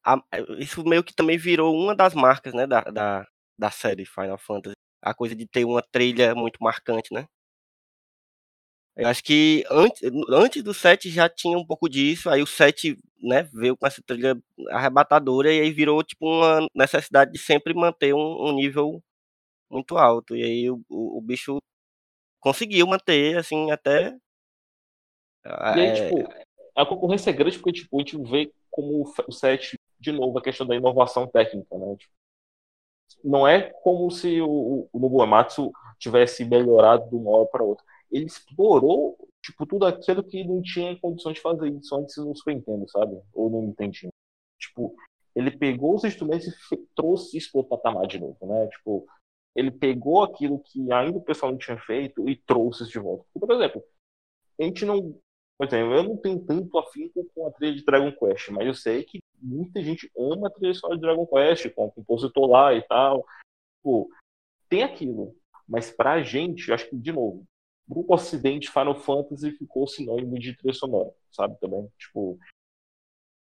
[0.05, 3.27] a- a- a- isso meio que também virou uma das marcas, né, da, da,
[3.59, 4.75] da série Final Fantasy.
[5.03, 7.27] A coisa de ter uma trilha muito marcante, né?
[8.99, 12.99] Eu acho que antes, antes do 7 já tinha um pouco disso, aí o 7,
[13.23, 14.37] né, veio com essa trilha
[14.71, 19.03] arrebatadora e aí virou tipo uma necessidade de sempre manter um, um nível
[19.71, 20.37] muito alto.
[20.37, 21.59] E aí o, o, o bicho
[22.41, 24.17] conseguiu manter, assim, até.
[25.73, 26.29] E aí, é, tipo,
[26.75, 30.13] a concorrência é grande porque, tipo, a gente vê como o fe- o 7, de
[30.13, 31.97] novo, a questão da inovação técnica, né?
[31.97, 32.13] Tipo,
[33.25, 37.85] não é como se o, o Nobuo Ematsu tivesse melhorado de uma hora para outra.
[38.11, 42.55] Ele explorou, tipo, tudo aquilo que não tinha condições de fazer isso antes no Super
[42.55, 43.21] Nintendo, sabe?
[43.35, 44.09] Ou no Nintendo.
[44.59, 44.95] Tipo,
[45.35, 48.67] ele pegou os instrumentos e trouxe isso para o patamar de novo, né?
[48.69, 49.07] Tipo,
[49.55, 53.25] ele pegou aquilo que ainda o pessoal não tinha feito e trouxe isso de volta.
[53.35, 53.85] Por exemplo,
[54.59, 55.21] a gente não.
[55.57, 58.75] Por exemplo, eu não tenho tanto afinco com a trilha de Dragon Quest, mas eu
[58.75, 62.83] sei que muita gente ama a trilha de Dragon Quest, com o compositor lá e
[62.83, 63.27] tal.
[63.83, 64.09] Pô,
[64.69, 65.35] tem aquilo.
[65.69, 67.45] Mas pra gente, acho que, de novo,
[67.89, 71.59] pro ocidente, Final Fantasy ficou sinônimo de trilha sonora, sabe?
[71.61, 71.89] Também.
[71.99, 72.39] Tipo.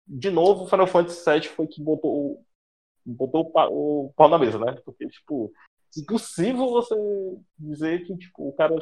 [0.07, 2.45] De novo, Final Fantasy VII foi que botou,
[3.07, 4.72] botou o, pa- o pau na mesa, né?
[4.84, 5.53] Porque, tipo,
[5.97, 6.95] impossível você
[7.59, 8.74] dizer que tipo, o cara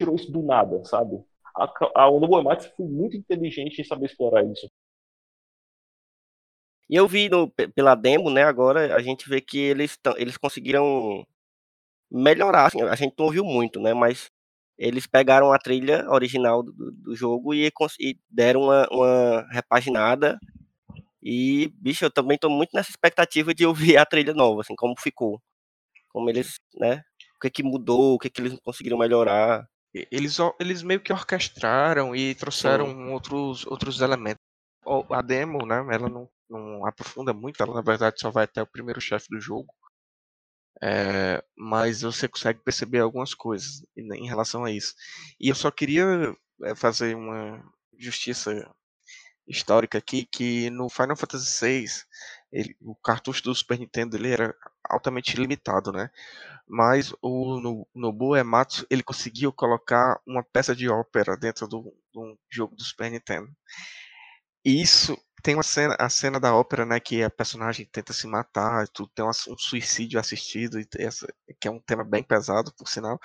[0.00, 1.22] tirou isso do nada, sabe?
[1.54, 1.64] A,
[2.06, 4.66] a Nobuo Ematsu foi muito inteligente em saber explorar isso.
[6.88, 10.36] E eu vi no- pe- pela demo, né, agora a gente vê que eles, eles
[10.36, 11.26] conseguiram
[12.10, 14.30] melhorar, assim, a gente não ouviu muito, né, mas
[14.78, 17.70] eles pegaram a trilha original do, do- jogo e,
[18.00, 20.38] e deram uma, uma repaginada
[21.22, 24.94] e, bicho, eu também tô muito nessa expectativa de ouvir a trilha nova, assim, como
[24.98, 25.40] ficou,
[26.10, 27.02] como eles, né,
[27.36, 29.66] o que que mudou, o que que eles conseguiram melhorar.
[29.94, 34.42] Eles, eles meio que orquestraram e trouxeram outros, outros elementos.
[35.10, 38.66] A demo, né, ela não, não aprofunda muito, ela na verdade só vai até o
[38.66, 39.72] primeiro chefe do jogo.
[40.80, 44.94] É, mas você consegue perceber algumas coisas em relação a isso.
[45.40, 46.04] E eu só queria
[46.64, 47.62] é, fazer uma
[47.98, 48.68] justiça
[49.46, 52.04] histórica aqui, que no Final Fantasy VI,
[52.52, 54.54] ele- o cartucho do Super Nintendo ele era
[54.88, 56.10] altamente limitado, né?
[56.68, 61.94] Mas o no, Nobuo Ematsu ele conseguiu colocar uma peça de ópera dentro do,
[62.50, 63.48] jogo do Super Nintendo.
[64.64, 68.86] Isso tem uma cena, a cena da ópera, né, que a personagem tenta se matar,
[68.88, 71.26] tudo tem um suicídio assistido, e essa,
[71.60, 73.18] que é um tema bem pesado, por sinal.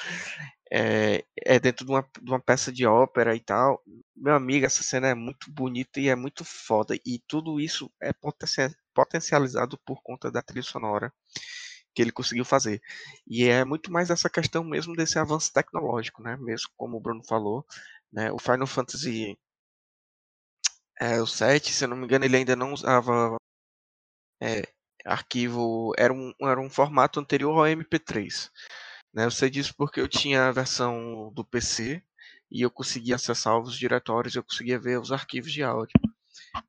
[0.71, 3.81] É, é dentro de uma, de uma peça de ópera e tal.
[4.15, 6.95] Meu amigo, essa cena é muito bonita e é muito foda.
[7.05, 11.13] E tudo isso é potencia- potencializado por conta da trilha sonora
[11.93, 12.81] que ele conseguiu fazer.
[13.27, 16.37] E é muito mais essa questão mesmo desse avanço tecnológico, né?
[16.37, 17.65] Mesmo como o Bruno falou,
[18.11, 18.31] né?
[18.31, 19.37] O Final Fantasy
[20.99, 23.37] é, o 7, se eu não me engano, ele ainda não usava
[24.41, 24.63] é,
[25.05, 28.51] arquivo, era um, era um formato anterior ao MP3.
[29.13, 29.25] Né?
[29.25, 32.03] Eu sei disso porque eu tinha a versão do PC
[32.51, 35.99] e eu conseguia acessar os diretórios, eu conseguia ver os arquivos de áudio.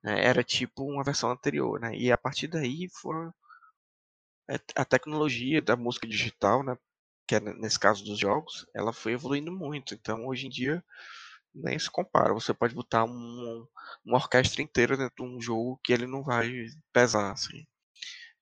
[0.02, 0.24] né?
[0.24, 1.94] Era tipo uma versão anterior, né?
[1.96, 3.32] E a partir daí foram
[4.74, 6.76] a tecnologia da música digital, né?
[7.26, 9.94] Que é nesse caso dos jogos, ela foi evoluindo muito.
[9.94, 10.82] Então hoje em dia
[11.62, 12.34] nem se compara.
[12.34, 13.66] Você pode botar um,
[14.04, 16.50] uma orquestra inteira dentro de um jogo que ele não vai
[16.92, 17.66] pesar, assim.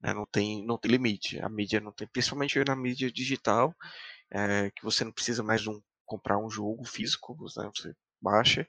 [0.00, 0.14] né?
[0.14, 1.40] Não tem, não tem limite.
[1.40, 3.74] A mídia não tem, principalmente na mídia digital,
[4.30, 7.70] é, que você não precisa mais um, comprar um jogo físico, né?
[7.74, 8.66] você baixa.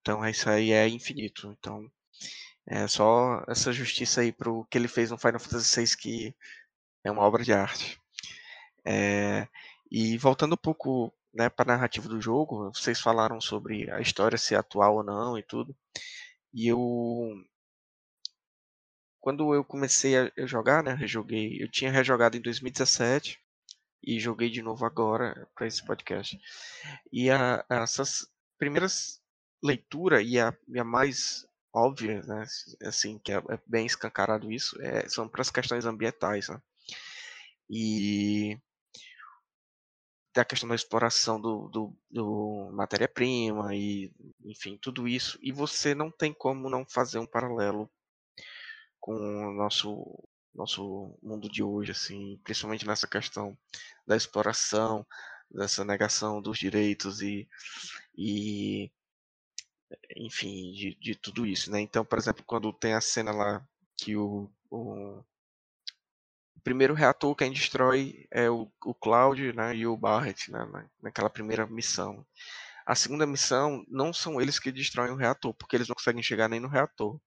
[0.00, 1.54] Então isso aí é infinito.
[1.58, 1.90] Então
[2.66, 6.36] é só essa justiça aí pro que ele fez no Final Fantasy VI que
[7.04, 8.00] é uma obra de arte.
[8.84, 9.48] É,
[9.90, 14.38] e voltando um pouco né, para a narrativa do jogo, vocês falaram sobre a história
[14.38, 15.76] ser atual ou não e tudo.
[16.52, 16.78] E eu
[19.20, 23.40] quando eu comecei a jogar, né, rejoguei, eu tinha rejogado em 2017
[24.02, 26.38] e joguei de novo agora para esse podcast.
[27.10, 28.28] E a, essas
[28.58, 29.22] primeiras
[29.62, 32.44] leitura e a, e a mais óbvia, né,
[32.82, 36.60] assim, que é, é bem escancarado isso, é, são para as questões ambientais, né?
[37.68, 38.58] E
[40.34, 44.12] da questão da exploração do, do, do matéria-prima e,
[44.44, 45.38] enfim, tudo isso.
[45.40, 47.88] E você não tem como não fazer um paralelo
[49.00, 53.58] com o nosso nosso mundo de hoje, assim, principalmente nessa questão
[54.06, 55.04] da exploração,
[55.50, 57.48] dessa negação dos direitos e,
[58.16, 58.90] e
[60.16, 61.80] enfim, de, de tudo isso, né?
[61.80, 63.66] Então, por exemplo, quando tem a cena lá
[63.96, 65.24] que o, o, o
[66.64, 71.30] primeiro reator quem destrói é o, o Cloud, né, e o Barret, né, na- naquela
[71.30, 72.26] primeira missão.
[72.86, 76.48] a segunda missão não são eles que destroem o reator, porque eles não conseguem chegar
[76.48, 77.18] nem no reator.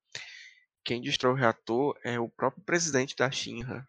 [0.84, 3.88] Quem destrói o reator é o próprio presidente da Shinra,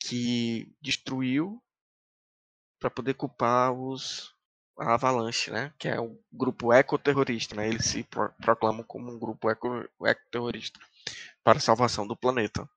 [0.00, 1.62] que destruiu
[2.80, 4.34] para poder culpar os
[4.78, 5.72] a Avalanche, né?
[5.78, 7.68] Que é um grupo ecoterrorista, né?
[7.68, 9.68] Eles se pro proclamam como um grupo eco
[10.06, 10.80] ecoterrorista
[11.44, 12.68] para a salvação do planeta.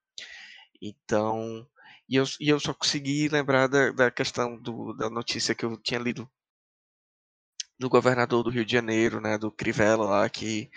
[0.86, 1.65] Então,
[2.09, 5.77] e eu, e eu só consegui lembrar da, da questão do, da notícia que eu
[5.77, 6.29] tinha lido
[7.79, 9.38] do governador do Rio de Janeiro, né?
[9.38, 10.69] Do Crivella lá, que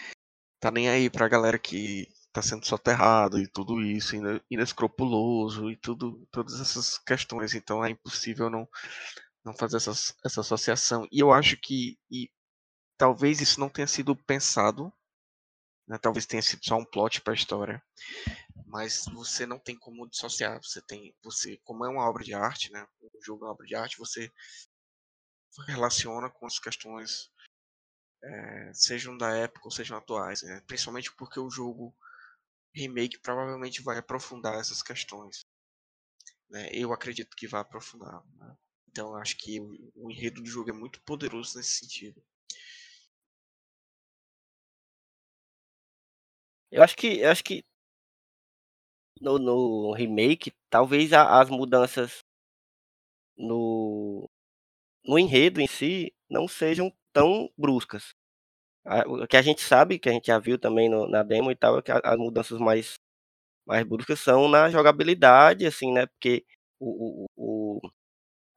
[0.60, 4.14] tá nem aí pra galera que tá sendo soterrado e tudo isso,
[4.50, 7.54] inescrupuloso e tudo, todas essas questões.
[7.54, 8.68] Então é impossível não
[9.44, 9.92] não fazer essa,
[10.24, 11.06] essa associação.
[11.12, 12.30] E eu acho que e,
[12.98, 14.92] talvez isso não tenha sido pensado,
[15.88, 15.98] né?
[15.98, 17.82] talvez tenha sido só um plot para a história,
[18.66, 20.60] mas você não tem como dissociar.
[20.62, 22.86] Você tem, você, como é uma obra de arte, né?
[23.02, 24.32] Um jogo é uma obra de arte, você
[25.66, 27.30] relaciona com as questões,
[28.22, 30.60] é, sejam da época ou sejam atuais, né?
[30.66, 31.94] principalmente porque o jogo
[32.74, 35.46] remake provavelmente vai aprofundar essas questões.
[36.50, 36.68] Né?
[36.72, 38.22] Eu acredito que vai aprofundar.
[38.34, 38.56] Né?
[38.88, 42.22] Então acho que o, o enredo do jogo é muito poderoso nesse sentido.
[46.70, 47.64] Eu acho que, eu acho que
[49.20, 52.24] no, no remake, talvez a, as mudanças
[53.36, 54.28] no,
[55.04, 58.14] no enredo em si não sejam tão bruscas.
[59.06, 61.56] O que a gente sabe, que a gente já viu também no, na demo e
[61.56, 62.94] tal, é que as mudanças mais,
[63.66, 66.06] mais bruscas são na jogabilidade, assim, né?
[66.06, 66.44] Porque
[66.80, 67.90] o, o, o,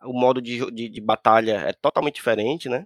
[0.04, 2.86] o modo de, de, de, batalha é totalmente diferente, né?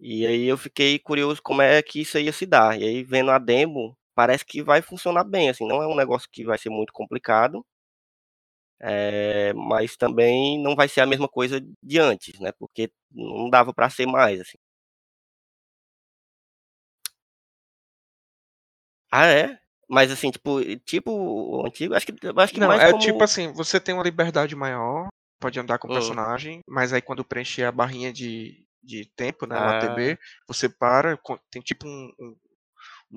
[0.00, 2.78] E aí eu fiquei curioso como é que isso ia se dar.
[2.80, 6.28] E aí vendo a demo, parece que vai funcionar bem, assim, não é um negócio
[6.30, 7.64] que vai ser muito complicado,
[8.80, 12.52] é, mas também não vai ser a mesma coisa de antes, né?
[12.58, 14.58] Porque não dava para ser mais, assim.
[19.10, 19.58] Ah, é?
[19.88, 23.04] Mas assim, tipo, tipo o antigo, acho que acho que não, mais é como...
[23.04, 25.08] tipo assim, você tem uma liberdade maior,
[25.40, 25.94] pode andar com o Hum.
[25.94, 29.70] personagem, mas aí quando preencher a barrinha de, de tempo, né, Ah.
[29.70, 31.18] ATB, você para,
[31.50, 32.36] tem tipo um, um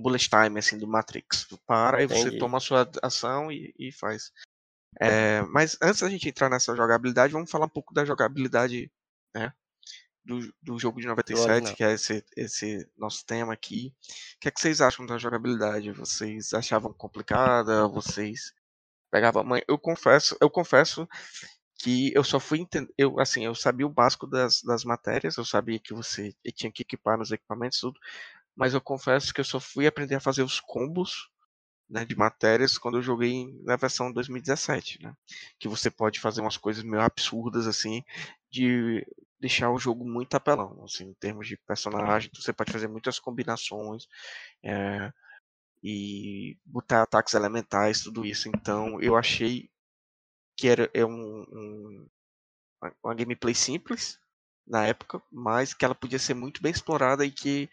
[0.01, 1.45] bullet time, assim, do Matrix.
[1.45, 2.39] Tu para e você Entendi.
[2.39, 4.31] toma a sua ação e, e faz.
[4.99, 8.91] É, mas antes da gente entrar nessa jogabilidade, vamos falar um pouco da jogabilidade,
[9.35, 9.53] né,
[10.25, 11.75] do, do jogo de 97, original.
[11.75, 13.93] que é esse, esse nosso tema aqui.
[14.35, 15.91] O que é que vocês acham da jogabilidade?
[15.91, 17.87] Vocês achavam complicada?
[17.87, 18.53] Vocês
[19.11, 19.43] pegavam...
[19.43, 21.07] Mãe, eu confesso, eu confesso
[21.77, 25.45] que eu só fui entender, eu assim, eu sabia o básico das, das matérias, eu
[25.45, 27.99] sabia que você tinha que equipar nos equipamentos tudo,
[28.57, 31.29] mas eu confesso que eu só fui aprender a fazer os combos,
[31.89, 35.13] né, de matérias quando eu joguei na versão 2017, né?
[35.59, 38.03] Que você pode fazer umas coisas meio absurdas assim,
[38.51, 39.05] de
[39.39, 44.07] deixar o jogo muito apelão, assim, em termos de personagem, você pode fazer muitas combinações,
[44.63, 45.11] é,
[45.83, 48.49] e botar ataques elementais, tudo isso.
[48.49, 49.69] Então, eu achei
[50.57, 52.07] que era é um, um-
[53.03, 54.19] uma- gameplay simples
[54.65, 57.69] na época, mas que ela podia ser muito bem explorada e que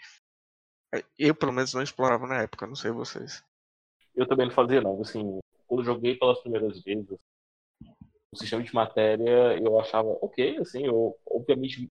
[1.19, 3.45] eu pelo menos não explorava na época, não sei vocês.
[4.15, 5.01] Eu também não fazia, não.
[5.01, 7.07] Assim, quando joguei pelas primeiras vezes,
[8.33, 11.89] o sistema de matéria, eu achava ok, assim, eu, obviamente,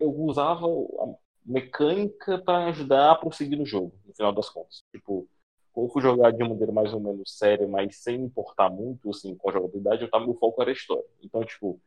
[0.00, 1.14] eu usava a
[1.44, 4.82] mecânica para ajudar a prosseguir no jogo, no final das contas.
[4.90, 5.28] Tipo,
[5.72, 9.10] quando eu fui jogar de uma maneira mais ou menos séria, mas sem importar muito,
[9.10, 11.04] assim, com a jogabilidade, eu tava, meu foco era a história.
[11.22, 11.80] Então, tipo,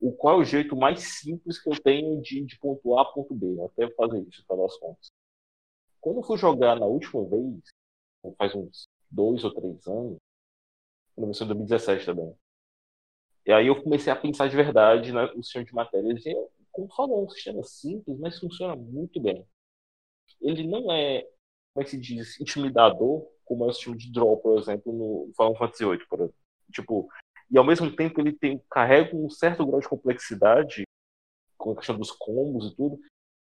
[0.00, 3.04] o, qual é o jeito mais simples que eu tenho de, de ponto A a
[3.04, 3.56] ponto B?
[3.64, 5.12] Até fazer isso, no final das contas.
[6.06, 7.64] Quando eu fui jogar na última vez,
[8.38, 10.18] faz uns dois ou três anos,
[11.18, 12.32] na versão de 2017 também.
[13.44, 16.24] E aí eu comecei a pensar de verdade né, no sistema de matérias.
[16.24, 16.32] E,
[16.70, 19.44] como falou, é um sistema simples, mas funciona muito bem.
[20.40, 21.22] Ele não é,
[21.74, 25.32] como é que se diz, intimidador, como é o sistema de draw, por exemplo, no
[25.36, 26.40] Final Fantasy VIII, por exemplo.
[26.72, 27.08] Tipo,
[27.50, 30.84] e ao mesmo tempo ele tem, carrega um certo grau de complexidade,
[31.58, 33.00] com a questão dos combos e tudo,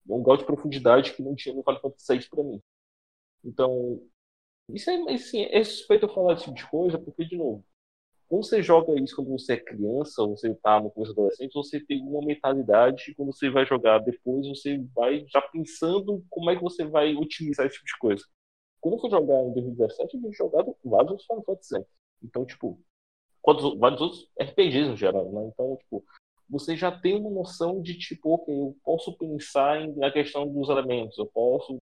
[0.08, 2.62] um grau de profundidade que não tinha no Final Fantasy VI pra mim.
[3.44, 4.02] Então,
[4.70, 7.66] isso é, assim, é suspeito eu falar esse tipo de coisa, porque, de novo,
[8.28, 11.80] quando você joga isso quando você é criança, ou você tá no começo adolescente, você
[11.82, 16.62] tem uma mentalidade, quando você vai jogar depois, você vai já pensando como é que
[16.62, 18.24] você vai otimizar esse tipo de coisa.
[18.80, 21.86] Quando eu fui jogar em 2017, eu tinha jogado vários Final Fantasy VII.
[22.24, 22.80] Então, tipo,
[23.78, 25.52] vários outros RPGs no geral, né?
[25.54, 26.06] Então, tipo,
[26.52, 30.70] você já tem uma noção de, tipo, ok, eu posso pensar em, na questão dos
[30.70, 31.78] elementos, eu posso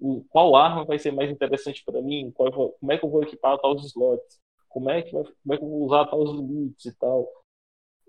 [0.00, 3.22] o- qual arma vai ser mais interessante para mim, qual como é que eu vou
[3.22, 6.86] equipar tais slots, como é que, vai- como é que eu vou usar tais limites
[6.86, 7.28] e tal.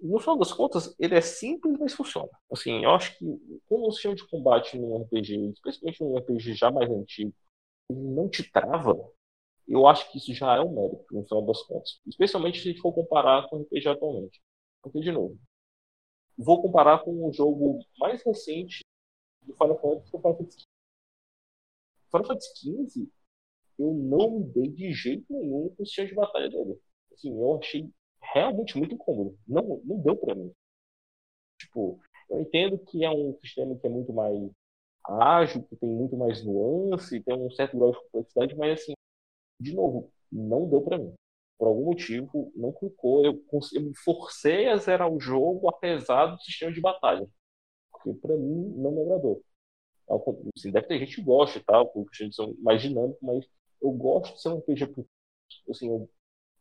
[0.01, 2.29] no final das contas, ele é simples, mas funciona.
[2.51, 3.25] Assim, eu acho que
[3.67, 7.33] como o sistema de combate num RPG, especialmente num RPG já mais antigo,
[7.89, 8.95] ele não te trava,
[9.67, 12.01] eu acho que isso já é um mérito, no final das contas.
[12.07, 14.41] Especialmente se a gente for comparar com o RPG atualmente.
[14.81, 15.37] Porque, de novo,
[16.37, 18.83] vou comparar com o jogo mais recente
[19.41, 20.67] do Final Fantasy, que é o Final Fantasy XV.
[22.11, 23.09] Final Fantasy XV,
[23.79, 26.79] eu não me dei de jeito nenhum com o sistema de batalha dele.
[27.11, 27.89] Assim, eu achei
[28.21, 29.37] realmente muito incômodo.
[29.47, 30.51] Não, não deu para mim.
[31.59, 34.37] Tipo, eu entendo que é um sistema que é muito mais
[35.05, 38.93] ágil, que tem muito mais nuance, tem um certo grau de complexidade, mas assim,
[39.59, 41.13] de novo, não deu para mim.
[41.57, 43.25] Por algum motivo, não clicou.
[43.25, 43.43] Eu,
[43.73, 47.27] eu forcei a zerar o jogo apesar do sistema de batalha.
[47.91, 49.43] Porque para mim não me agradou.
[50.55, 53.45] Assim, deve ter gente que gosta e tal, porque gente são mais dinâmico, mas
[53.81, 54.93] eu gosto de ser um RPG
[55.69, 56.09] assim, eu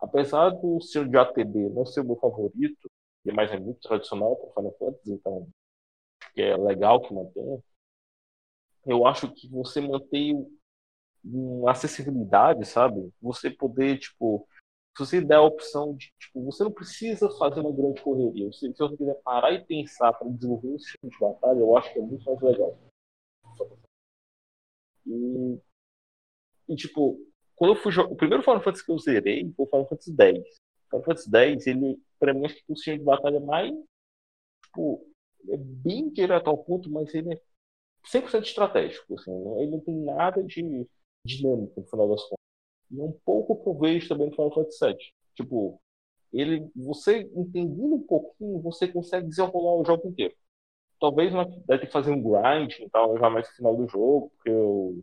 [0.01, 2.91] Apesar do estilo de ATB não ser o meu favorito,
[3.35, 5.49] mas é muito tradicional para Final Fantasy, então
[6.37, 7.63] é legal que mantenha.
[8.87, 10.47] Eu acho que você mantém
[11.25, 13.13] uma acessibilidade, sabe?
[13.23, 14.49] Você poder, tipo,
[14.97, 18.53] se você der a opção de, tipo, você não precisa fazer uma grande correria.
[18.53, 21.93] Se, se você quiser parar e pensar para desenvolver um estilo de batalha, eu acho
[21.93, 22.79] que é muito mais legal.
[25.07, 25.59] E,
[26.69, 27.19] e tipo,
[27.57, 30.61] quando eu fui o primeiro Final Fantasy que eu zerei foi o Final Fantasy X.
[30.91, 33.73] Final Fantasy X, ele, pra mim, acho que o sistema de batalha mais.
[34.67, 35.07] Tipo,
[35.49, 37.41] é bem direto ao ponto, mas ele é
[38.07, 39.15] 100% estratégico.
[39.15, 40.87] Assim, ele não tem nada de
[41.25, 42.42] dinâmico no final das contas.
[42.93, 44.99] E é um pouco que eu vejo também no Final Fantasy VII.
[45.35, 45.81] Tipo,
[46.33, 50.35] ele, você entendendo um pouquinho, você consegue desenrolar o jogo inteiro.
[51.01, 51.47] Talvez vai
[51.79, 55.03] ter que fazer um grind, então já mais no final do jogo, porque o,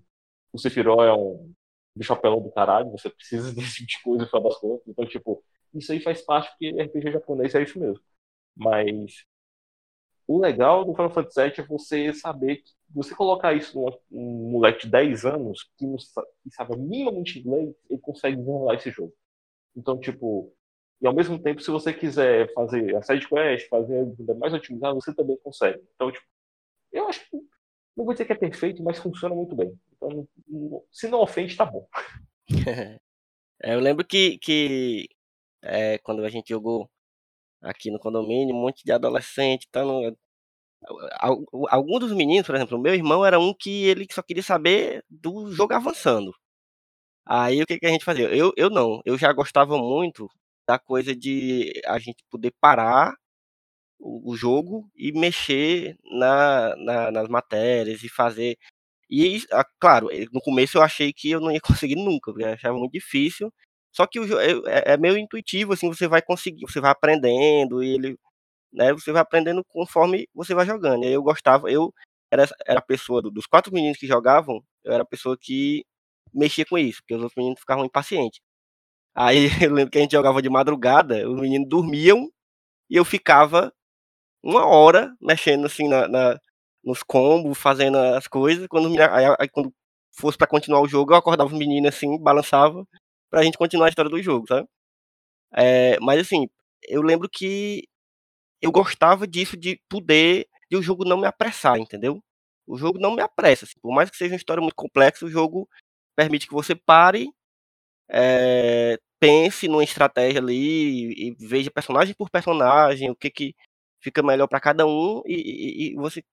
[0.54, 1.54] o Sephiroth é um
[1.96, 4.88] bicho apelão do caralho, você precisa desse tipo de coisa no final das contas.
[4.88, 8.04] Então, tipo, isso aí faz parte porque RPG japonês é isso mesmo.
[8.56, 9.26] Mas
[10.28, 14.52] o legal do Final Fantasy VII é você saber que você colocar isso num, num
[14.52, 19.14] moleque de 10 anos que, não, que sabe minimamente inglês, ele consegue desenrolar esse jogo.
[19.76, 20.54] Então, tipo,
[21.02, 24.54] e ao mesmo tempo, se você quiser fazer a side quest, fazer a vida mais
[24.54, 25.82] otimizada, você também consegue.
[25.96, 26.26] Então, tipo,
[26.92, 27.38] eu acho que
[27.96, 29.78] não vou dizer que é perfeito, mas funciona muito bem.
[29.94, 30.28] Então,
[30.92, 31.88] se não ofende, tá bom.
[33.62, 35.10] É, eu lembro que, que
[35.62, 36.90] é, quando a gente jogou
[37.62, 40.18] aqui no condomínio, um monte de adolescente, tá no,
[41.70, 45.04] algum dos meninos, por exemplo, o meu irmão era um que ele só queria saber
[45.10, 46.34] do jogo avançando.
[47.26, 48.28] Aí o que, que a gente fazia?
[48.36, 50.30] Eu, eu não, eu já gostava muito
[50.68, 53.14] da coisa de a gente poder parar
[54.00, 58.58] o, o jogo e mexer na, na, nas matérias e fazer.
[59.10, 59.42] E,
[59.80, 62.94] claro, eh, no começo eu achei que eu não ia conseguir nunca, eu achava muito
[62.94, 63.54] difícil.
[63.92, 67.96] Só que o, é, é meio intuitivo, assim, você vai conseguir, você vai aprendendo e
[67.96, 68.18] ele,
[68.74, 71.04] né, você vai aprendendo conforme você vai jogando.
[71.06, 71.94] Eu gostava, eu
[72.32, 75.86] era, era a pessoa dos quatro meninos que jogavam, eu era a pessoa que
[76.34, 78.40] mexia com isso, porque os outros meninos ficavam impacientes.
[79.16, 82.30] Aí eu lembro que a gente jogava de madrugada, os meninos dormiam
[82.90, 83.74] e eu ficava
[84.44, 86.40] uma hora mexendo assim na, na
[86.84, 88.68] nos combos, fazendo as coisas.
[88.68, 89.74] Quando, aí, aí, quando
[90.18, 92.86] fosse para continuar o jogo, eu acordava os meninos assim, balançava,
[93.32, 94.68] pra gente continuar a história do jogo, sabe?
[95.56, 96.48] É, mas assim,
[96.88, 97.88] eu lembro que
[98.62, 102.22] eu gostava disso, de poder, de o jogo não me apressar, entendeu?
[102.68, 103.66] O jogo não me apressa.
[103.66, 105.68] Assim, por mais que seja uma história muito complexa, o jogo
[106.16, 107.30] permite que você pare,
[108.10, 113.56] é, pense numa estratégia ali e, veja personagem por personagem, o que que
[114.02, 116.24] fica melhor para cada um e, e, e, você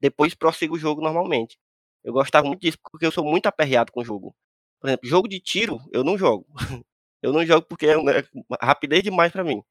[0.00, 1.58] depois prossiga o jogo normalmente.
[2.02, 4.34] Eu gostava muito disso porque eu sou muito aperreado com o jogo.
[4.80, 6.46] Por exemplo, jogo de tiro eu não jogo.
[7.22, 8.24] eu não jogo porque é, é
[8.62, 9.62] rapidez demais para mim.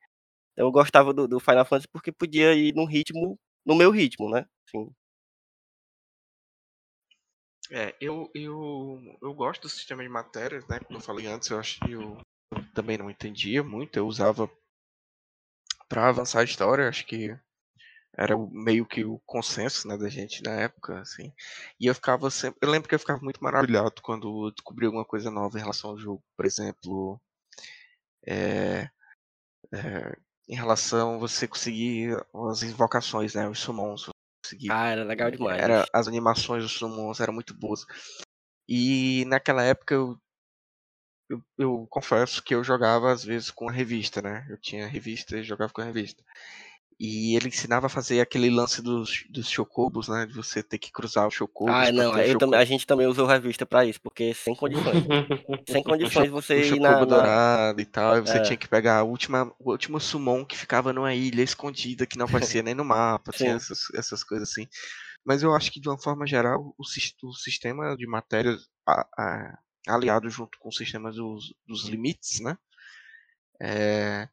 [0.55, 4.45] Eu gostava do, do, Final Fantasy porque podia ir no ritmo, no meu ritmo, né?
[4.67, 4.93] Assim.
[7.71, 10.79] É, eu, eu, eu gosto do sistema de matérias, né?
[10.79, 12.17] Como eu falei antes, eu acho que eu
[12.73, 13.97] também não entendia muito.
[13.97, 14.49] Eu usava
[15.89, 17.35] para avançar a história, acho que
[18.15, 21.33] era meio que o consenso né, da gente na época, assim.
[21.79, 22.59] E eu ficava sempre.
[22.61, 25.97] Eu lembro que eu ficava muito maravilhado quando descobri alguma coisa nova em relação ao
[25.97, 26.23] jogo.
[26.37, 27.19] Por exemplo,
[28.25, 28.89] é,
[29.73, 30.17] é,
[30.47, 32.17] em relação a você conseguir
[32.49, 33.47] as invocações, né?
[33.47, 34.09] Os summons.
[34.45, 35.61] Conseguir, ah, era legal demais.
[35.61, 37.85] Era, as animações dos summons eram muito boas.
[38.67, 40.17] E naquela época eu
[41.29, 44.45] eu, eu, confesso que eu jogava às vezes com a revista, né?
[44.49, 46.23] Eu tinha revista e jogava com a revista.
[46.99, 50.25] E ele ensinava a fazer aquele lance dos, dos chocobos, né?
[50.25, 51.73] De você ter que cruzar os chocobos.
[51.73, 52.39] Ah, não, o eu chocobo.
[52.39, 55.03] também, a gente também usou revista pra isso, porque sem condições.
[55.69, 56.99] sem condições o você ir chocobo na.
[56.99, 58.41] na- dourado e tal, aí você É.
[58.41, 62.25] tinha que pegar a última, o último summon que ficava numa ilha escondida, que não
[62.25, 64.67] aparecia nem no mapa, tinha essas, essas coisas assim.
[65.25, 69.59] Mas eu acho que de uma forma geral, o, o sistema de matérias a- a-
[69.87, 72.57] aliado junto com o sistema dos, dos limites, né?
[73.61, 74.27] É,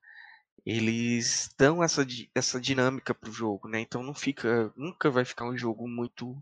[0.64, 3.80] eles dão essa, essa dinâmica pro jogo, né?
[3.80, 6.36] Então não fica, nunca vai ficar um jogo muito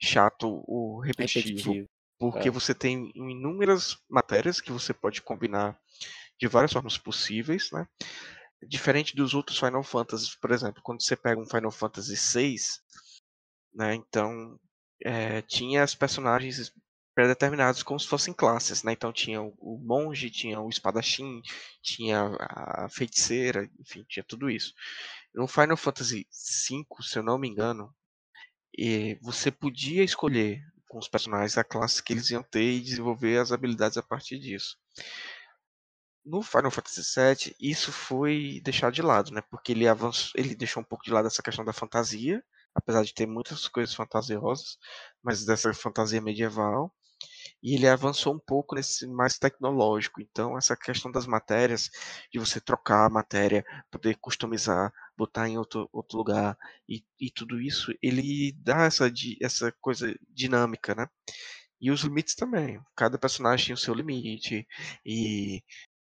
[0.00, 1.88] chato ou repetitivo repetitivo.
[2.18, 2.50] porque É.
[2.50, 5.78] você tem inúmeras matérias que você pode combinar
[6.38, 7.86] de várias formas possíveis, né?
[8.66, 12.56] Diferente dos outros Final Fantasies, por exemplo, quando você pega um Final Fantasy VI,
[13.74, 13.94] né?
[13.94, 14.58] Então
[15.04, 16.72] é, tinha os personagens
[17.18, 18.92] pré-determinados como se fossem classes, né?
[18.92, 21.42] Então tinha o, monge, tinha o espadachim,
[21.82, 24.72] tinha a feiticeira, enfim, tinha tudo isso.
[25.34, 27.92] No Final Fantasy V, se eu não me engano,
[29.20, 33.50] você podia escolher com os personagens a classe que eles iam ter e desenvolver as
[33.50, 34.76] habilidades a partir disso.
[36.24, 39.42] No Final Fantasy VII, isso foi deixado de lado, né?
[39.50, 43.12] Porque ele avançou, ele deixou um pouco de lado essa questão da fantasia, apesar de
[43.12, 44.78] ter muitas coisas fantasiosas,
[45.20, 46.94] mas dessa fantasia medieval.
[47.62, 50.20] E ele avançou um pouco nesse mais tecnológico.
[50.20, 51.90] Então, essa questão das matérias,
[52.32, 56.56] de você trocar a matéria, poder customizar, botar em outro, outro lugar,
[56.88, 59.10] e, e tudo isso, ele dá essa,
[59.42, 61.08] essa coisa dinâmica, né?
[61.80, 62.80] E os limites também.
[62.96, 64.66] Cada personagem tinha o seu limite,
[65.04, 65.62] e,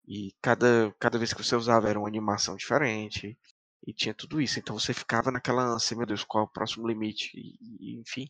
[0.08, 3.38] e cada, cada vez que você usava era uma animação diferente,
[3.86, 4.60] e tinha tudo isso.
[4.60, 7.32] Então você ficava naquela ânsia, meu Deus, qual é o próximo limite?
[7.36, 7.58] E,
[7.96, 8.28] e, enfim.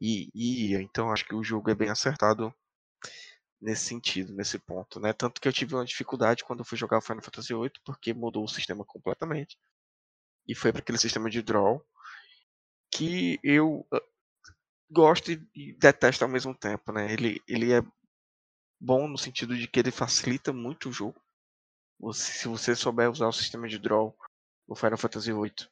[0.00, 0.82] E, ia.
[0.82, 2.54] Então acho que o jogo é bem acertado
[3.60, 5.12] nesse sentido, nesse ponto, né?
[5.12, 8.44] Tanto que eu tive uma dificuldade quando eu fui jogar Final Fantasy VIII, porque mudou
[8.44, 9.56] o sistema completamente.
[10.48, 11.84] E foi para aquele sistema de draw
[12.90, 14.00] que eu ah,
[14.90, 17.12] gosto e detesto ao mesmo tempo, né?
[17.12, 17.82] Ele, ele é
[18.80, 21.20] bom no sentido de que ele facilita muito o jogo.
[22.00, 24.16] Você- se você souber usar o sistema de draw
[24.68, 25.68] no Final Fantasy VIII,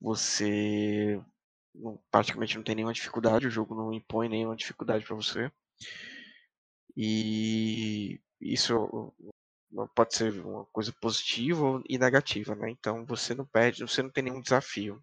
[0.00, 1.22] você
[1.74, 5.50] não- praticamente não tem nenhuma dificuldade, o jogo não impõe nenhuma dificuldade para você.
[6.96, 9.12] E isso
[9.94, 12.70] pode ser uma coisa positiva e negativa, né?
[12.70, 15.02] Então você não perde, você não tem nenhum desafio.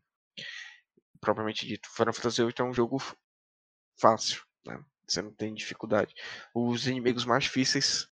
[1.21, 2.97] Propriamente dito, Final Fantasy VIII é um jogo
[3.99, 4.83] fácil, né?
[5.07, 6.13] Você não tem dificuldade.
[6.53, 8.07] Os inimigos mais difíceis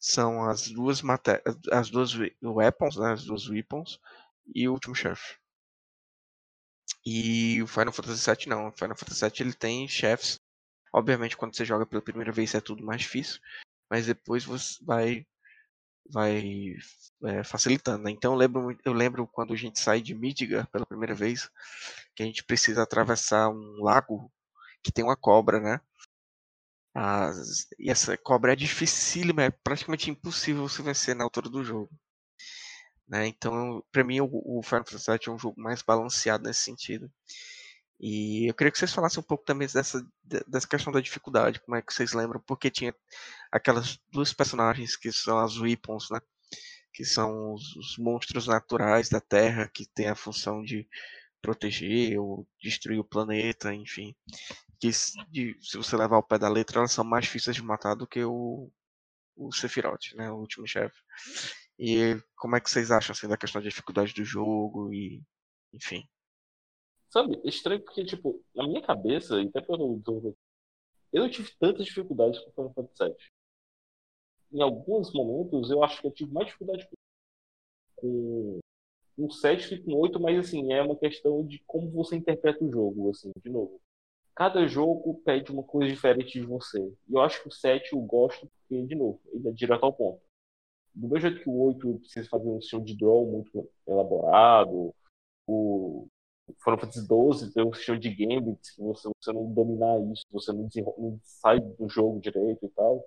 [0.00, 1.42] são as duas maté
[1.72, 3.12] as duas we- weapons, né?
[3.12, 4.00] As duas weapons
[4.54, 5.38] e o último chefe.
[7.06, 8.68] E o Final Fantasy VII não.
[8.68, 10.40] O Final Fantasy VII ele tem chefes.
[10.92, 13.40] Obviamente, quando você joga pela primeira vez é tudo mais difícil,
[13.90, 15.26] mas depois você vai
[16.10, 16.74] vai
[17.24, 18.04] é, facilitando.
[18.04, 18.10] Né?
[18.12, 21.50] Então eu lembro, eu lembro quando a gente sai de Midgar pela primeira vez,
[22.16, 24.32] que a gente precisa atravessar um lago
[24.84, 25.80] que tem uma cobra, né?
[26.94, 31.88] As- e essa cobra é dificílima, é praticamente impossível você vencer na altura do jogo.
[33.08, 33.26] Né?
[33.28, 37.10] Então, para mim, o, o Final Fantasy VII é um jogo mais balanceado nesse sentido.
[38.00, 41.60] E eu queria que vocês falassem um pouco também dessa, de- dessa questão da dificuldade,
[41.60, 42.94] como é que vocês lembram, porque tinha
[43.52, 46.20] aquelas duas personagens que são as Weapons, né?
[46.92, 50.88] Que são os, os monstros naturais da Terra, que tem a função de
[51.42, 54.14] proteger ou destruir o planeta, enfim.
[54.80, 55.12] Que se,
[55.60, 58.24] se você levar ao pé da letra, elas são mais difíceis de matar do que
[58.24, 58.70] o,
[59.36, 60.30] o Sephiroth, né?
[60.30, 60.96] O último chefe.
[61.78, 65.22] E como é que vocês acham assim, da questão da dificuldade do jogo e
[65.72, 66.08] enfim.
[67.08, 70.02] Sabe, é estranho porque, tipo, na minha cabeça, até pelo
[71.12, 73.16] eu não tive tantas dificuldades com Final Fantasy VII.
[74.52, 76.86] Em alguns momentos, eu acho que eu tive mais dificuldade
[77.96, 78.60] com
[79.18, 82.70] um 7 que com 8, mas assim, é uma questão de como você interpreta o
[82.70, 83.80] jogo, assim, de novo.
[84.34, 86.78] Cada jogo pede uma coisa diferente de você.
[87.08, 89.92] E eu acho que o 7 eu gosto porque, de novo, ele é direto ao
[89.92, 90.20] ponto.
[90.96, 94.94] Do mesmo jeito que o 8 precisa fazer um sistema de draw muito elaborado,
[95.46, 96.08] o
[96.64, 100.52] Final Fantasy XII tem um sistema de gambits que você, você não dominar isso, você
[100.52, 103.06] não, não sai do jogo direito e tal.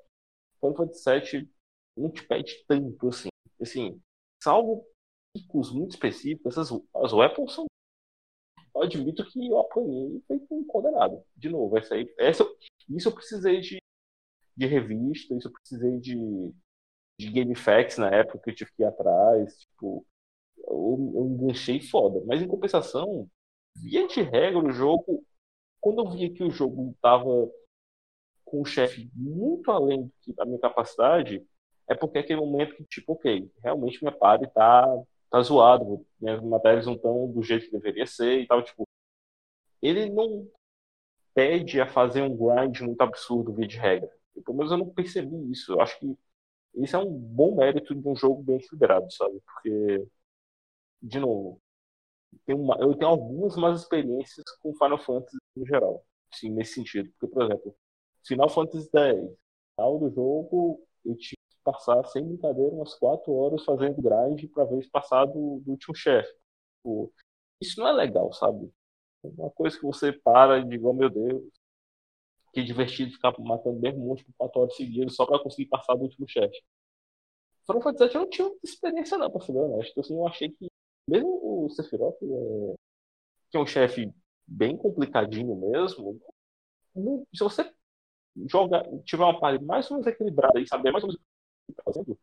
[0.59, 1.49] Final Fantasy VII
[1.97, 3.29] não te pede tanto assim.
[3.59, 3.99] Assim,
[4.41, 4.85] salvo
[5.33, 7.65] picos muito específicos, essas as weapons são.
[8.75, 11.23] Eu admito que eu apanhei feito um condenado.
[11.35, 12.45] De novo, essa aí, essa,
[12.87, 13.79] isso eu precisei de,
[14.55, 16.15] de revista, isso eu precisei de,
[17.19, 19.57] de Game Facts na época que eu tive que ir atrás.
[19.57, 20.05] Tipo,
[20.57, 22.23] eu, eu enganchei foda.
[22.25, 23.29] Mas em compensação,
[23.75, 25.23] via de regra, o jogo,
[25.81, 27.51] quando eu via que o jogo tava
[28.45, 31.45] com o chefe muito além da minha capacidade,
[31.87, 34.85] é porque é aquele momento que, tipo, ok, realmente minha party tá
[35.29, 38.83] tá zoado, minhas matérias não estão do jeito que deveria ser e tal, tipo,
[39.79, 40.49] ele não
[41.35, 44.09] pede a fazer um grind muito absurdo via de regra.
[44.43, 45.73] Pelo menos eu não percebi isso.
[45.73, 46.17] Eu acho que
[46.75, 49.39] isso é um bom mérito de um jogo bem equilibrado, sabe?
[49.45, 50.07] Porque,
[51.01, 51.61] de novo,
[52.49, 57.09] uma, eu tenho algumas más experiências com Final Fantasy no geral, sim, nesse sentido.
[57.19, 57.75] Porque, por exemplo,
[58.27, 59.37] Final Fantasy X,
[59.75, 64.65] final do jogo, eu tive que passar, sem brincadeira, umas 4 horas fazendo grind para
[64.65, 66.31] ver passar do, do último chefe.
[66.77, 67.13] Tipo,
[67.61, 68.71] isso não é legal, sabe?
[69.23, 71.43] Uma coisa que você para e diga, oh meu Deus,
[72.53, 76.03] que divertido ficar matando mesmo monstro por 4 horas seguidas só para conseguir passar do
[76.03, 76.61] último chefe.
[77.65, 79.91] Final Fantasy VII eu não tinha experiência não, pra ser honesto.
[79.91, 80.67] Então, assim, eu achei que,
[81.07, 82.75] mesmo o Sephiroth, é,
[83.51, 84.11] que é um chefe
[84.47, 86.19] bem complicadinho mesmo,
[87.33, 87.71] se você
[88.47, 91.25] jogar, tiver uma parede mais ou menos equilibrada e saber mais ou menos o
[91.65, 92.19] que está fazendo,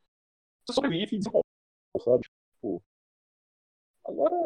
[0.65, 1.47] você sobrevive e desenvolve,
[2.01, 2.27] sabe?
[2.55, 2.83] Tipo,
[4.05, 4.37] agora,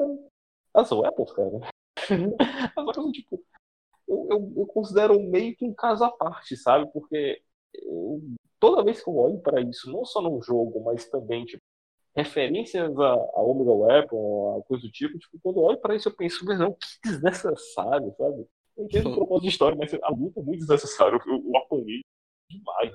[0.74, 1.50] as weapons, cara.
[2.76, 3.42] as weapons, tipo,
[4.10, 6.90] eu, eu, eu, considero meio que um caso à parte, sabe?
[6.92, 7.40] Porque
[7.74, 8.20] eu,
[8.58, 11.62] toda vez que eu olho para isso, não só no jogo, mas também, tipo,
[12.14, 16.08] referências a, a Omega Weapon, a coisa do tipo, tipo, quando eu olho para isso
[16.08, 18.46] eu penso, mas não, que desnecessário, sabe?
[18.76, 21.18] Eu entendo o propósito de história, mas a luta é muito desnecessária.
[21.26, 22.00] Eu, eu apanhei
[22.50, 22.92] demais.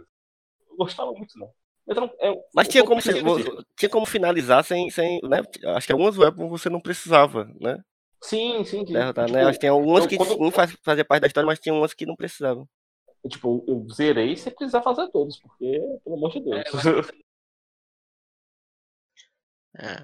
[0.70, 1.50] Eu gostava muito, não.
[1.88, 5.42] Mas, não, é, mas tinha, como, tinha como finalizar sem, sem né?
[5.76, 7.78] Acho que algumas weapons você não precisava, né?
[8.26, 8.86] Sim, sim.
[8.86, 8.94] sim.
[8.94, 9.46] Derrotar, tipo, né?
[9.46, 10.52] Acho que tem algumas que quando...
[10.52, 12.68] faz, fazia parte da história, mas tinha umas que não precisavam.
[13.30, 16.64] Tipo, eu zerei sem precisar fazer todos, porque, pelo amor de Deus.
[19.78, 19.98] É,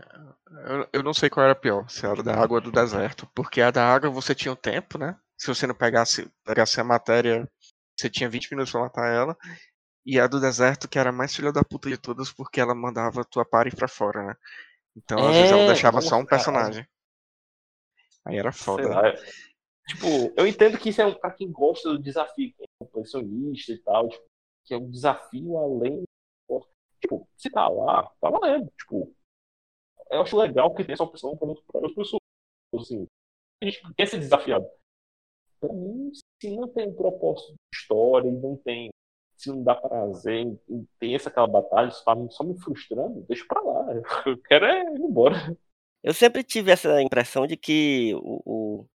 [0.68, 3.26] eu, eu não sei qual era pior, se era da água ou do deserto.
[3.34, 5.18] Porque a da água você tinha o tempo, né?
[5.38, 7.50] Se você não pegasse, pegasse a matéria,
[7.98, 9.38] você tinha 20 minutos pra matar ela.
[10.06, 13.24] E a do deserto, que era mais filha da puta de todas, porque ela mandava
[13.24, 14.36] tua party pra fora, né?
[14.94, 16.86] Então, às vezes, ela é, deixava só um personagem.
[18.26, 18.88] Aí era foda.
[18.88, 19.14] Né?
[19.88, 23.72] Tipo, eu entendo que isso é um pra quem gosta do desafio, que é composicionista
[23.72, 24.26] e tal, tipo,
[24.66, 26.04] que é um desafio além.
[27.00, 28.72] Tipo, se tá lá, tá valendo.
[28.78, 29.12] Tipo,
[30.12, 31.52] eu acho legal que tem essa opção para
[31.88, 32.22] as pessoas.
[32.76, 33.08] Assim,
[33.62, 34.66] a gente quer ser desafiado.
[35.60, 38.90] Pra mim, se não tem um propósito de história e não tem.
[39.36, 40.60] Se não dá prazer
[41.02, 43.88] essa aquela batalha, isso tá só me frustrando, deixa pra lá.
[44.28, 45.58] Eu quero é ir embora.
[46.04, 48.88] Eu sempre tive essa impressão de que o, o,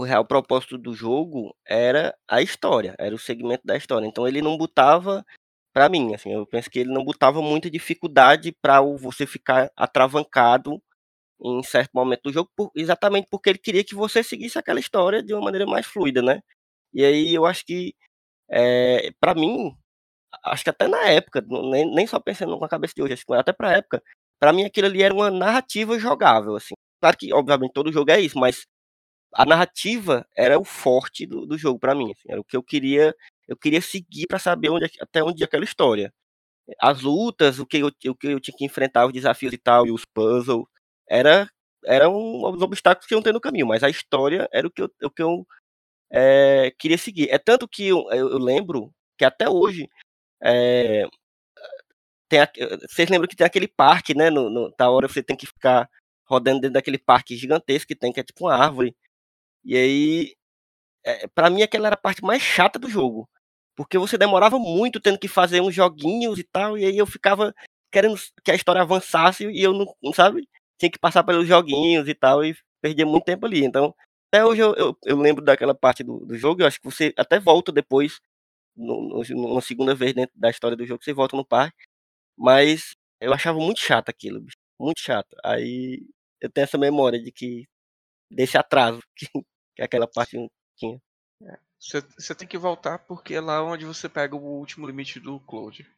[0.00, 4.06] o real propósito do jogo era a história, era o segmento da história.
[4.06, 5.24] Então ele não botava,
[5.74, 10.82] para mim, assim, eu penso que ele não botava muita dificuldade para você ficar atravancado
[11.42, 15.22] em certo momento do jogo, por, exatamente porque ele queria que você seguisse aquela história
[15.22, 16.40] de uma maneira mais fluida, né?
[16.94, 17.94] E aí eu acho que,
[18.50, 19.72] é, para mim,
[20.44, 23.26] acho que até na época, nem, nem só pensando com a cabeça de hoje, acho
[23.26, 24.02] que até pra época,
[24.38, 26.74] para mim aquilo ali era uma narrativa jogável, assim.
[27.00, 28.66] Claro que, obviamente, todo jogo é isso, mas
[29.34, 32.62] a narrativa era o forte do, do jogo para mim, assim, era o que eu
[32.62, 33.14] queria,
[33.48, 36.12] eu queria seguir para saber onde, até onde ia aquela história.
[36.80, 39.86] As lutas, o que, eu, o que eu tinha que enfrentar, os desafios e tal,
[39.86, 40.64] e os puzzles,
[41.08, 41.48] era
[41.84, 44.90] eram os obstáculos que iam ter no caminho, mas a história era o que eu,
[45.04, 45.46] o que eu
[46.10, 47.30] é, queria seguir.
[47.30, 49.88] É tanto que eu, eu, lembro que até hoje
[50.42, 51.06] é,
[52.28, 52.50] tem a,
[52.88, 54.30] vocês lembram que tem aquele parque, né?
[54.30, 55.88] No, no, da hora você tem que ficar
[56.26, 58.94] rodando dentro daquele parque gigantesco que tem, que é tipo uma árvore.
[59.64, 60.34] E aí,
[61.04, 63.28] é, para mim, aquela era a parte mais chata do jogo.
[63.76, 67.54] Porque você demorava muito tendo que fazer uns joguinhos e tal, e aí eu ficava
[67.92, 70.48] querendo que a história avançasse e eu não, sabe?
[70.78, 73.64] Tinha que passar pelos joguinhos e tal, e perdia muito tempo ali.
[73.64, 73.94] Então,
[74.32, 77.14] até hoje eu, eu, eu lembro daquela parte do, do jogo, eu acho que você
[77.16, 78.20] até volta depois,
[78.76, 81.87] no, no, numa segunda vez dentro da história do jogo, você volta no parque,
[82.38, 84.56] mas eu achava muito chato aquilo, bicho.
[84.78, 85.36] Muito chato.
[85.44, 86.06] Aí
[86.40, 87.68] eu tenho essa memória de que.
[88.30, 89.26] desse atraso que,
[89.76, 90.36] que aquela parte
[90.76, 91.00] tinha.
[91.80, 95.88] Você, tem que voltar porque é lá onde você pega o último limite do Cloud.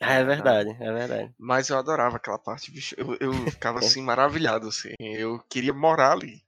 [0.00, 1.34] Ah, é verdade, é verdade.
[1.38, 2.94] Mas eu adorava aquela parte, bicho.
[2.98, 4.94] Eu, eu ficava assim, maravilhado, assim.
[4.98, 6.42] Eu queria morar ali.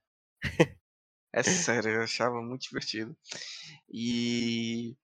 [1.32, 3.16] É sério, eu achava muito divertido.
[3.88, 4.96] E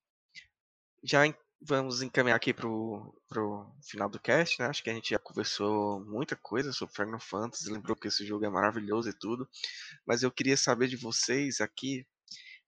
[1.02, 1.22] já
[1.60, 4.66] vamos encaminhar aqui pro, pro final do cast, né?
[4.66, 8.44] Acho que a gente já conversou muita coisa sobre Final Fantasy, lembrou que esse jogo
[8.44, 9.48] é maravilhoso e tudo.
[10.06, 12.06] Mas eu queria saber de vocês aqui,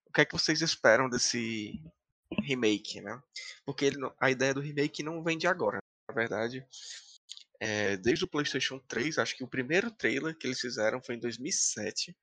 [0.06, 1.82] o que é que vocês esperam desse
[2.42, 3.20] remake, né?
[3.64, 5.78] Porque ele, a ideia do remake não vem de agora,
[6.08, 6.66] na verdade.
[7.60, 11.20] É, desde o PlayStation 3, acho que o primeiro trailer que eles fizeram foi em
[11.20, 12.14] 2007,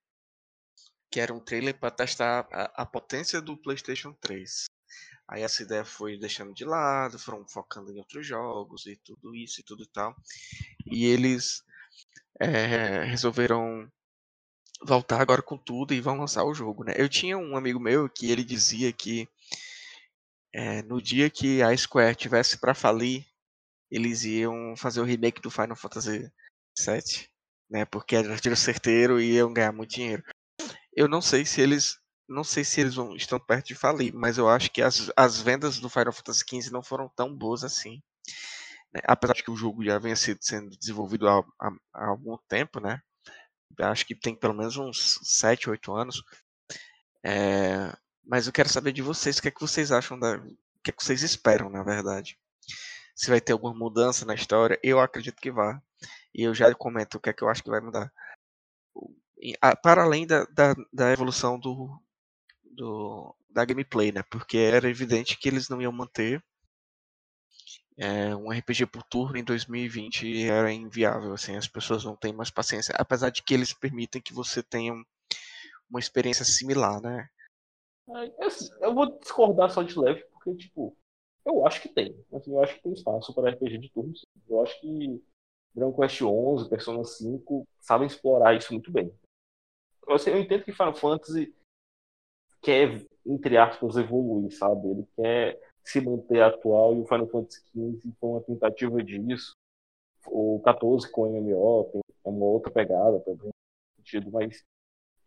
[1.10, 4.66] que era um trailer para testar a, a potência do PlayStation 3.
[5.30, 9.62] Aí essa ideia foi deixando de lado, foram focando em outros jogos e tudo isso
[9.62, 10.16] e tudo tal.
[10.88, 11.64] E eles
[12.40, 13.88] é, resolveram
[14.82, 16.94] voltar agora com tudo e vão lançar o jogo, né?
[16.98, 19.30] Eu tinha um amigo meu que ele dizia que
[20.52, 23.24] é, no dia que a Square tivesse para falir,
[23.92, 26.32] eles iam fazer o remake do Final Fantasy
[26.76, 27.30] VII,
[27.70, 27.86] né?
[27.86, 30.24] Porque era tiro certeiro e iam ganhar muito dinheiro.
[30.92, 31.99] Eu não sei se eles
[32.30, 35.42] não sei se eles vão, estão perto de falir, mas eu acho que as, as
[35.42, 38.02] vendas do Final Fantasy XV não foram tão boas assim.
[38.94, 39.02] Né?
[39.04, 43.02] Apesar de que o jogo já venha sendo desenvolvido há, há, há algum tempo, né?
[43.80, 46.24] acho que tem pelo menos uns 7, 8 anos.
[47.24, 47.94] É,
[48.26, 50.38] mas eu quero saber de vocês, o que é que vocês acham da.
[50.38, 52.38] O que é que vocês esperam, na verdade?
[53.16, 55.82] Se vai ter alguma mudança na história, eu acredito que vá.
[56.34, 58.12] E eu já comento o que é que eu acho que vai mudar.
[59.82, 62.02] Para além da, da, da evolução do,
[62.80, 64.24] do, da gameplay, né?
[64.32, 66.42] Porque era evidente que eles não iam manter
[67.98, 72.50] é, um RPG por turno em 2020 era inviável, assim, as pessoas não têm mais
[72.50, 74.94] paciência, apesar de que eles permitem que você tenha
[75.90, 77.28] uma experiência similar, né?
[78.80, 80.96] Eu vou discordar só de leve, porque, tipo,
[81.46, 82.16] eu acho que tem.
[82.34, 84.26] Assim, eu acho que tem espaço para RPG de turnos.
[84.48, 85.22] Eu acho que
[85.76, 89.14] Dragon Quest 11, Persona 5 sabem explorar isso muito bem.
[90.08, 91.54] Eu entendo que Final Fantasy
[92.62, 94.88] quer, entre aspas, evoluir, sabe?
[94.90, 99.54] Ele quer se manter atual e o Final Fantasy XV foi uma tentativa disso.
[100.28, 103.52] O 14 com MMO tem uma outra pegada também,
[103.98, 104.64] sentido, mas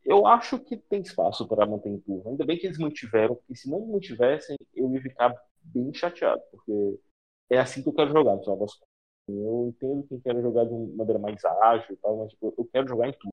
[0.05, 2.31] eu acho que tem espaço para manter em turno.
[2.31, 7.01] Ainda bem que eles mantiveram, porque se não mantivessem, eu ia ficar bem chateado, porque
[7.51, 8.39] é assim que eu quero jogar.
[9.29, 12.65] Eu entendo que quer jogar de uma maneira mais ágil e tal, mas tipo, eu
[12.73, 13.33] quero jogar em tudo.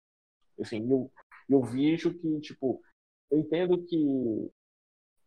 [0.61, 1.11] Assim, eu,
[1.49, 2.81] eu vejo que, tipo,
[3.31, 4.51] eu entendo que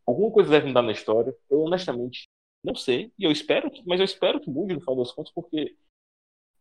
[0.07, 1.35] alguma coisa deve mudar na história.
[1.51, 2.29] Eu honestamente
[2.63, 5.33] não sei, e eu espero que, mas eu espero que mude no final das contas,
[5.33, 5.77] porque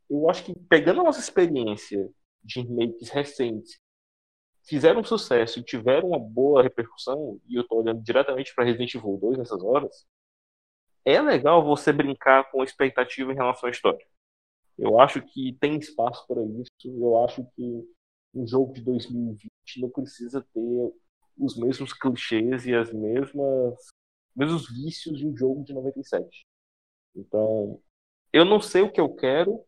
[0.09, 2.09] eu acho que pegando a nossa experiência
[2.43, 3.79] de remakes recentes,
[4.63, 9.17] fizeram sucesso e tiveram uma boa repercussão, e eu tô olhando diretamente para Resident Evil
[9.21, 10.07] 2 nessas horas,
[11.05, 14.05] é legal você brincar com expectativa em relação à história.
[14.77, 16.71] Eu acho que tem espaço para isso.
[16.83, 17.83] Eu acho que
[18.33, 20.93] um jogo de 2020 não precisa ter
[21.41, 23.75] os mesmos clichês e as mesmas
[24.35, 26.45] mesmos vícios de um jogo de 97.
[27.15, 27.81] Então,
[28.31, 29.63] eu não sei o que eu quero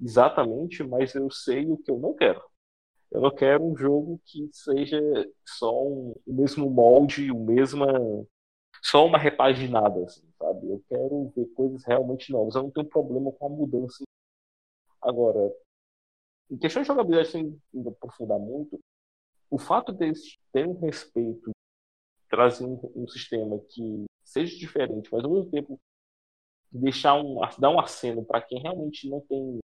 [0.00, 2.42] exatamente, mas eu sei o que eu não quero.
[3.10, 4.98] Eu não quero um jogo que seja
[5.44, 7.86] só um, o mesmo molde, o mesma
[8.82, 10.70] só uma repaginada, assim, sabe?
[10.70, 12.54] Eu quero ver coisas realmente novas.
[12.54, 14.04] Eu não tenho problema com a mudança.
[15.02, 15.52] Agora,
[16.50, 18.80] em questão de jogabilidade, sem aprofundar muito,
[19.50, 21.50] o fato deles terem respeito,
[22.28, 25.80] trazer um, um, sistema que seja diferente, mas ao mesmo tempo
[26.70, 29.58] deixar um, dar um aceno para quem realmente não tem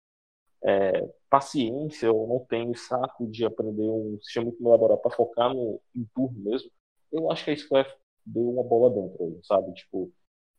[0.63, 5.81] é, paciência ou não tem saco de aprender um sistema muito elaborado para focar no
[6.15, 6.71] turno mesmo,
[7.11, 7.93] eu acho que a Square
[8.25, 9.75] deu uma bola dentro, sabe?
[9.75, 10.13] Tipo,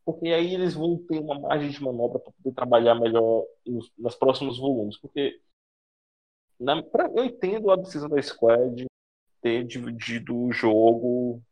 [0.04, 4.16] porque aí eles vão ter uma margem de manobra para poder trabalhar melhor nos, nos
[4.16, 5.40] próximos volumes, porque
[6.60, 8.86] na, pra, eu entendo a decisão da Square de
[9.44, 11.44] ter dividido o jogo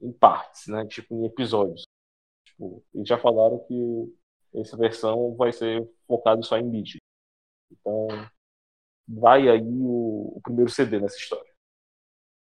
[0.00, 0.86] em partes, né?
[0.86, 1.82] Tipo, em episódios.
[2.46, 4.14] Tipo, eles já falaram que
[4.54, 6.98] essa versão vai ser focada só em mídia.
[7.72, 8.06] Então,
[9.08, 11.52] vai aí o, o, primeiro CD nessa história.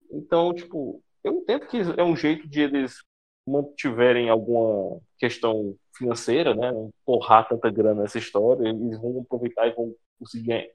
[0.10, 3.04] Então, tipo, eu entendo que é um jeito de eles
[3.46, 6.72] mantiverem alguma questão financeira, né?
[6.72, 10.72] Não torrar tanta grana nessa história, eles vão aproveitar e vão conseguir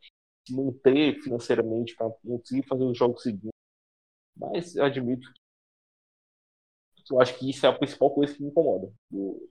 [0.47, 3.54] se manter financeiramente para conseguir fazer os jogos seguintes
[4.37, 5.33] mas eu admito
[7.05, 9.49] que eu acho que isso é a principal coisa que me incomoda do,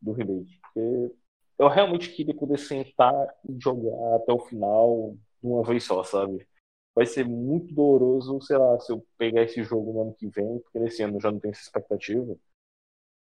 [0.00, 0.58] do remake.
[0.62, 1.14] Porque
[1.58, 3.14] eu realmente queria poder sentar
[3.48, 6.46] e jogar até o final de uma vez só, sabe?
[6.94, 10.58] Vai ser muito doloroso, sei lá, se eu pegar esse jogo no ano que vem,
[10.60, 12.36] porque nesse ano já não tenho essa expectativa,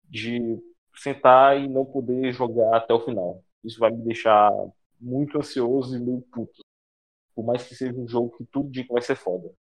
[0.05, 0.59] de
[0.95, 3.43] sentar e não poder jogar até o final.
[3.63, 4.51] Isso vai me deixar
[4.99, 6.61] muito ansioso e meio puto.
[7.35, 9.53] Por mais que seja um jogo que tudo diga que vai ser foda.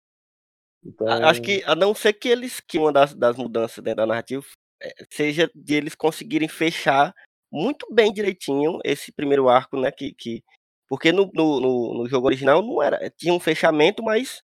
[0.85, 1.07] Então...
[1.25, 4.45] Acho que, a não ser que eles, que uma das, das mudanças dentro da narrativa
[4.81, 7.15] é, seja de eles conseguirem fechar
[7.51, 9.91] muito bem direitinho esse primeiro arco, né?
[9.91, 10.43] Que, que,
[10.89, 13.11] porque no, no, no jogo original não era.
[13.11, 14.43] Tinha um fechamento, mas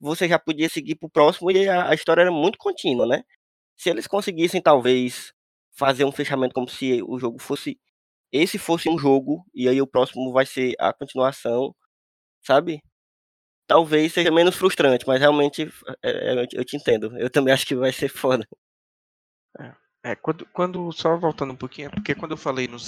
[0.00, 3.22] você já podia seguir pro próximo e a, a história era muito contínua, né?
[3.76, 5.32] Se eles conseguissem, talvez,
[5.72, 7.78] fazer um fechamento como se o jogo fosse.
[8.32, 11.74] Esse fosse um jogo, e aí o próximo vai ser a continuação,
[12.42, 12.80] sabe?
[13.70, 15.72] Talvez seja menos frustrante, mas realmente
[16.02, 17.16] é, é, eu te entendo.
[17.16, 18.44] Eu também acho que vai ser foda.
[19.56, 22.78] É, é quando, quando, só voltando um pouquinho, é porque quando eu falei no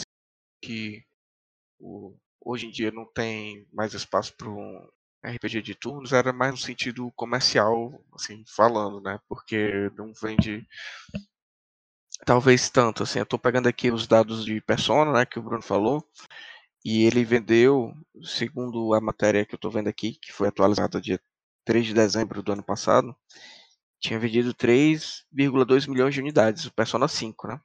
[0.61, 1.05] que
[1.79, 4.89] o, hoje em dia não tem mais espaço para um
[5.25, 9.21] RPG de turnos, era mais no sentido comercial, assim, falando, né?
[9.29, 10.67] Porque não vende
[12.27, 15.63] talvez tanto, assim, eu tô pegando aqui os dados de Persona, né, que o Bruno
[15.63, 16.05] falou,
[16.85, 21.21] e ele vendeu, segundo a matéria que eu tô vendo aqui, que foi atualizada dia
[21.65, 23.17] 3 de dezembro do ano passado,
[24.01, 27.61] tinha vendido 3,2 milhões de unidades, o Persona 5, né?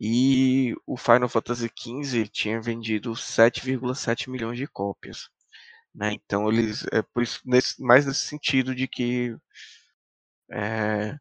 [0.00, 5.28] E o Final Fantasy XV tinha vendido 7,7 milhões de cópias.
[5.94, 6.12] Né?
[6.14, 9.36] Então eles é por isso nesse, mais nesse sentido de que
[10.50, 11.16] é,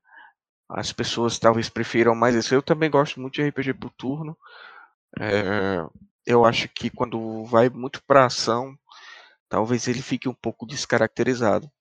[0.70, 2.56] as pessoas talvez prefiram mais isso.
[2.56, 4.38] Eu também gosto muito de RPG por turno.
[5.20, 5.86] É,
[6.26, 8.78] eu acho que quando vai muito para ação,
[9.50, 11.72] talvez ele fique um pouco descaracterizado.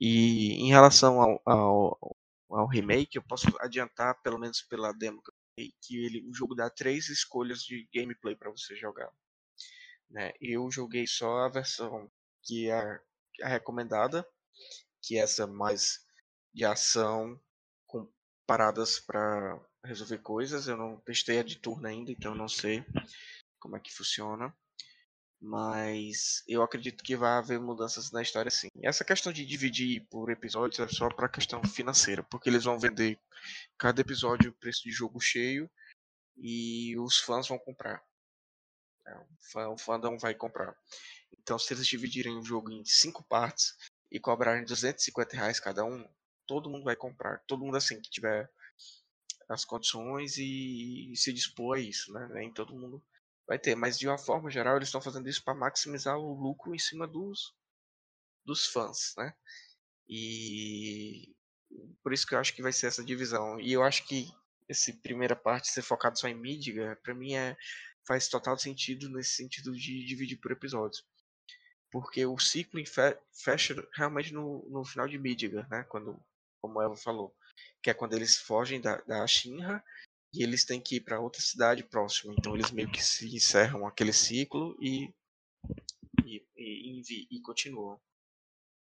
[0.00, 2.16] E em relação ao, ao,
[2.50, 5.22] ao remake, eu posso adiantar, pelo menos pela demo
[5.80, 9.10] que ele, o jogo dá três escolhas de gameplay para você jogar.
[10.10, 10.32] Né?
[10.40, 12.10] Eu joguei só a versão
[12.42, 13.00] que é
[13.42, 14.26] a recomendada,
[15.00, 16.00] que é essa mais
[16.52, 17.40] de ação
[17.86, 18.10] com
[18.46, 20.68] paradas para resolver coisas.
[20.68, 22.84] Eu não testei a de turno ainda, então não sei
[23.62, 24.52] como é que funciona.
[25.40, 28.68] Mas eu acredito que vai haver mudanças na história sim.
[28.82, 33.18] Essa questão de dividir por episódios é só para questão financeira, porque eles vão vender
[33.78, 35.70] cada episódio o preço de jogo cheio
[36.36, 38.04] e os fãs vão comprar.
[39.06, 40.76] É, o fandom vai comprar.
[41.36, 43.76] Então, se eles dividirem o jogo em cinco partes
[44.12, 46.08] e cobrarem 250 reais cada um,
[46.46, 47.42] todo mundo vai comprar.
[47.48, 48.48] Todo mundo assim que tiver
[49.48, 52.28] as condições e, se dispor a isso, né?
[52.32, 53.02] Nem todo mundo
[53.52, 56.74] vai ter, mas de uma forma geral eles estão fazendo isso para maximizar o lucro
[56.74, 57.54] em cima dos
[58.46, 59.34] dos fãs, né?
[60.08, 61.36] E
[62.02, 63.60] por isso que eu acho que vai ser essa divisão.
[63.60, 64.26] E eu acho que
[64.68, 67.54] essa primeira parte ser focado só em mídia, para mim é
[68.08, 71.04] faz total sentido nesse sentido de dividir por episódios.
[71.90, 72.82] Porque o ciclo
[73.32, 75.84] fecha realmente no, no final de Midgar, né?
[75.90, 76.18] Quando,
[76.60, 77.36] como Eva falou,
[77.82, 79.84] que é quando eles fogem da, da Shinra
[80.32, 82.34] e eles têm que ir para outra cidade próxima.
[82.38, 85.12] Então eles meio que se encerram aquele ciclo e
[86.24, 88.00] e, e, e, e continuam.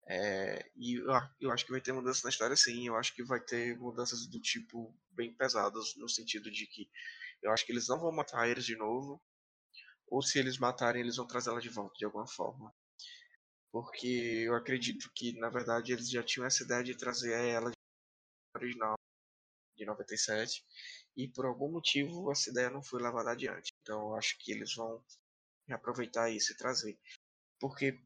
[0.10, 0.96] É, e
[1.40, 2.88] eu, acho que vai ter mudanças na história sim.
[2.88, 6.90] Eu acho que vai ter mudanças do tipo bem pesadas, no sentido de que
[7.42, 9.22] eu acho que eles não vão matar eles de novo.
[10.10, 12.74] Ou se eles matarem, eles vão trazer ela de volta de alguma forma.
[13.72, 14.08] Porque
[14.48, 17.72] eu acredito que, na verdade, eles já tinham essa ideia de trazer ela
[18.56, 18.97] original
[19.78, 20.64] de 97
[21.16, 23.74] e por algum motivo essa ideia não foi levada adiante.
[23.82, 25.04] Então eu acho que eles vão
[25.68, 27.00] reaproveitar isso e trazer.
[27.60, 28.00] Porque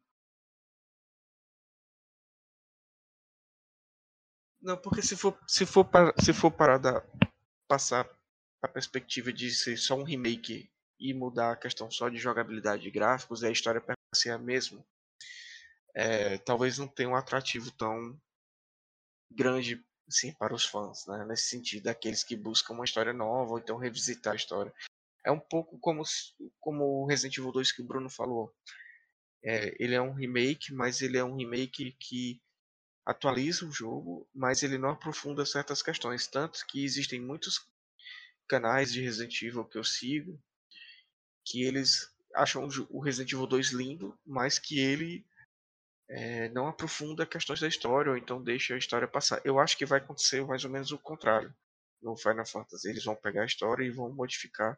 [4.61, 7.03] Não, porque se for se for para, se for para
[7.68, 8.07] passar
[8.61, 10.69] a perspectiva de ser só um remake
[10.99, 14.85] e mudar a questão só de jogabilidade de gráficos e a história permanecer a mesma,
[15.95, 18.19] é, talvez não tenha um atrativo tão
[19.31, 21.26] grande assim, para os fãs, né?
[21.26, 24.73] nesse sentido, aqueles que buscam uma história nova ou então revisitar a história.
[25.26, 26.03] É um pouco como,
[26.60, 28.53] como o Resident Evil 2 que o Bruno falou.
[29.44, 32.41] É, ele é um remake, mas ele é um remake que
[33.06, 36.28] atualiza o jogo, mas ele não aprofunda certas questões.
[36.28, 37.65] Tanto que existem muitos
[38.48, 40.40] canais de Resident Evil que eu sigo
[41.45, 45.26] que eles acham o Resident Evil 2 lindo, mas que ele
[46.13, 49.41] é, não aprofunda questões da história, ou então deixa a história passar.
[49.45, 51.55] Eu acho que vai acontecer mais ou menos o contrário
[52.01, 52.89] no Final Fantasy.
[52.89, 54.77] Eles vão pegar a história e vão modificar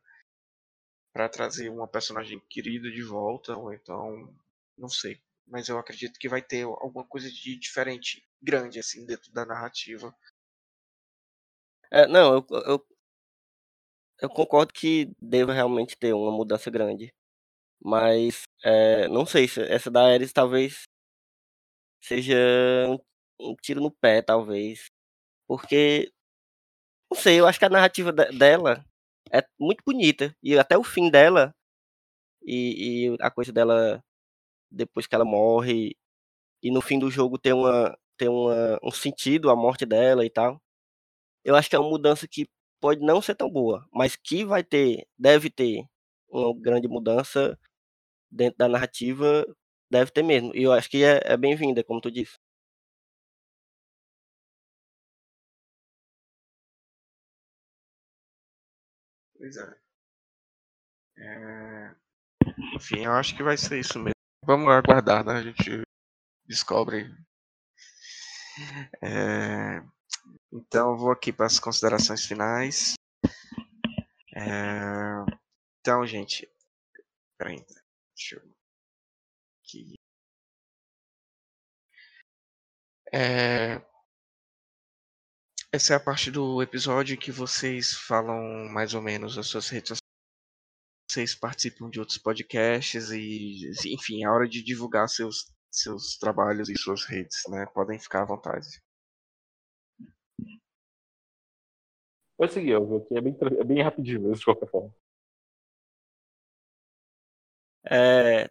[1.11, 4.31] para trazer uma personagem querida de volta, ou então,
[4.77, 5.19] não sei.
[5.47, 10.15] Mas eu acredito que vai ter alguma coisa de diferente, grande, assim, dentro da narrativa.
[11.91, 12.87] É, não, eu, eu,
[14.21, 17.11] eu concordo que deva realmente ter uma mudança grande.
[17.83, 20.83] Mas, é, não sei, se essa da Ares talvez
[22.03, 22.35] seja
[22.89, 22.99] um,
[23.51, 24.91] um tiro no pé, talvez.
[25.47, 26.11] Porque,
[27.11, 28.85] não sei, eu acho que a narrativa dela
[29.31, 30.35] é muito bonita.
[30.43, 31.53] E até o fim dela,
[32.45, 34.03] e, e, a coisa dela,
[34.71, 35.95] depois que ela morre,
[36.63, 40.29] e no fim do jogo tem, uma, tem uma, um sentido a morte dela e
[40.29, 40.61] tal.
[41.43, 42.47] Eu acho que é uma mudança que
[42.81, 45.85] pode não ser tão boa, mas que vai ter, deve ter
[46.29, 47.57] uma grande mudança
[48.31, 49.45] dentro da narrativa,
[49.93, 50.51] Deve ter mesmo.
[50.55, 52.39] E eu acho que é, é bem-vinda, como tu disse.
[59.37, 59.77] Pois é.
[61.19, 61.95] é.
[62.75, 64.13] Enfim, eu acho que vai ser isso mesmo.
[64.43, 65.33] Vamos aguardar, né?
[65.33, 65.83] A gente
[66.47, 67.15] descobre.
[69.03, 69.83] É...
[70.51, 72.95] Então, vou aqui para as considerações finais.
[74.35, 75.23] É...
[75.81, 76.49] Então, gente.
[77.37, 77.63] Peraí.
[78.15, 78.52] Deixa eu...
[83.13, 83.79] É...
[85.71, 89.89] Essa é a parte do episódio que vocês falam mais ou menos as suas redes
[89.89, 89.99] sociais.
[91.11, 96.77] Vocês participam de outros podcasts e, enfim, é hora de divulgar seus, seus trabalhos e
[96.77, 97.67] suas redes, né?
[97.67, 98.67] Podem ficar à vontade.
[102.35, 104.95] Pode seguir, Elvio, aqui é bem, é bem rapidinho mesmo, de qualquer forma.
[107.85, 108.49] É,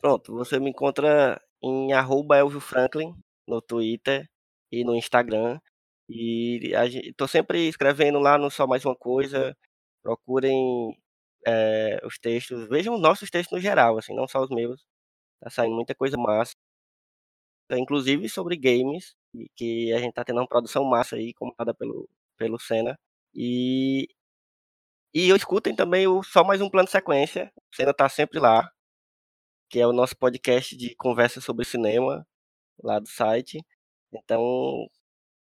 [0.00, 3.20] pronto, você me encontra em arroba Elvio Franklin
[3.50, 4.28] no Twitter
[4.72, 5.60] e no Instagram.
[6.08, 6.72] E
[7.08, 9.56] estou sempre escrevendo lá no Só Mais Uma Coisa.
[10.02, 10.96] Procurem
[11.46, 14.82] é, os textos, vejam os nossos textos no geral, assim, não só os meus.
[15.40, 16.54] Tá saindo muita coisa massa.
[17.72, 19.14] Inclusive sobre games,
[19.56, 22.98] que a gente tá tendo uma produção massa aí, comentada pelo, pelo Senna.
[23.34, 24.08] E,
[25.14, 27.52] e escutem também o Só Mais Um Plano Sequência.
[27.72, 28.70] O Senna tá sempre lá,
[29.70, 32.26] que é o nosso podcast de conversa sobre cinema,
[32.82, 33.64] lá do site.
[34.12, 34.88] Então,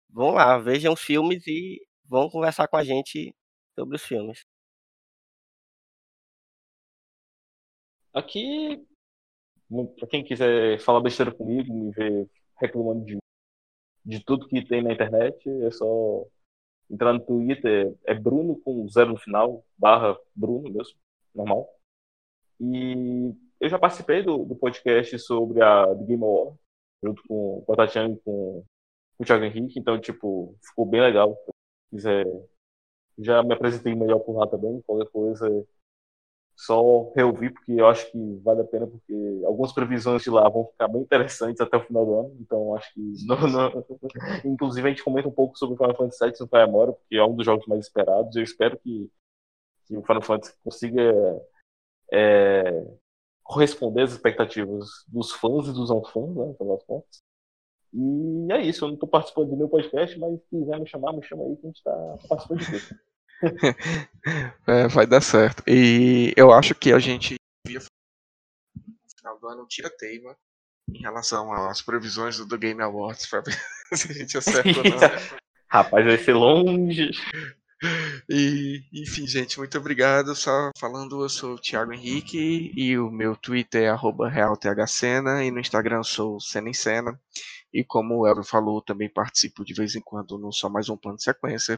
[0.09, 3.35] vão lá, vejam os filmes e vão conversar com a gente
[3.75, 4.45] sobre os filmes.
[8.13, 8.85] Aqui,
[9.97, 13.19] para quem quiser falar besteira comigo, me ver reclamando de,
[14.05, 16.27] de tudo que tem na internet, é só
[16.91, 20.99] entrar no Twitter, é Bruno com zero no final, barra Bruno mesmo,
[21.35, 21.69] normal.
[22.61, 26.59] E eu já participei do, do podcast sobre a Game Award,
[27.03, 28.65] junto com, com a Tatiana e com,
[29.17, 31.37] com o Thiago Henrique, então, tipo, ficou bem legal.
[31.85, 32.27] Se quiser,
[33.19, 35.49] já me apresentei melhor por lá também, qualquer coisa
[36.61, 39.15] só reouvir, porque eu acho que vale a pena, porque
[39.47, 42.93] algumas previsões de lá vão ficar bem interessantes até o final do ano, então acho
[42.93, 43.01] que.
[43.27, 43.85] Não, não...
[44.45, 47.25] Inclusive, a gente comenta um pouco sobre o Final Fantasy VII no Memória, porque é
[47.25, 48.37] um dos jogos mais esperados.
[48.37, 49.11] Eu espero que,
[49.87, 51.03] que o Final Fantasy consiga
[52.13, 52.85] é,
[53.51, 57.21] corresponder às expectativas dos fãs e dos não fãs, né, pelas contas.
[57.93, 61.13] E é isso, eu não estou participando do meu podcast, mas se quiser me chamar,
[61.13, 63.01] me chama aí que a gente está participando de tudo.
[64.69, 65.65] é, vai dar certo.
[65.67, 67.35] E eu acho que a gente
[67.67, 67.81] devia
[68.77, 70.37] no final do ano tira teima
[70.89, 73.59] em relação às previsões do, Game Awards para ver
[73.93, 74.99] se a gente acerta ou não.
[75.67, 77.11] Rapaz, vai ser longe.
[78.29, 80.35] E, enfim, gente, muito obrigado.
[80.35, 85.61] Só falando, eu sou o Thiago Henrique e o meu Twitter é realthcena e no
[85.61, 87.19] Instagram sou Cena em Cena.
[87.73, 90.97] E como o Elvio falou, também participo de vez em quando no Só Mais Um
[90.97, 91.77] Plano de Sequência,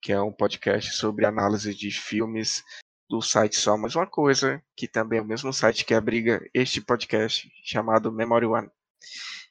[0.00, 2.62] que é um podcast sobre análise de filmes
[3.08, 6.80] do site Só Mais Uma Coisa, que também é o mesmo site que abriga este
[6.80, 8.70] podcast chamado Memory One.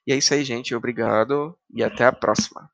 [0.05, 0.75] E é isso aí, gente.
[0.75, 2.72] Obrigado e até a próxima.